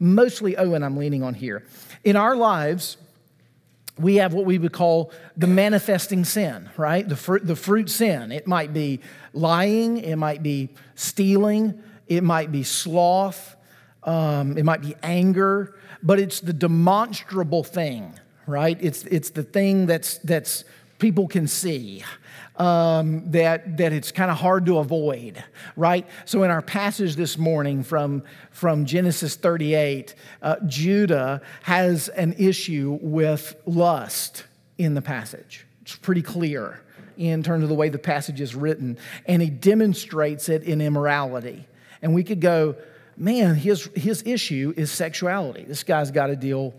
mostly 0.00 0.56
Owen 0.56 0.82
I'm 0.82 0.96
leaning 0.96 1.22
on 1.22 1.34
here. 1.34 1.64
In 2.02 2.16
our 2.16 2.34
lives, 2.34 2.96
we 3.98 4.16
have 4.16 4.32
what 4.32 4.46
we 4.46 4.58
would 4.58 4.72
call 4.72 5.12
the 5.36 5.46
manifesting 5.46 6.24
sin, 6.24 6.70
right? 6.76 7.06
The 7.08 7.16
fruit, 7.16 7.46
the 7.46 7.56
fruit 7.56 7.90
sin. 7.90 8.32
It 8.32 8.46
might 8.46 8.72
be 8.72 9.00
lying, 9.32 9.98
it 9.98 10.16
might 10.16 10.42
be 10.42 10.70
stealing, 10.94 11.80
it 12.06 12.22
might 12.22 12.50
be 12.50 12.62
sloth, 12.62 13.56
um, 14.04 14.56
it 14.56 14.64
might 14.64 14.80
be 14.80 14.96
anger, 15.02 15.74
but 16.02 16.18
it's 16.18 16.40
the 16.40 16.52
demonstrable 16.52 17.62
thing, 17.62 18.18
right? 18.46 18.78
It's, 18.80 19.04
it's 19.04 19.30
the 19.30 19.42
thing 19.42 19.86
that's, 19.86 20.18
that's 20.18 20.64
people 20.98 21.28
can 21.28 21.46
see 21.46 22.02
um, 22.62 23.28
that, 23.32 23.76
that 23.78 23.92
it's 23.92 24.12
kind 24.12 24.30
of 24.30 24.36
hard 24.36 24.66
to 24.66 24.78
avoid, 24.78 25.42
right? 25.74 26.06
So, 26.24 26.44
in 26.44 26.50
our 26.52 26.62
passage 26.62 27.16
this 27.16 27.36
morning 27.36 27.82
from, 27.82 28.22
from 28.52 28.84
Genesis 28.84 29.34
38, 29.34 30.14
uh, 30.42 30.56
Judah 30.66 31.42
has 31.62 32.08
an 32.10 32.34
issue 32.38 33.00
with 33.02 33.56
lust 33.66 34.44
in 34.78 34.94
the 34.94 35.02
passage. 35.02 35.66
It's 35.80 35.96
pretty 35.96 36.22
clear 36.22 36.80
in 37.16 37.42
terms 37.42 37.64
of 37.64 37.68
the 37.68 37.74
way 37.74 37.88
the 37.88 37.98
passage 37.98 38.40
is 38.40 38.54
written, 38.54 38.96
and 39.26 39.42
he 39.42 39.50
demonstrates 39.50 40.48
it 40.48 40.62
in 40.62 40.80
immorality. 40.80 41.66
And 42.00 42.14
we 42.14 42.22
could 42.22 42.40
go, 42.40 42.76
man, 43.16 43.56
his, 43.56 43.90
his 43.96 44.22
issue 44.24 44.72
is 44.76 44.92
sexuality. 44.92 45.64
This 45.64 45.82
guy's 45.82 46.12
got 46.12 46.28
to 46.28 46.36
deal 46.36 46.74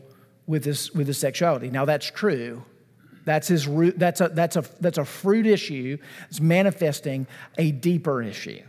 with 0.47 0.63
this 0.63 0.91
with 0.91 1.07
his 1.07 1.17
sexuality. 1.17 1.69
Now 1.69 1.83
that's 1.83 2.09
true. 2.09 2.63
That's 3.25 3.47
his 3.47 3.67
root, 3.67 3.97
that's 3.97 4.21
a, 4.21 4.29
that's 4.29 4.55
a, 4.55 4.63
that's 4.81 4.97
a 4.97 5.05
fruit 5.05 5.45
issue. 5.45 5.97
It's 6.29 6.41
manifesting 6.41 7.27
a 7.57 7.71
deeper 7.71 8.21
issue 8.21 8.61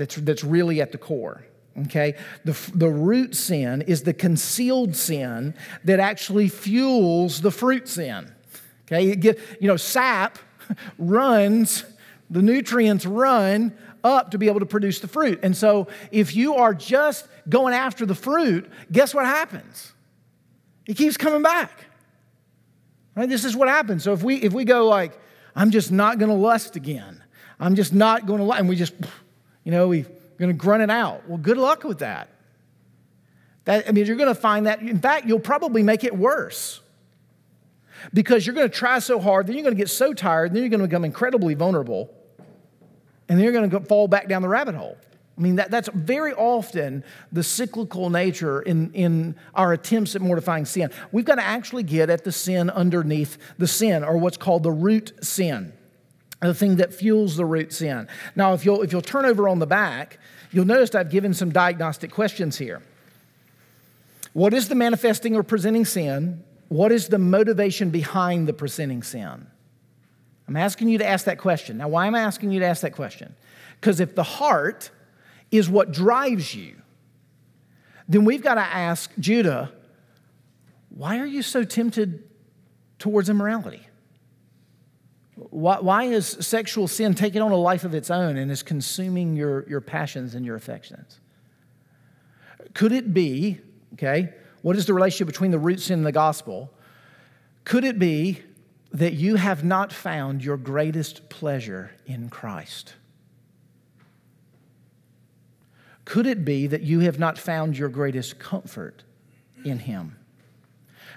that's, 0.00 0.16
that's 0.16 0.42
really 0.42 0.80
at 0.80 0.92
the 0.92 0.98
core. 0.98 1.44
Okay? 1.82 2.16
The, 2.44 2.58
the 2.74 2.88
root 2.88 3.36
sin 3.36 3.82
is 3.82 4.02
the 4.02 4.14
concealed 4.14 4.96
sin 4.96 5.54
that 5.84 6.00
actually 6.00 6.48
fuels 6.48 7.42
the 7.42 7.50
fruit 7.50 7.86
sin. 7.86 8.32
Okay? 8.86 9.14
Get, 9.14 9.38
you 9.60 9.68
know, 9.68 9.76
sap 9.76 10.38
runs, 10.98 11.84
the 12.30 12.40
nutrients 12.40 13.04
run 13.04 13.76
up 14.02 14.30
to 14.30 14.38
be 14.38 14.48
able 14.48 14.60
to 14.60 14.66
produce 14.66 15.00
the 15.00 15.08
fruit. 15.08 15.40
And 15.42 15.54
so 15.54 15.88
if 16.10 16.34
you 16.34 16.54
are 16.54 16.72
just 16.72 17.28
going 17.48 17.74
after 17.74 18.06
the 18.06 18.14
fruit, 18.14 18.70
guess 18.90 19.14
what 19.14 19.26
happens? 19.26 19.92
It 20.86 20.96
keeps 20.96 21.18
coming 21.18 21.42
back. 21.42 21.89
Right? 23.20 23.28
This 23.28 23.44
is 23.44 23.54
what 23.54 23.68
happens. 23.68 24.02
So 24.02 24.14
if 24.14 24.22
we 24.22 24.36
if 24.36 24.54
we 24.54 24.64
go 24.64 24.86
like, 24.88 25.12
I'm 25.54 25.70
just 25.70 25.92
not 25.92 26.18
going 26.18 26.30
to 26.30 26.34
lust 26.34 26.74
again. 26.74 27.22
I'm 27.58 27.74
just 27.74 27.92
not 27.92 28.24
going 28.24 28.38
to 28.38 28.44
lust, 28.44 28.60
and 28.60 28.66
we 28.66 28.76
just, 28.76 28.94
you 29.62 29.70
know, 29.70 29.88
we're 29.88 30.06
going 30.38 30.48
to 30.48 30.54
grunt 30.54 30.82
it 30.82 30.88
out. 30.88 31.28
Well, 31.28 31.36
good 31.36 31.58
luck 31.58 31.84
with 31.84 31.98
that. 31.98 32.30
That 33.66 33.86
I 33.86 33.92
mean, 33.92 34.06
you're 34.06 34.16
going 34.16 34.34
to 34.34 34.40
find 34.40 34.66
that. 34.66 34.80
In 34.80 34.98
fact, 35.00 35.26
you'll 35.26 35.38
probably 35.38 35.82
make 35.82 36.02
it 36.02 36.16
worse 36.16 36.80
because 38.14 38.46
you're 38.46 38.54
going 38.54 38.70
to 38.70 38.74
try 38.74 39.00
so 39.00 39.20
hard, 39.20 39.46
then 39.46 39.54
you're 39.54 39.64
going 39.64 39.76
to 39.76 39.78
get 39.78 39.90
so 39.90 40.14
tired, 40.14 40.54
then 40.54 40.62
you're 40.62 40.70
going 40.70 40.80
to 40.80 40.88
become 40.88 41.04
incredibly 41.04 41.52
vulnerable, 41.52 42.08
and 43.28 43.36
then 43.36 43.44
you're 43.44 43.52
going 43.52 43.68
to 43.68 43.80
fall 43.80 44.08
back 44.08 44.28
down 44.28 44.40
the 44.40 44.48
rabbit 44.48 44.74
hole. 44.74 44.96
I 45.40 45.42
mean, 45.42 45.56
that, 45.56 45.70
that's 45.70 45.88
very 45.94 46.34
often 46.34 47.02
the 47.32 47.42
cyclical 47.42 48.10
nature 48.10 48.60
in, 48.60 48.92
in 48.92 49.36
our 49.54 49.72
attempts 49.72 50.14
at 50.14 50.20
mortifying 50.20 50.66
sin. 50.66 50.90
We've 51.12 51.24
got 51.24 51.36
to 51.36 51.42
actually 51.42 51.82
get 51.82 52.10
at 52.10 52.24
the 52.24 52.32
sin 52.32 52.68
underneath 52.68 53.38
the 53.56 53.66
sin, 53.66 54.04
or 54.04 54.18
what's 54.18 54.36
called 54.36 54.64
the 54.64 54.70
root 54.70 55.14
sin, 55.24 55.72
the 56.42 56.52
thing 56.52 56.76
that 56.76 56.92
fuels 56.92 57.36
the 57.36 57.46
root 57.46 57.72
sin. 57.72 58.06
Now, 58.36 58.52
if 58.52 58.66
you'll, 58.66 58.82
if 58.82 58.92
you'll 58.92 59.00
turn 59.00 59.24
over 59.24 59.48
on 59.48 59.60
the 59.60 59.66
back, 59.66 60.18
you'll 60.50 60.66
notice 60.66 60.94
I've 60.94 61.10
given 61.10 61.32
some 61.32 61.50
diagnostic 61.50 62.10
questions 62.10 62.58
here. 62.58 62.82
What 64.34 64.52
is 64.52 64.68
the 64.68 64.74
manifesting 64.74 65.34
or 65.36 65.42
presenting 65.42 65.86
sin? 65.86 66.44
What 66.68 66.92
is 66.92 67.08
the 67.08 67.18
motivation 67.18 67.88
behind 67.88 68.46
the 68.46 68.52
presenting 68.52 69.02
sin? 69.02 69.46
I'm 70.46 70.56
asking 70.56 70.90
you 70.90 70.98
to 70.98 71.06
ask 71.06 71.24
that 71.24 71.38
question. 71.38 71.78
Now, 71.78 71.88
why 71.88 72.06
am 72.06 72.14
I 72.14 72.20
asking 72.20 72.50
you 72.50 72.60
to 72.60 72.66
ask 72.66 72.82
that 72.82 72.92
question? 72.92 73.34
Because 73.80 74.00
if 74.00 74.14
the 74.14 74.22
heart 74.22 74.90
is 75.50 75.68
what 75.68 75.92
drives 75.92 76.54
you, 76.54 76.76
then 78.08 78.24
we've 78.24 78.42
got 78.42 78.54
to 78.54 78.60
ask 78.60 79.10
Judah, 79.18 79.72
why 80.88 81.18
are 81.18 81.26
you 81.26 81.42
so 81.42 81.64
tempted 81.64 82.28
towards 82.98 83.28
immorality? 83.28 83.86
Why, 85.36 85.78
why 85.78 86.04
is 86.04 86.26
sexual 86.26 86.86
sin 86.88 87.14
taking 87.14 87.40
on 87.40 87.52
a 87.52 87.56
life 87.56 87.84
of 87.84 87.94
its 87.94 88.10
own 88.10 88.36
and 88.36 88.50
is 88.50 88.62
consuming 88.62 89.36
your, 89.36 89.66
your 89.68 89.80
passions 89.80 90.34
and 90.34 90.44
your 90.44 90.56
affections? 90.56 91.20
Could 92.74 92.92
it 92.92 93.14
be, 93.14 93.60
okay, 93.94 94.34
what 94.62 94.76
is 94.76 94.86
the 94.86 94.92
relationship 94.92 95.26
between 95.26 95.50
the 95.50 95.58
root 95.58 95.80
sin 95.80 96.00
and 96.00 96.06
the 96.06 96.12
gospel? 96.12 96.70
Could 97.64 97.84
it 97.84 97.98
be 97.98 98.42
that 98.92 99.14
you 99.14 99.36
have 99.36 99.64
not 99.64 99.92
found 99.92 100.44
your 100.44 100.56
greatest 100.56 101.28
pleasure 101.28 101.92
in 102.06 102.28
Christ? 102.28 102.94
Could 106.04 106.26
it 106.26 106.44
be 106.44 106.66
that 106.66 106.82
you 106.82 107.00
have 107.00 107.18
not 107.18 107.38
found 107.38 107.76
your 107.78 107.88
greatest 107.88 108.38
comfort 108.38 109.04
in 109.64 109.80
Him? 109.80 110.16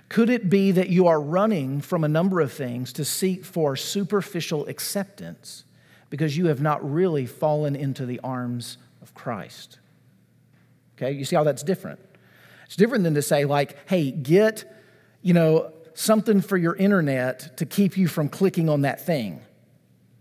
Could 0.10 0.30
it 0.30 0.50
be 0.50 0.72
that 0.72 0.90
you 0.90 1.08
are 1.08 1.20
running 1.20 1.82
from 1.82 2.04
a 2.04 2.08
number 2.08 2.40
of 2.40 2.52
things 2.52 2.94
to 2.94 3.06
seek 3.06 3.44
for 3.44 3.76
superficial 3.76 4.68
acceptance 4.68 5.64
because 6.10 6.38
you 6.38 6.48
have 6.48 6.62
not 6.62 6.88
really 6.88 7.26
fallen 7.26 7.76
into 7.76 8.06
the 8.06 8.20
arms 8.24 8.78
of 9.02 9.14
Christ? 9.16 9.80
Okay, 10.96 11.12
you 11.12 11.26
see 11.26 11.36
how 11.36 11.44
that's 11.44 11.64
different? 11.64 12.00
It's 12.66 12.76
different 12.76 13.04
than 13.04 13.16
to 13.16 13.22
say, 13.22 13.46
like, 13.46 13.78
hey, 13.90 14.12
get, 14.12 14.72
you 15.22 15.34
know, 15.34 15.74
something 15.94 16.42
for 16.42 16.58
your 16.58 16.76
internet 16.76 17.58
to 17.58 17.66
keep 17.66 17.98
you 17.98 18.08
from 18.08 18.30
clicking 18.30 18.70
on 18.70 18.82
that 18.82 19.02
thing. 19.02 19.42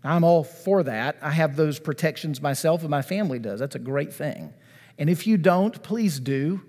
I'm 0.03 0.23
all 0.23 0.43
for 0.43 0.83
that. 0.83 1.17
I 1.21 1.31
have 1.31 1.55
those 1.55 1.79
protections 1.79 2.41
myself, 2.41 2.81
and 2.81 2.89
my 2.89 3.01
family 3.01 3.39
does. 3.39 3.59
That's 3.59 3.75
a 3.75 3.79
great 3.79 4.13
thing. 4.13 4.53
And 4.97 5.09
if 5.09 5.25
you 5.25 5.37
don't, 5.37 5.81
please 5.81 6.19
do 6.19 6.61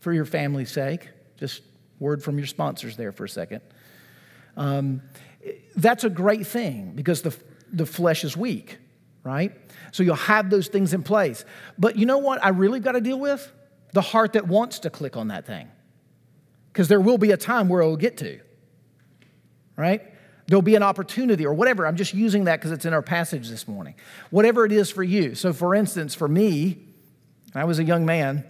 for 0.00 0.12
your 0.12 0.24
family's 0.24 0.70
sake. 0.70 1.08
Just 1.38 1.62
word 1.98 2.22
from 2.22 2.38
your 2.38 2.46
sponsors 2.46 2.96
there 2.96 3.12
for 3.12 3.24
a 3.24 3.28
second. 3.28 3.62
Um, 4.56 5.02
that's 5.76 6.04
a 6.04 6.10
great 6.10 6.46
thing 6.46 6.92
because 6.94 7.22
the, 7.22 7.36
the 7.72 7.86
flesh 7.86 8.22
is 8.22 8.36
weak, 8.36 8.78
right? 9.24 9.52
So 9.92 10.02
you'll 10.02 10.14
have 10.16 10.50
those 10.50 10.68
things 10.68 10.92
in 10.92 11.02
place. 11.02 11.44
But 11.78 11.96
you 11.96 12.06
know 12.06 12.18
what 12.18 12.44
I 12.44 12.50
really 12.50 12.80
got 12.80 12.92
to 12.92 13.00
deal 13.00 13.18
with? 13.18 13.50
The 13.92 14.02
heart 14.02 14.34
that 14.34 14.46
wants 14.46 14.80
to 14.80 14.90
click 14.90 15.16
on 15.16 15.28
that 15.28 15.46
thing. 15.46 15.68
Because 16.72 16.88
there 16.88 17.00
will 17.00 17.18
be 17.18 17.30
a 17.30 17.36
time 17.36 17.68
where 17.68 17.82
it 17.82 17.86
will 17.86 17.96
get 17.96 18.16
to, 18.18 18.40
right? 19.76 20.11
There'll 20.46 20.62
be 20.62 20.74
an 20.74 20.82
opportunity 20.82 21.46
or 21.46 21.54
whatever. 21.54 21.86
I'm 21.86 21.96
just 21.96 22.14
using 22.14 22.44
that 22.44 22.56
because 22.56 22.72
it's 22.72 22.84
in 22.84 22.92
our 22.92 23.02
passage 23.02 23.48
this 23.48 23.68
morning. 23.68 23.94
Whatever 24.30 24.64
it 24.64 24.72
is 24.72 24.90
for 24.90 25.02
you. 25.02 25.34
So, 25.34 25.52
for 25.52 25.74
instance, 25.74 26.14
for 26.14 26.28
me, 26.28 26.78
I 27.54 27.64
was 27.64 27.78
a 27.78 27.84
young 27.84 28.04
man. 28.04 28.44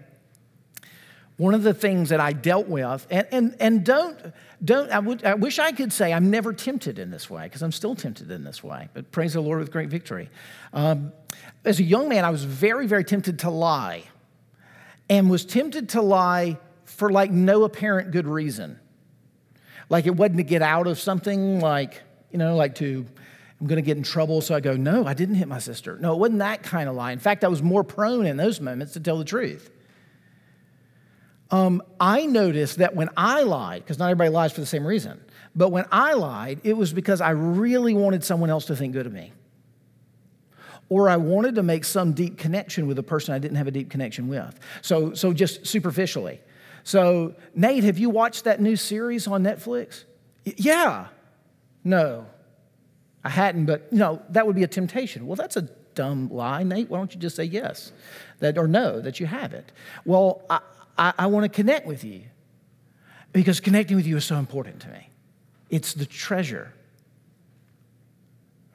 One 1.36 1.54
of 1.54 1.62
the 1.62 1.74
things 1.74 2.10
that 2.10 2.20
I 2.20 2.32
dealt 2.32 2.68
with, 2.68 3.06
and, 3.10 3.26
and, 3.32 3.56
and 3.58 3.84
don't, 3.84 4.18
don't 4.64 4.90
I, 4.90 4.98
would, 4.98 5.24
I 5.24 5.34
wish 5.34 5.58
I 5.58 5.72
could 5.72 5.92
say 5.92 6.12
I'm 6.12 6.30
never 6.30 6.52
tempted 6.52 6.98
in 6.98 7.10
this 7.10 7.28
way, 7.28 7.44
because 7.44 7.62
I'm 7.62 7.72
still 7.72 7.94
tempted 7.94 8.30
in 8.30 8.44
this 8.44 8.62
way, 8.62 8.88
but 8.92 9.10
praise 9.10 9.32
the 9.32 9.40
Lord 9.40 9.58
with 9.58 9.72
great 9.72 9.88
victory. 9.88 10.30
Um, 10.72 11.12
as 11.64 11.80
a 11.80 11.82
young 11.82 12.08
man, 12.08 12.24
I 12.24 12.30
was 12.30 12.44
very, 12.44 12.86
very 12.86 13.02
tempted 13.02 13.40
to 13.40 13.50
lie, 13.50 14.04
and 15.08 15.30
was 15.30 15.44
tempted 15.44 15.88
to 15.90 16.02
lie 16.02 16.58
for 16.84 17.10
like 17.10 17.30
no 17.30 17.64
apparent 17.64 18.12
good 18.12 18.26
reason. 18.26 18.78
Like 19.92 20.06
it 20.06 20.16
wasn't 20.16 20.38
to 20.38 20.42
get 20.42 20.62
out 20.62 20.86
of 20.86 20.98
something, 20.98 21.60
like, 21.60 22.00
you 22.30 22.38
know, 22.38 22.56
like 22.56 22.76
to, 22.76 23.04
I'm 23.60 23.66
going 23.66 23.76
to 23.76 23.82
get 23.82 23.98
in 23.98 24.02
trouble. 24.02 24.40
So 24.40 24.54
I 24.54 24.60
go, 24.60 24.74
no, 24.74 25.06
I 25.06 25.12
didn't 25.12 25.34
hit 25.34 25.48
my 25.48 25.58
sister. 25.58 25.98
No, 25.98 26.14
it 26.14 26.18
wasn't 26.18 26.38
that 26.38 26.62
kind 26.62 26.88
of 26.88 26.96
lie. 26.96 27.12
In 27.12 27.18
fact, 27.18 27.44
I 27.44 27.48
was 27.48 27.62
more 27.62 27.84
prone 27.84 28.24
in 28.24 28.38
those 28.38 28.58
moments 28.58 28.94
to 28.94 29.00
tell 29.00 29.18
the 29.18 29.26
truth. 29.26 29.70
Um, 31.50 31.82
I 32.00 32.24
noticed 32.24 32.78
that 32.78 32.96
when 32.96 33.10
I 33.18 33.42
lied, 33.42 33.82
because 33.82 33.98
not 33.98 34.06
everybody 34.06 34.30
lies 34.30 34.54
for 34.54 34.60
the 34.60 34.66
same 34.66 34.86
reason, 34.86 35.20
but 35.54 35.68
when 35.68 35.84
I 35.92 36.14
lied, 36.14 36.62
it 36.64 36.72
was 36.72 36.94
because 36.94 37.20
I 37.20 37.30
really 37.30 37.92
wanted 37.92 38.24
someone 38.24 38.48
else 38.48 38.64
to 38.66 38.76
think 38.76 38.94
good 38.94 39.04
of 39.04 39.12
me. 39.12 39.34
Or 40.88 41.10
I 41.10 41.18
wanted 41.18 41.56
to 41.56 41.62
make 41.62 41.84
some 41.84 42.14
deep 42.14 42.38
connection 42.38 42.86
with 42.86 42.98
a 42.98 43.02
person 43.02 43.34
I 43.34 43.38
didn't 43.38 43.58
have 43.58 43.66
a 43.66 43.70
deep 43.70 43.90
connection 43.90 44.26
with. 44.26 44.58
So, 44.80 45.12
so 45.12 45.34
just 45.34 45.66
superficially. 45.66 46.40
So, 46.84 47.34
Nate, 47.54 47.84
have 47.84 47.98
you 47.98 48.10
watched 48.10 48.44
that 48.44 48.60
new 48.60 48.76
series 48.76 49.26
on 49.26 49.42
Netflix? 49.42 50.04
yeah. 50.44 51.06
No, 51.84 52.26
I 53.24 53.30
hadn't, 53.30 53.66
but 53.66 53.88
you 53.90 53.98
know, 53.98 54.22
that 54.30 54.46
would 54.46 54.56
be 54.56 54.62
a 54.62 54.68
temptation. 54.68 55.26
Well, 55.26 55.36
that's 55.36 55.56
a 55.56 55.62
dumb 55.94 56.28
lie, 56.30 56.62
Nate. 56.62 56.88
Why 56.88 56.98
don't 56.98 57.12
you 57.14 57.20
just 57.20 57.36
say 57.36 57.44
yes 57.44 57.92
that, 58.40 58.58
or 58.58 58.68
no, 58.68 59.00
that 59.00 59.20
you 59.20 59.26
haven't? 59.26 59.72
Well, 60.04 60.42
I, 60.48 60.60
I, 60.96 61.12
I 61.18 61.26
want 61.26 61.44
to 61.44 61.48
connect 61.48 61.86
with 61.86 62.04
you 62.04 62.22
because 63.32 63.60
connecting 63.60 63.96
with 63.96 64.06
you 64.06 64.16
is 64.16 64.24
so 64.24 64.36
important 64.36 64.80
to 64.80 64.88
me. 64.88 65.08
It's 65.70 65.94
the 65.94 66.06
treasure. 66.06 66.72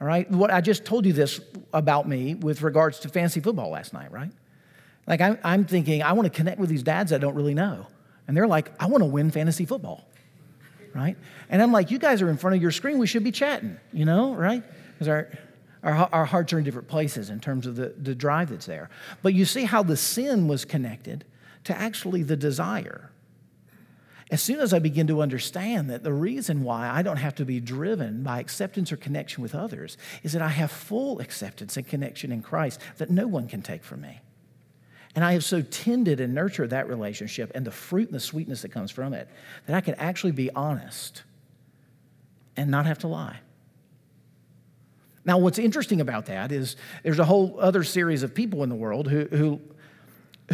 All 0.00 0.06
right? 0.06 0.30
What 0.30 0.50
I 0.50 0.60
just 0.60 0.84
told 0.84 1.06
you 1.06 1.12
this 1.12 1.40
about 1.72 2.08
me 2.08 2.34
with 2.34 2.62
regards 2.62 3.00
to 3.00 3.08
fantasy 3.08 3.40
football 3.40 3.70
last 3.70 3.92
night, 3.92 4.12
right? 4.12 4.30
Like, 5.06 5.20
I'm 5.42 5.64
thinking, 5.64 6.02
I 6.02 6.12
want 6.12 6.26
to 6.26 6.36
connect 6.36 6.60
with 6.60 6.68
these 6.68 6.82
dads 6.82 7.12
I 7.12 7.18
don't 7.18 7.34
really 7.34 7.54
know. 7.54 7.86
And 8.28 8.36
they're 8.36 8.46
like, 8.46 8.70
I 8.78 8.86
want 8.86 9.00
to 9.00 9.06
win 9.06 9.30
fantasy 9.30 9.64
football, 9.64 10.06
right? 10.94 11.16
And 11.48 11.62
I'm 11.62 11.72
like, 11.72 11.90
you 11.90 11.98
guys 11.98 12.20
are 12.22 12.28
in 12.28 12.36
front 12.36 12.54
of 12.54 12.62
your 12.62 12.70
screen. 12.70 12.98
We 12.98 13.06
should 13.06 13.24
be 13.24 13.32
chatting, 13.32 13.78
you 13.92 14.04
know, 14.04 14.34
right? 14.34 14.62
Because 14.92 15.08
our, 15.08 15.28
our, 15.82 16.08
our 16.12 16.24
hearts 16.26 16.52
are 16.52 16.58
in 16.58 16.64
different 16.64 16.88
places 16.88 17.30
in 17.30 17.40
terms 17.40 17.66
of 17.66 17.74
the, 17.74 17.94
the 17.96 18.14
drive 18.14 18.50
that's 18.50 18.66
there. 18.66 18.90
But 19.22 19.32
you 19.32 19.46
see 19.46 19.64
how 19.64 19.82
the 19.82 19.96
sin 19.96 20.46
was 20.46 20.66
connected 20.66 21.24
to 21.64 21.76
actually 21.76 22.22
the 22.22 22.36
desire. 22.36 23.10
As 24.30 24.42
soon 24.42 24.60
as 24.60 24.74
I 24.74 24.78
begin 24.78 25.06
to 25.06 25.22
understand 25.22 25.88
that 25.88 26.02
the 26.02 26.12
reason 26.12 26.62
why 26.62 26.90
I 26.90 27.00
don't 27.00 27.16
have 27.16 27.34
to 27.36 27.46
be 27.46 27.60
driven 27.60 28.22
by 28.22 28.40
acceptance 28.40 28.92
or 28.92 28.98
connection 28.98 29.42
with 29.42 29.54
others 29.54 29.96
is 30.22 30.34
that 30.34 30.42
I 30.42 30.48
have 30.48 30.70
full 30.70 31.18
acceptance 31.20 31.78
and 31.78 31.86
connection 31.86 32.30
in 32.30 32.42
Christ 32.42 32.78
that 32.98 33.08
no 33.08 33.26
one 33.26 33.48
can 33.48 33.62
take 33.62 33.82
from 33.82 34.02
me. 34.02 34.20
And 35.18 35.24
I 35.24 35.32
have 35.32 35.42
so 35.42 35.62
tended 35.62 36.20
and 36.20 36.32
nurtured 36.32 36.70
that 36.70 36.88
relationship 36.88 37.50
and 37.56 37.66
the 37.66 37.72
fruit 37.72 38.06
and 38.06 38.14
the 38.14 38.20
sweetness 38.20 38.62
that 38.62 38.68
comes 38.68 38.92
from 38.92 39.12
it 39.12 39.28
that 39.66 39.74
I 39.74 39.80
can 39.80 39.96
actually 39.96 40.30
be 40.30 40.48
honest 40.52 41.24
and 42.56 42.70
not 42.70 42.86
have 42.86 42.98
to 42.98 43.08
lie. 43.08 43.40
Now, 45.24 45.38
what's 45.38 45.58
interesting 45.58 46.00
about 46.00 46.26
that 46.26 46.52
is 46.52 46.76
there's 47.02 47.18
a 47.18 47.24
whole 47.24 47.58
other 47.58 47.82
series 47.82 48.22
of 48.22 48.32
people 48.32 48.62
in 48.62 48.68
the 48.68 48.76
world 48.76 49.08
who, 49.08 49.24
who, 49.24 49.60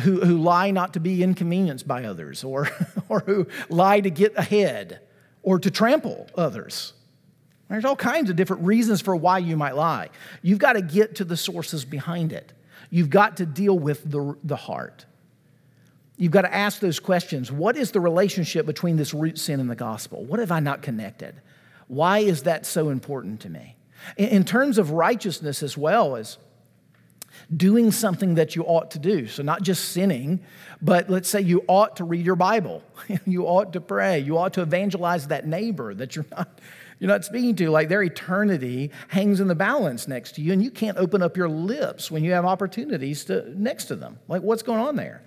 who, 0.00 0.24
who 0.24 0.38
lie 0.38 0.70
not 0.70 0.94
to 0.94 0.98
be 0.98 1.22
inconvenienced 1.22 1.86
by 1.86 2.04
others 2.04 2.42
or, 2.42 2.70
or 3.10 3.20
who 3.20 3.46
lie 3.68 4.00
to 4.00 4.08
get 4.08 4.32
ahead 4.34 5.00
or 5.42 5.58
to 5.58 5.70
trample 5.70 6.26
others. 6.36 6.94
There's 7.68 7.84
all 7.84 7.96
kinds 7.96 8.30
of 8.30 8.36
different 8.36 8.64
reasons 8.64 9.02
for 9.02 9.14
why 9.14 9.40
you 9.40 9.58
might 9.58 9.76
lie. 9.76 10.08
You've 10.40 10.58
got 10.58 10.72
to 10.72 10.80
get 10.80 11.16
to 11.16 11.24
the 11.26 11.36
sources 11.36 11.84
behind 11.84 12.32
it. 12.32 12.53
You've 12.94 13.10
got 13.10 13.38
to 13.38 13.46
deal 13.46 13.76
with 13.76 14.08
the, 14.08 14.36
the 14.44 14.54
heart. 14.54 15.04
You've 16.16 16.30
got 16.30 16.42
to 16.42 16.54
ask 16.54 16.78
those 16.78 17.00
questions. 17.00 17.50
What 17.50 17.76
is 17.76 17.90
the 17.90 17.98
relationship 17.98 18.66
between 18.66 18.96
this 18.96 19.12
root 19.12 19.36
sin 19.36 19.58
and 19.58 19.68
the 19.68 19.74
gospel? 19.74 20.24
What 20.24 20.38
have 20.38 20.52
I 20.52 20.60
not 20.60 20.80
connected? 20.80 21.34
Why 21.88 22.20
is 22.20 22.44
that 22.44 22.64
so 22.64 22.90
important 22.90 23.40
to 23.40 23.48
me? 23.48 23.74
In, 24.16 24.28
in 24.28 24.44
terms 24.44 24.78
of 24.78 24.92
righteousness 24.92 25.60
as 25.60 25.76
well 25.76 26.14
as 26.14 26.38
doing 27.56 27.90
something 27.90 28.36
that 28.36 28.54
you 28.54 28.62
ought 28.62 28.92
to 28.92 29.00
do. 29.00 29.26
So, 29.26 29.42
not 29.42 29.62
just 29.62 29.86
sinning, 29.86 30.38
but 30.80 31.10
let's 31.10 31.28
say 31.28 31.40
you 31.40 31.64
ought 31.66 31.96
to 31.96 32.04
read 32.04 32.24
your 32.24 32.36
Bible, 32.36 32.84
you 33.26 33.46
ought 33.46 33.72
to 33.72 33.80
pray, 33.80 34.20
you 34.20 34.38
ought 34.38 34.52
to 34.52 34.62
evangelize 34.62 35.26
that 35.26 35.48
neighbor 35.48 35.94
that 35.94 36.14
you're 36.14 36.26
not 36.30 36.60
you're 37.04 37.12
not 37.12 37.22
speaking 37.22 37.54
to, 37.56 37.68
like 37.68 37.90
their 37.90 38.02
eternity 38.02 38.90
hangs 39.08 39.38
in 39.38 39.46
the 39.46 39.54
balance 39.54 40.08
next 40.08 40.36
to 40.36 40.40
you, 40.40 40.54
and 40.54 40.62
you 40.62 40.70
can't 40.70 40.96
open 40.96 41.22
up 41.22 41.36
your 41.36 41.50
lips 41.50 42.10
when 42.10 42.24
you 42.24 42.32
have 42.32 42.46
opportunities 42.46 43.26
to, 43.26 43.46
next 43.60 43.84
to 43.86 43.96
them. 43.96 44.18
Like, 44.26 44.40
what's 44.40 44.62
going 44.62 44.80
on 44.80 44.96
there? 44.96 45.22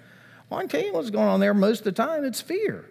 Well, 0.50 0.60
I 0.60 0.64
can 0.64 0.70
tell 0.70 0.82
you 0.82 0.92
what's 0.92 1.12
going 1.12 1.28
on 1.28 1.40
there 1.40 1.54
most 1.54 1.82
of 1.82 1.84
the 1.84 1.92
time 1.92 2.26
it's 2.26 2.42
fear. 2.42 2.90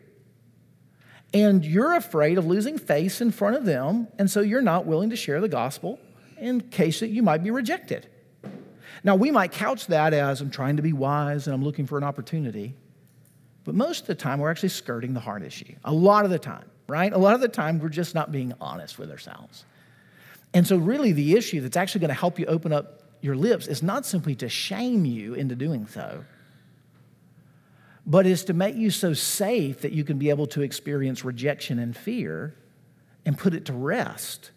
And 1.34 1.64
you're 1.64 1.94
afraid 1.94 2.38
of 2.38 2.46
losing 2.46 2.78
face 2.78 3.20
in 3.20 3.32
front 3.32 3.56
of 3.56 3.64
them, 3.64 4.06
and 4.20 4.30
so 4.30 4.40
you're 4.40 4.62
not 4.62 4.86
willing 4.86 5.10
to 5.10 5.16
share 5.16 5.40
the 5.40 5.48
gospel 5.48 5.98
in 6.38 6.60
case 6.60 7.00
that 7.00 7.08
you 7.08 7.24
might 7.24 7.42
be 7.42 7.50
rejected. 7.50 8.06
Now, 9.02 9.16
we 9.16 9.32
might 9.32 9.50
couch 9.50 9.88
that 9.88 10.14
as 10.14 10.40
I'm 10.40 10.50
trying 10.50 10.76
to 10.76 10.82
be 10.82 10.92
wise 10.92 11.48
and 11.48 11.54
I'm 11.54 11.64
looking 11.64 11.88
for 11.88 11.98
an 11.98 12.04
opportunity, 12.04 12.76
but 13.64 13.74
most 13.74 14.02
of 14.02 14.06
the 14.06 14.14
time 14.14 14.38
we're 14.38 14.50
actually 14.52 14.68
skirting 14.68 15.12
the 15.12 15.18
heart 15.18 15.42
issue. 15.42 15.74
A 15.84 15.92
lot 15.92 16.24
of 16.24 16.30
the 16.30 16.38
time 16.38 16.70
right? 16.86 17.12
A 17.12 17.18
lot 17.18 17.34
of 17.34 17.40
the 17.40 17.48
time, 17.48 17.78
we're 17.78 17.88
just 17.88 18.14
not 18.14 18.32
being 18.32 18.52
honest 18.60 18.98
with 18.98 19.10
ourselves. 19.10 19.64
And 20.54 20.66
so, 20.66 20.76
really, 20.76 21.12
the 21.12 21.36
issue 21.36 21.60
that's 21.60 21.76
actually 21.76 22.00
going 22.00 22.08
to 22.08 22.14
help 22.14 22.38
you 22.38 22.46
open 22.46 22.72
up 22.72 23.02
your 23.20 23.36
lips 23.36 23.66
is 23.66 23.82
not 23.82 24.06
simply 24.06 24.34
to 24.36 24.48
shame 24.48 25.04
you 25.04 25.34
into 25.34 25.54
doing 25.54 25.86
so, 25.86 26.24
but 28.06 28.26
is 28.26 28.44
to 28.44 28.54
make 28.54 28.76
you 28.76 28.90
so 28.90 29.12
safe 29.12 29.80
that 29.80 29.92
you 29.92 30.04
can 30.04 30.18
be 30.18 30.30
able 30.30 30.46
to 30.46 30.62
experience 30.62 31.24
rejection 31.24 31.78
and 31.78 31.96
fear 31.96 32.54
and 33.24 33.36
put 33.36 33.52
it 33.52 33.64
to 33.66 33.72
rest 33.72 34.52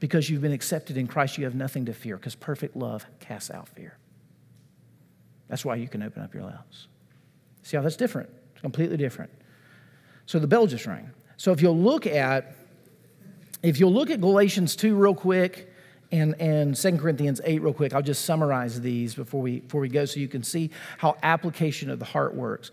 because 0.00 0.30
you've 0.30 0.40
been 0.40 0.52
accepted 0.52 0.96
in 0.96 1.06
Christ. 1.06 1.38
You 1.38 1.44
have 1.44 1.54
nothing 1.54 1.86
to 1.86 1.92
fear 1.92 2.16
because 2.16 2.34
perfect 2.34 2.76
love 2.76 3.06
casts 3.20 3.50
out 3.50 3.68
fear. 3.68 3.96
That's 5.48 5.64
why 5.64 5.76
you 5.76 5.88
can 5.88 6.02
open 6.02 6.22
up 6.22 6.32
your 6.34 6.44
lips. 6.44 6.88
See 7.62 7.76
how 7.76 7.82
that's 7.82 7.96
different? 7.96 8.30
It's 8.52 8.62
completely 8.62 8.96
different. 8.96 9.30
So 10.26 10.38
the 10.38 10.46
bell 10.46 10.66
just 10.66 10.86
rang. 10.86 11.10
So 11.36 11.52
if 11.52 11.60
you'll 11.60 11.78
look 11.78 12.06
at 12.06 12.56
if 13.62 13.80
you'll 13.80 13.92
look 13.92 14.10
at 14.10 14.20
Galatians 14.20 14.76
2 14.76 14.94
real 14.94 15.14
quick, 15.14 15.74
and, 16.14 16.40
and 16.40 16.76
2 16.76 16.98
Corinthians 16.98 17.40
8 17.44 17.62
real 17.62 17.72
quick. 17.72 17.92
I'll 17.92 18.02
just 18.02 18.24
summarize 18.24 18.80
these 18.80 19.14
before 19.14 19.42
we, 19.42 19.60
before 19.60 19.80
we 19.80 19.88
go 19.88 20.04
so 20.04 20.20
you 20.20 20.28
can 20.28 20.42
see 20.44 20.70
how 20.98 21.16
application 21.22 21.90
of 21.90 21.98
the 21.98 22.04
heart 22.04 22.34
works. 22.34 22.70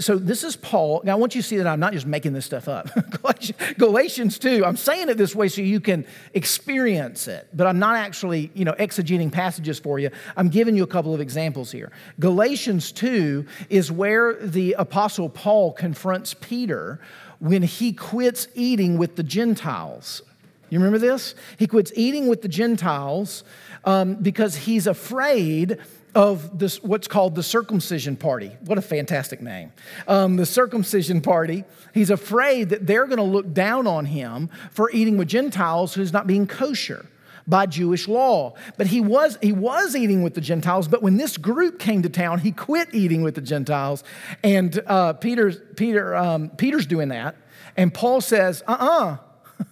So 0.00 0.16
this 0.16 0.42
is 0.42 0.56
Paul. 0.56 1.02
Now 1.04 1.12
I 1.12 1.14
want 1.14 1.34
you 1.34 1.42
to 1.42 1.46
see 1.46 1.56
that 1.58 1.66
I'm 1.66 1.78
not 1.78 1.92
just 1.92 2.06
making 2.06 2.32
this 2.32 2.46
stuff 2.46 2.68
up. 2.68 2.88
Galatians 3.78 4.38
2, 4.38 4.64
I'm 4.64 4.76
saying 4.76 5.08
it 5.08 5.16
this 5.16 5.34
way 5.34 5.48
so 5.48 5.62
you 5.62 5.80
can 5.80 6.04
experience 6.34 7.28
it, 7.28 7.48
but 7.54 7.66
I'm 7.66 7.78
not 7.78 7.96
actually, 7.96 8.50
you 8.54 8.64
know, 8.64 8.72
exegeting 8.72 9.30
passages 9.30 9.78
for 9.78 9.98
you. 9.98 10.10
I'm 10.36 10.48
giving 10.48 10.74
you 10.74 10.82
a 10.82 10.88
couple 10.88 11.14
of 11.14 11.20
examples 11.20 11.70
here. 11.70 11.92
Galatians 12.18 12.92
2 12.92 13.46
is 13.68 13.92
where 13.92 14.34
the 14.34 14.72
apostle 14.74 15.28
Paul 15.28 15.72
confronts 15.72 16.34
Peter 16.34 17.00
when 17.40 17.62
he 17.62 17.92
quits 17.92 18.46
eating 18.54 18.96
with 18.96 19.16
the 19.16 19.22
Gentiles 19.22 20.22
you 20.70 20.78
remember 20.78 20.98
this? 20.98 21.34
He 21.58 21.66
quits 21.66 21.92
eating 21.96 22.28
with 22.28 22.42
the 22.42 22.48
Gentiles 22.48 23.44
um, 23.84 24.14
because 24.14 24.54
he's 24.54 24.86
afraid 24.86 25.78
of 26.14 26.58
this, 26.58 26.82
what's 26.82 27.08
called 27.08 27.34
the 27.34 27.42
circumcision 27.42 28.16
party. 28.16 28.56
What 28.64 28.78
a 28.78 28.82
fantastic 28.82 29.40
name. 29.40 29.72
Um, 30.08 30.36
the 30.36 30.46
circumcision 30.46 31.20
party. 31.20 31.64
He's 31.92 32.10
afraid 32.10 32.70
that 32.70 32.86
they're 32.86 33.06
going 33.06 33.18
to 33.18 33.24
look 33.24 33.52
down 33.52 33.86
on 33.86 34.06
him 34.06 34.48
for 34.70 34.90
eating 34.92 35.18
with 35.18 35.28
Gentiles 35.28 35.94
who's 35.94 36.12
not 36.12 36.26
being 36.26 36.46
kosher 36.46 37.06
by 37.46 37.66
Jewish 37.66 38.08
law. 38.08 38.54
But 38.76 38.88
he 38.88 39.00
was, 39.00 39.38
he 39.42 39.52
was 39.52 39.96
eating 39.96 40.22
with 40.22 40.34
the 40.34 40.40
Gentiles, 40.40 40.88
but 40.88 41.02
when 41.02 41.16
this 41.16 41.36
group 41.36 41.78
came 41.78 42.02
to 42.02 42.08
town, 42.08 42.40
he 42.40 42.52
quit 42.52 42.94
eating 42.94 43.22
with 43.22 43.34
the 43.34 43.40
Gentiles. 43.40 44.04
And 44.42 44.80
uh, 44.86 45.14
Peter's, 45.14 45.58
Peter, 45.76 46.14
um, 46.14 46.50
Peter's 46.50 46.86
doing 46.86 47.08
that. 47.08 47.36
And 47.76 47.92
Paul 47.92 48.20
says, 48.20 48.62
uh 48.66 48.76
uh-uh, 48.78 49.16
uh 49.60 49.64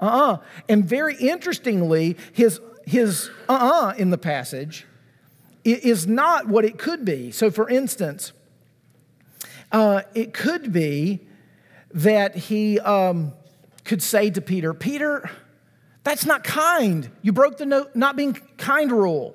uh-uh. 0.00 0.38
And 0.68 0.84
very 0.84 1.16
interestingly, 1.16 2.16
his, 2.32 2.60
his 2.86 3.30
uh-uh 3.48 3.94
in 3.96 4.10
the 4.10 4.18
passage 4.18 4.86
is 5.64 6.06
not 6.06 6.46
what 6.46 6.64
it 6.64 6.78
could 6.78 7.04
be. 7.04 7.32
So, 7.32 7.50
for 7.50 7.68
instance, 7.68 8.32
uh, 9.72 10.02
it 10.14 10.32
could 10.32 10.72
be 10.72 11.26
that 11.92 12.36
he 12.36 12.78
um, 12.80 13.32
could 13.84 14.02
say 14.02 14.30
to 14.30 14.40
Peter, 14.40 14.74
Peter, 14.74 15.30
that's 16.06 16.24
not 16.24 16.44
kind. 16.44 17.10
You 17.20 17.32
broke 17.32 17.56
the 17.56 17.66
no, 17.66 17.88
not 17.92 18.14
being 18.14 18.34
kind 18.58 18.92
rule. 18.92 19.34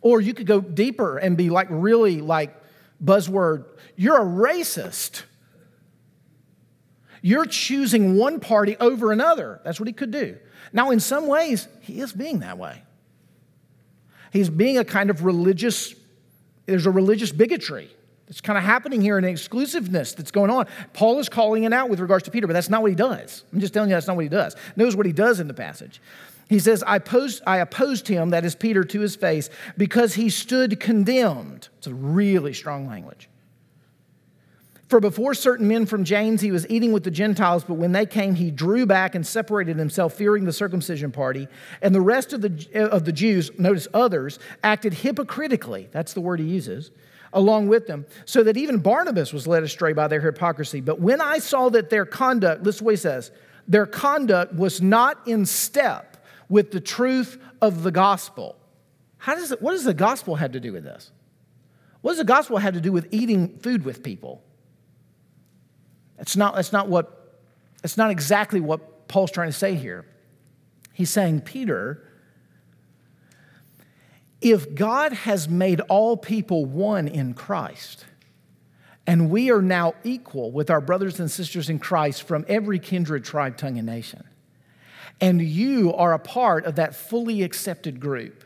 Or 0.00 0.18
you 0.18 0.32
could 0.32 0.46
go 0.46 0.62
deeper 0.62 1.18
and 1.18 1.36
be 1.36 1.50
like, 1.50 1.66
really 1.68 2.22
like 2.22 2.56
buzzword, 3.04 3.66
you're 3.94 4.16
a 4.16 4.24
racist. 4.24 5.24
You're 7.20 7.44
choosing 7.44 8.16
one 8.16 8.40
party 8.40 8.78
over 8.78 9.12
another. 9.12 9.60
That's 9.62 9.78
what 9.78 9.86
he 9.86 9.92
could 9.92 10.10
do. 10.10 10.38
Now, 10.72 10.92
in 10.92 10.98
some 10.98 11.26
ways, 11.26 11.68
he 11.80 12.00
is 12.00 12.14
being 12.14 12.38
that 12.38 12.56
way. 12.56 12.82
He's 14.32 14.48
being 14.48 14.78
a 14.78 14.84
kind 14.84 15.10
of 15.10 15.26
religious, 15.26 15.94
there's 16.64 16.86
a 16.86 16.90
religious 16.90 17.32
bigotry 17.32 17.90
that's 18.30 18.40
kind 18.40 18.56
of 18.56 18.62
happening 18.62 19.00
here, 19.00 19.18
an 19.18 19.24
exclusiveness 19.24 20.12
that's 20.12 20.30
going 20.30 20.52
on. 20.52 20.68
Paul 20.92 21.18
is 21.18 21.28
calling 21.28 21.64
it 21.64 21.72
out 21.72 21.90
with 21.90 21.98
regards 21.98 22.22
to 22.26 22.30
Peter, 22.30 22.46
but 22.46 22.52
that's 22.52 22.70
not 22.70 22.80
what 22.80 22.92
he 22.92 22.94
does. 22.94 23.42
I'm 23.52 23.58
just 23.58 23.74
telling 23.74 23.90
you 23.90 23.96
that's 23.96 24.06
not 24.06 24.14
what 24.14 24.22
he 24.22 24.28
does. 24.28 24.54
Notice 24.76 24.94
what 24.94 25.04
he 25.04 25.12
does 25.12 25.40
in 25.40 25.48
the 25.48 25.54
passage. 25.54 26.00
He 26.48 26.60
says, 26.60 26.84
I 26.86 27.00
I 27.44 27.56
opposed 27.56 28.06
him, 28.06 28.30
that 28.30 28.44
is 28.44 28.54
Peter, 28.54 28.84
to 28.84 29.00
his 29.00 29.16
face, 29.16 29.50
because 29.76 30.14
he 30.14 30.30
stood 30.30 30.78
condemned. 30.78 31.70
It's 31.78 31.88
a 31.88 31.94
really 31.94 32.54
strong 32.54 32.86
language. 32.86 33.28
For 34.88 35.00
before 35.00 35.34
certain 35.34 35.66
men 35.66 35.84
from 35.84 36.04
James, 36.04 36.40
he 36.40 36.52
was 36.52 36.68
eating 36.70 36.92
with 36.92 37.02
the 37.02 37.10
Gentiles, 37.10 37.64
but 37.64 37.74
when 37.74 37.90
they 37.90 38.06
came, 38.06 38.36
he 38.36 38.52
drew 38.52 38.86
back 38.86 39.16
and 39.16 39.26
separated 39.26 39.76
himself, 39.76 40.14
fearing 40.14 40.44
the 40.44 40.52
circumcision 40.52 41.10
party. 41.10 41.48
And 41.82 41.92
the 41.92 42.00
rest 42.00 42.32
of 42.32 42.42
the, 42.42 42.88
of 42.92 43.04
the 43.04 43.12
Jews, 43.12 43.50
notice 43.58 43.88
others, 43.92 44.38
acted 44.62 44.94
hypocritically. 44.94 45.88
That's 45.90 46.12
the 46.12 46.20
word 46.20 46.38
he 46.38 46.46
uses 46.46 46.92
along 47.32 47.68
with 47.68 47.86
them, 47.86 48.06
so 48.24 48.42
that 48.42 48.56
even 48.56 48.78
Barnabas 48.78 49.32
was 49.32 49.46
led 49.46 49.62
astray 49.62 49.92
by 49.92 50.08
their 50.08 50.20
hypocrisy. 50.20 50.80
But 50.80 51.00
when 51.00 51.20
I 51.20 51.38
saw 51.38 51.68
that 51.70 51.90
their 51.90 52.04
conduct, 52.04 52.62
listen 52.62 52.84
what 52.84 52.92
he 52.92 52.96
says, 52.96 53.30
their 53.68 53.86
conduct 53.86 54.54
was 54.54 54.82
not 54.82 55.18
in 55.26 55.46
step 55.46 56.26
with 56.48 56.72
the 56.72 56.80
truth 56.80 57.40
of 57.60 57.82
the 57.84 57.92
gospel. 57.92 58.56
How 59.18 59.34
does 59.34 59.52
it, 59.52 59.62
what 59.62 59.72
does 59.72 59.84
the 59.84 59.94
gospel 59.94 60.36
have 60.36 60.52
to 60.52 60.60
do 60.60 60.72
with 60.72 60.82
this? 60.82 61.12
What 62.00 62.12
does 62.12 62.18
the 62.18 62.24
gospel 62.24 62.58
have 62.58 62.74
to 62.74 62.80
do 62.80 62.90
with 62.90 63.06
eating 63.12 63.58
food 63.58 63.84
with 63.84 64.02
people? 64.02 64.42
It's 66.18 66.36
not, 66.36 66.56
that's 66.56 66.72
not 66.72 66.88
what, 66.88 67.38
it's 67.84 67.96
not 67.96 68.10
exactly 68.10 68.60
what 68.60 69.08
Paul's 69.08 69.30
trying 69.30 69.48
to 69.48 69.56
say 69.56 69.74
here. 69.74 70.06
He's 70.92 71.10
saying, 71.10 71.42
Peter, 71.42 72.06
if 74.40 74.74
God 74.74 75.12
has 75.12 75.48
made 75.48 75.80
all 75.82 76.16
people 76.16 76.64
one 76.64 77.06
in 77.08 77.34
Christ, 77.34 78.06
and 79.06 79.30
we 79.30 79.50
are 79.50 79.62
now 79.62 79.94
equal 80.04 80.50
with 80.50 80.70
our 80.70 80.80
brothers 80.80 81.20
and 81.20 81.30
sisters 81.30 81.68
in 81.68 81.78
Christ 81.78 82.22
from 82.22 82.44
every 82.48 82.78
kindred, 82.78 83.24
tribe, 83.24 83.56
tongue, 83.56 83.76
and 83.76 83.86
nation, 83.86 84.24
and 85.20 85.42
you 85.42 85.92
are 85.94 86.12
a 86.12 86.18
part 86.18 86.64
of 86.64 86.76
that 86.76 86.94
fully 86.94 87.42
accepted 87.42 88.00
group, 88.00 88.44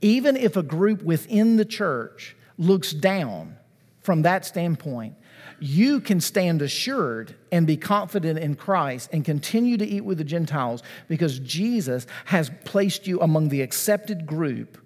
even 0.00 0.36
if 0.36 0.56
a 0.56 0.62
group 0.62 1.02
within 1.02 1.56
the 1.56 1.64
church 1.64 2.36
looks 2.56 2.92
down 2.92 3.56
from 4.00 4.22
that 4.22 4.46
standpoint, 4.46 5.14
you 5.60 6.00
can 6.00 6.20
stand 6.20 6.62
assured 6.62 7.34
and 7.50 7.66
be 7.66 7.76
confident 7.76 8.38
in 8.38 8.54
Christ 8.54 9.10
and 9.12 9.24
continue 9.24 9.76
to 9.76 9.86
eat 9.86 10.02
with 10.02 10.18
the 10.18 10.24
Gentiles 10.24 10.82
because 11.08 11.38
Jesus 11.40 12.06
has 12.26 12.50
placed 12.64 13.06
you 13.06 13.20
among 13.20 13.48
the 13.48 13.62
accepted 13.62 14.26
group 14.26 14.78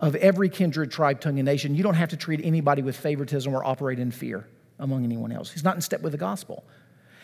of 0.00 0.14
every 0.16 0.48
kindred, 0.48 0.90
tribe, 0.90 1.20
tongue, 1.20 1.38
and 1.38 1.46
nation. 1.46 1.74
You 1.74 1.82
don't 1.82 1.94
have 1.94 2.10
to 2.10 2.16
treat 2.16 2.40
anybody 2.44 2.82
with 2.82 2.96
favoritism 2.96 3.54
or 3.54 3.64
operate 3.64 3.98
in 3.98 4.10
fear 4.10 4.46
among 4.78 5.04
anyone 5.04 5.32
else. 5.32 5.52
He's 5.52 5.64
not 5.64 5.76
in 5.76 5.80
step 5.80 6.02
with 6.02 6.12
the 6.12 6.18
gospel. 6.18 6.64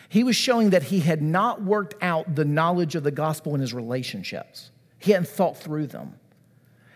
He 0.07 0.23
was 0.23 0.35
showing 0.35 0.71
that 0.71 0.83
he 0.83 0.99
had 0.99 1.21
not 1.21 1.61
worked 1.61 1.95
out 2.01 2.35
the 2.35 2.45
knowledge 2.45 2.95
of 2.95 3.03
the 3.03 3.11
gospel 3.11 3.55
in 3.55 3.61
his 3.61 3.73
relationships, 3.73 4.71
he 4.99 5.11
hadn't 5.11 5.27
thought 5.27 5.57
through 5.57 5.87
them. 5.87 6.15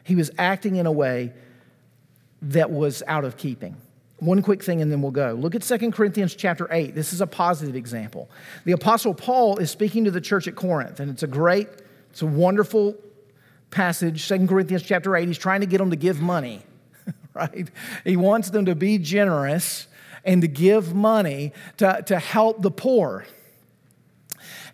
He 0.03 0.15
was 0.15 0.29
acting 0.37 0.75
in 0.75 0.85
a 0.85 0.91
way 0.91 1.33
that 2.41 2.69
was 2.69 3.01
out 3.07 3.25
of 3.25 3.37
keeping. 3.37 3.77
One 4.17 4.41
quick 4.41 4.63
thing 4.63 4.81
and 4.81 4.91
then 4.91 5.01
we'll 5.01 5.11
go. 5.11 5.33
Look 5.33 5.55
at 5.55 5.61
2 5.61 5.91
Corinthians 5.91 6.35
chapter 6.35 6.67
8. 6.71 6.95
This 6.95 7.11
is 7.11 7.19
a 7.19 7.27
positive 7.27 7.75
example. 7.75 8.29
The 8.63 8.71
apostle 8.71 9.13
Paul 9.13 9.57
is 9.57 9.69
speaking 9.69 10.05
to 10.05 10.11
the 10.11 10.21
church 10.21 10.47
at 10.47 10.55
Corinth 10.55 10.99
and 10.99 11.09
it's 11.11 11.23
a 11.23 11.27
great, 11.27 11.67
it's 12.11 12.21
a 12.21 12.25
wonderful 12.25 12.95
passage. 13.71 14.27
2 14.27 14.47
Corinthians 14.47 14.83
chapter 14.83 15.15
8, 15.15 15.27
he's 15.27 15.37
trying 15.37 15.61
to 15.61 15.67
get 15.67 15.79
them 15.79 15.89
to 15.89 15.97
give 15.97 16.21
money, 16.21 16.63
right? 17.33 17.69
He 18.05 18.15
wants 18.15 18.51
them 18.51 18.65
to 18.65 18.75
be 18.75 18.97
generous 18.97 19.87
and 20.23 20.41
to 20.41 20.47
give 20.47 20.95
money 20.95 21.51
to, 21.77 22.01
to 22.05 22.17
help 22.17 22.61
the 22.61 22.71
poor. 22.71 23.25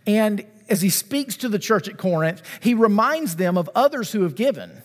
And 0.06 0.46
as 0.70 0.82
he 0.82 0.90
speaks 0.90 1.36
to 1.38 1.50
the 1.50 1.60
church 1.60 1.88
at 1.88 1.98
Corinth, 1.98 2.42
he 2.62 2.74
reminds 2.74 3.36
them 3.36 3.58
of 3.58 3.70
others 3.76 4.12
who 4.12 4.22
have 4.24 4.36
given. 4.36 4.84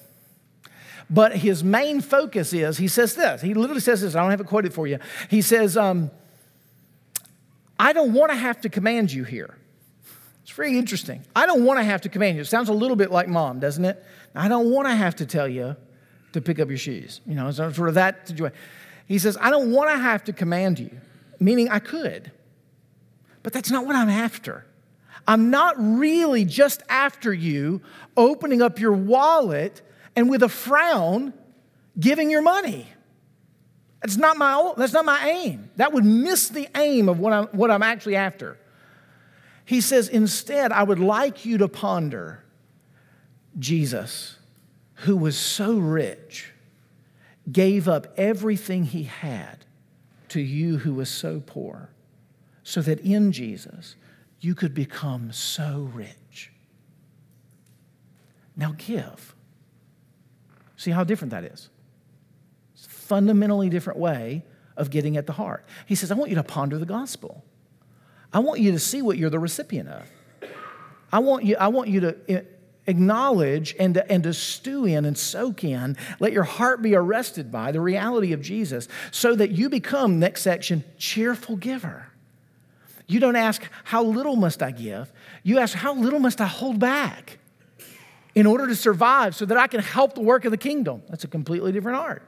But 1.09 1.37
his 1.37 1.63
main 1.63 2.01
focus 2.01 2.53
is, 2.53 2.79
he 2.79 2.89
says 2.89 3.15
this, 3.15 3.41
he 3.41 3.55
literally 3.55 3.81
says 3.81 4.01
this, 4.01 4.15
I 4.15 4.23
don't 4.23 4.31
have 4.31 4.41
it 4.41 4.47
quoted 4.47 4.75
for 4.75 4.87
you. 4.87 4.99
He 5.31 5.41
says, 5.41 5.77
um, 5.77 6.11
I 7.79 7.93
don't 7.93 8.13
want 8.13 8.33
to 8.33 8.37
have 8.37 8.61
to 8.63 8.69
command 8.69 9.13
you 9.13 9.23
here. 9.25 9.57
It's 10.43 10.51
very 10.51 10.79
interesting. 10.79 11.25
I 11.35 11.47
don't 11.47 11.65
want 11.65 11.79
to 11.79 11.85
have 11.85 12.01
to 12.03 12.09
command 12.09 12.37
you. 12.37 12.43
It 12.43 12.47
sounds 12.47 12.69
a 12.69 12.73
little 12.73 12.97
bit 12.97 13.11
like 13.11 13.29
mom, 13.29 13.61
doesn't 13.61 13.85
it? 13.85 14.03
I 14.35 14.49
don't 14.49 14.71
want 14.71 14.89
to 14.89 14.95
have 14.95 15.17
to 15.17 15.27
tell 15.27 15.49
you 15.49 15.77
to 16.33 16.41
pick 16.41 16.59
up 16.59 16.69
your 16.69 16.79
shoes. 16.79 17.21
You 17.27 17.35
know, 17.35 17.51
sort 17.51 17.79
of 17.79 17.95
that 17.95 18.29
situation. 18.29 18.57
He 19.07 19.19
says, 19.19 19.39
I 19.41 19.51
don't 19.51 19.73
want 19.73 19.91
to 19.91 19.99
have 19.99 20.25
to 20.25 20.33
command 20.33 20.79
you, 20.79 20.91
meaning 21.39 21.69
I 21.69 21.79
could, 21.79 22.33
but 23.43 23.53
that's 23.53 23.71
not 23.71 23.87
what 23.87 23.95
I'm 23.95 24.09
after. 24.09 24.67
I'm 25.29 25.51
not 25.51 25.75
really 25.79 26.45
just 26.45 26.83
after 26.89 27.33
you 27.33 27.81
opening 28.17 28.63
up 28.63 28.79
your 28.79 28.93
wallet 28.93 29.83
and 30.17 30.29
with 30.31 30.43
a 30.43 30.49
frown 30.49 31.33
giving 32.01 32.31
your 32.31 32.43
money. 32.43 32.89
That's 34.03 34.17
not 34.17 34.37
my, 34.37 34.73
that's 34.77 34.93
not 34.93 35.05
my 35.05 35.29
aim. 35.29 35.71
That 35.77 35.93
would 35.93 36.05
miss 36.05 36.49
the 36.49 36.69
aim 36.75 37.09
of 37.09 37.19
what 37.21 37.33
I'm, 37.33 37.47
what 37.49 37.71
I'm 37.71 37.83
actually 37.83 38.17
after. 38.17 38.59
He 39.65 39.81
says, 39.81 40.09
instead, 40.09 40.73
I 40.73 40.83
would 40.83 40.99
like 40.99 41.45
you 41.45 41.59
to 41.59 41.69
ponder 41.69 42.43
Jesus, 43.59 44.37
who 44.95 45.17
was 45.17 45.37
so 45.37 45.77
rich, 45.77 46.53
gave 47.51 47.89
up 47.89 48.07
everything 48.17 48.85
he 48.85 49.05
had 49.05 49.65
to 50.29 50.41
you 50.41 50.79
who 50.79 50.95
was 50.95 51.09
so 51.09 51.43
poor, 51.45 51.91
so 52.63 52.81
that 52.83 53.01
in 53.01 53.33
Jesus 53.33 53.97
you 54.41 54.55
could 54.55 54.75
become 54.75 55.33
so 55.33 55.91
rich. 55.93 56.53
Now 58.57 58.75
give. 58.77 59.36
See 60.77 60.91
how 60.91 61.05
different 61.05 61.31
that 61.31 61.45
is? 61.45 61.69
It's 62.75 62.87
a 62.87 62.91
fundamentally 62.91 63.69
different 63.69 63.99
way 63.99 64.45
of 64.77 64.91
getting 64.91 65.17
at 65.17 65.27
the 65.27 65.33
heart. 65.33 65.65
He 65.87 65.95
says, 65.95 66.11
I 66.11 66.15
want 66.15 66.31
you 66.31 66.37
to 66.37 66.43
ponder 66.43 66.79
the 66.79 66.87
gospel. 66.87 67.43
I 68.33 68.41
want 68.41 68.61
you 68.61 68.73
to 68.73 68.79
see 68.79 69.01
what 69.01 69.17
you're 69.17 69.31
the 69.31 69.39
recipient 69.39 69.89
of. 69.89 70.11
I 71.13 71.21
want 71.21 71.45
you, 71.45 71.57
I 71.57 71.69
want 71.69 71.89
you 71.89 72.01
to 72.01 72.17
eh, 72.29 72.41
acknowledge 72.87 73.75
and 73.79 73.95
to, 73.95 74.13
and 74.13 74.23
to 74.25 74.35
stew 74.35 74.85
in 74.85 75.05
and 75.05 75.17
soak 75.17 75.65
in, 75.65 75.97
let 76.21 76.33
your 76.33 76.43
heart 76.43 76.83
be 76.83 76.95
arrested 76.95 77.51
by 77.51 77.73
the 77.73 77.81
reality 77.81 78.33
of 78.33 78.43
Jesus 78.43 78.89
so 79.11 79.35
that 79.35 79.53
you 79.53 79.69
become, 79.69 80.19
next 80.19 80.43
section, 80.43 80.85
cheerful 80.99 81.57
giver. 81.57 82.09
You 83.07 83.21
don't 83.21 83.37
ask, 83.37 83.63
How 83.85 84.03
little 84.03 84.37
must 84.37 84.63
I 84.63 84.73
give? 84.73 85.13
You 85.43 85.59
ask, 85.59 85.75
How 85.75 85.95
little 85.95 86.19
must 86.19 86.41
I 86.41 86.47
hold 86.47 86.79
back 86.79 87.39
in 88.37 88.45
order 88.45 88.67
to 88.67 88.77
survive 88.77 89.35
so 89.35 89.47
that 89.47 89.57
I 89.57 89.67
can 89.67 89.81
help 89.81 90.15
the 90.15 90.21
work 90.21 90.45
of 90.45 90.51
the 90.51 90.59
kingdom? 90.59 91.03
That's 91.09 91.25
a 91.25 91.29
completely 91.29 91.73
different 91.73 91.99
art. 91.99 92.23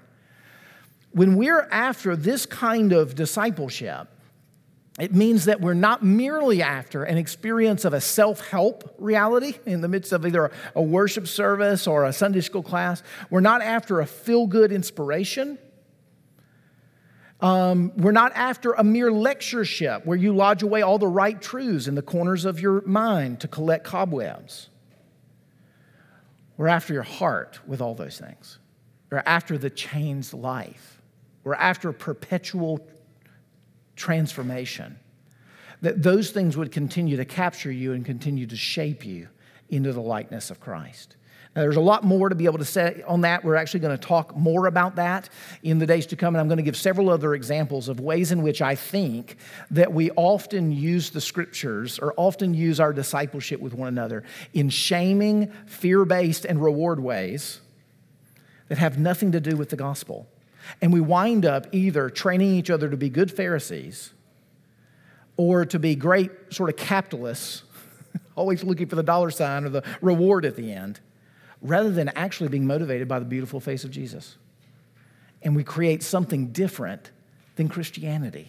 When 1.12 1.36
we're 1.36 1.68
after 1.70 2.16
this 2.16 2.46
kind 2.46 2.92
of 2.92 3.14
discipleship, 3.14 4.08
it 4.98 5.14
means 5.14 5.44
that 5.44 5.60
we're 5.60 5.74
not 5.74 6.02
merely 6.02 6.62
after 6.62 7.04
an 7.04 7.18
experience 7.18 7.84
of 7.84 7.92
a 7.92 8.00
self 8.00 8.48
help 8.48 8.94
reality 8.98 9.58
in 9.66 9.82
the 9.82 9.88
midst 9.88 10.12
of 10.12 10.26
either 10.26 10.50
a 10.74 10.82
worship 10.82 11.28
service 11.28 11.86
or 11.86 12.04
a 12.04 12.12
Sunday 12.12 12.40
school 12.40 12.62
class. 12.62 13.02
We're 13.30 13.40
not 13.40 13.60
after 13.60 14.00
a 14.00 14.06
feel 14.06 14.46
good 14.46 14.72
inspiration. 14.72 15.58
Um, 17.40 17.92
we're 17.96 18.12
not 18.12 18.32
after 18.34 18.72
a 18.72 18.82
mere 18.82 19.12
lectureship 19.12 20.04
where 20.04 20.16
you 20.16 20.34
lodge 20.34 20.62
away 20.62 20.82
all 20.82 20.98
the 20.98 21.06
right 21.06 21.40
truths 21.40 21.86
in 21.86 21.94
the 21.94 22.02
corners 22.02 22.44
of 22.44 22.58
your 22.58 22.80
mind 22.80 23.40
to 23.40 23.48
collect 23.48 23.84
cobwebs. 23.84 24.70
We're 26.58 26.68
after 26.68 26.92
your 26.92 27.04
heart 27.04 27.60
with 27.66 27.80
all 27.80 27.94
those 27.94 28.18
things. 28.18 28.58
We're 29.10 29.22
after 29.24 29.56
the 29.56 29.70
changed 29.70 30.34
life. 30.34 31.00
We're 31.44 31.54
after 31.54 31.92
perpetual 31.92 32.86
transformation. 33.96 34.98
That 35.80 36.02
those 36.02 36.30
things 36.30 36.56
would 36.56 36.72
continue 36.72 37.16
to 37.16 37.24
capture 37.24 37.70
you 37.72 37.92
and 37.92 38.04
continue 38.04 38.46
to 38.46 38.56
shape 38.56 39.06
you 39.06 39.28
into 39.70 39.92
the 39.92 40.00
likeness 40.02 40.50
of 40.50 40.60
Christ. 40.60 41.16
Now, 41.58 41.64
there's 41.64 41.74
a 41.74 41.80
lot 41.80 42.04
more 42.04 42.28
to 42.28 42.36
be 42.36 42.44
able 42.44 42.58
to 42.58 42.64
say 42.64 43.02
on 43.04 43.22
that. 43.22 43.42
We're 43.42 43.56
actually 43.56 43.80
going 43.80 43.98
to 43.98 44.06
talk 44.06 44.36
more 44.36 44.68
about 44.68 44.94
that 44.94 45.28
in 45.64 45.80
the 45.80 45.86
days 45.86 46.06
to 46.06 46.14
come. 46.14 46.36
And 46.36 46.40
I'm 46.40 46.46
going 46.46 46.58
to 46.58 46.62
give 46.62 46.76
several 46.76 47.10
other 47.10 47.34
examples 47.34 47.88
of 47.88 47.98
ways 47.98 48.30
in 48.30 48.42
which 48.42 48.62
I 48.62 48.76
think 48.76 49.38
that 49.72 49.92
we 49.92 50.12
often 50.12 50.70
use 50.70 51.10
the 51.10 51.20
scriptures 51.20 51.98
or 51.98 52.14
often 52.16 52.54
use 52.54 52.78
our 52.78 52.92
discipleship 52.92 53.58
with 53.58 53.74
one 53.74 53.88
another 53.88 54.22
in 54.54 54.68
shaming, 54.70 55.50
fear 55.66 56.04
based, 56.04 56.44
and 56.44 56.62
reward 56.62 57.00
ways 57.00 57.60
that 58.68 58.78
have 58.78 58.96
nothing 58.96 59.32
to 59.32 59.40
do 59.40 59.56
with 59.56 59.70
the 59.70 59.76
gospel. 59.76 60.28
And 60.80 60.92
we 60.92 61.00
wind 61.00 61.44
up 61.44 61.66
either 61.72 62.08
training 62.08 62.54
each 62.54 62.70
other 62.70 62.88
to 62.88 62.96
be 62.96 63.08
good 63.08 63.32
Pharisees 63.32 64.12
or 65.36 65.64
to 65.64 65.80
be 65.80 65.96
great 65.96 66.30
sort 66.50 66.70
of 66.70 66.76
capitalists, 66.76 67.64
always 68.36 68.62
looking 68.62 68.86
for 68.86 68.94
the 68.94 69.02
dollar 69.02 69.32
sign 69.32 69.64
or 69.64 69.70
the 69.70 69.82
reward 70.00 70.44
at 70.44 70.54
the 70.54 70.72
end, 70.72 71.00
rather 71.60 71.90
than 71.90 72.08
actually 72.10 72.48
being 72.48 72.66
motivated 72.66 73.08
by 73.08 73.18
the 73.18 73.24
beautiful 73.24 73.60
face 73.60 73.84
of 73.84 73.90
Jesus. 73.90 74.36
And 75.42 75.54
we 75.54 75.64
create 75.64 76.02
something 76.02 76.48
different 76.48 77.10
than 77.56 77.68
Christianity, 77.68 78.48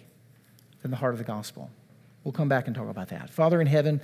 than 0.82 0.92
the 0.92 0.98
heart 0.98 1.14
of 1.14 1.18
the 1.18 1.24
gospel. 1.24 1.70
We'll 2.24 2.32
come 2.32 2.50
back 2.50 2.68
and 2.68 2.76
talk 2.76 2.90
about 2.90 3.10
that. 3.10 3.30
Father 3.30 3.62
in 3.62 3.68
heaven, 3.68 4.02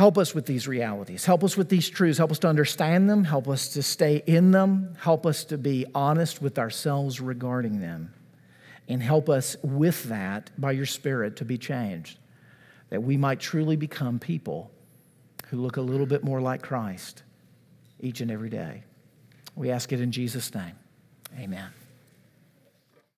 Help 0.00 0.16
us 0.16 0.34
with 0.34 0.46
these 0.46 0.66
realities. 0.66 1.26
Help 1.26 1.44
us 1.44 1.58
with 1.58 1.68
these 1.68 1.86
truths. 1.90 2.16
Help 2.16 2.30
us 2.30 2.38
to 2.38 2.48
understand 2.48 3.10
them. 3.10 3.22
Help 3.22 3.46
us 3.48 3.68
to 3.74 3.82
stay 3.82 4.22
in 4.26 4.50
them. 4.50 4.94
Help 4.98 5.26
us 5.26 5.44
to 5.44 5.58
be 5.58 5.84
honest 5.94 6.40
with 6.40 6.58
ourselves 6.58 7.20
regarding 7.20 7.80
them. 7.80 8.14
And 8.88 9.02
help 9.02 9.28
us 9.28 9.56
with 9.62 10.04
that, 10.04 10.50
by 10.58 10.72
your 10.72 10.86
Spirit, 10.86 11.36
to 11.36 11.44
be 11.44 11.58
changed, 11.58 12.18
that 12.88 13.02
we 13.02 13.18
might 13.18 13.40
truly 13.40 13.76
become 13.76 14.18
people 14.18 14.70
who 15.48 15.58
look 15.58 15.76
a 15.76 15.82
little 15.82 16.06
bit 16.06 16.24
more 16.24 16.40
like 16.40 16.62
Christ 16.62 17.22
each 18.00 18.20
and 18.20 18.30
every 18.30 18.50
day. 18.50 18.84
We 19.54 19.70
ask 19.70 19.92
it 19.92 20.00
in 20.00 20.12
Jesus' 20.12 20.54
name. 20.54 20.76
Amen. 21.38 21.70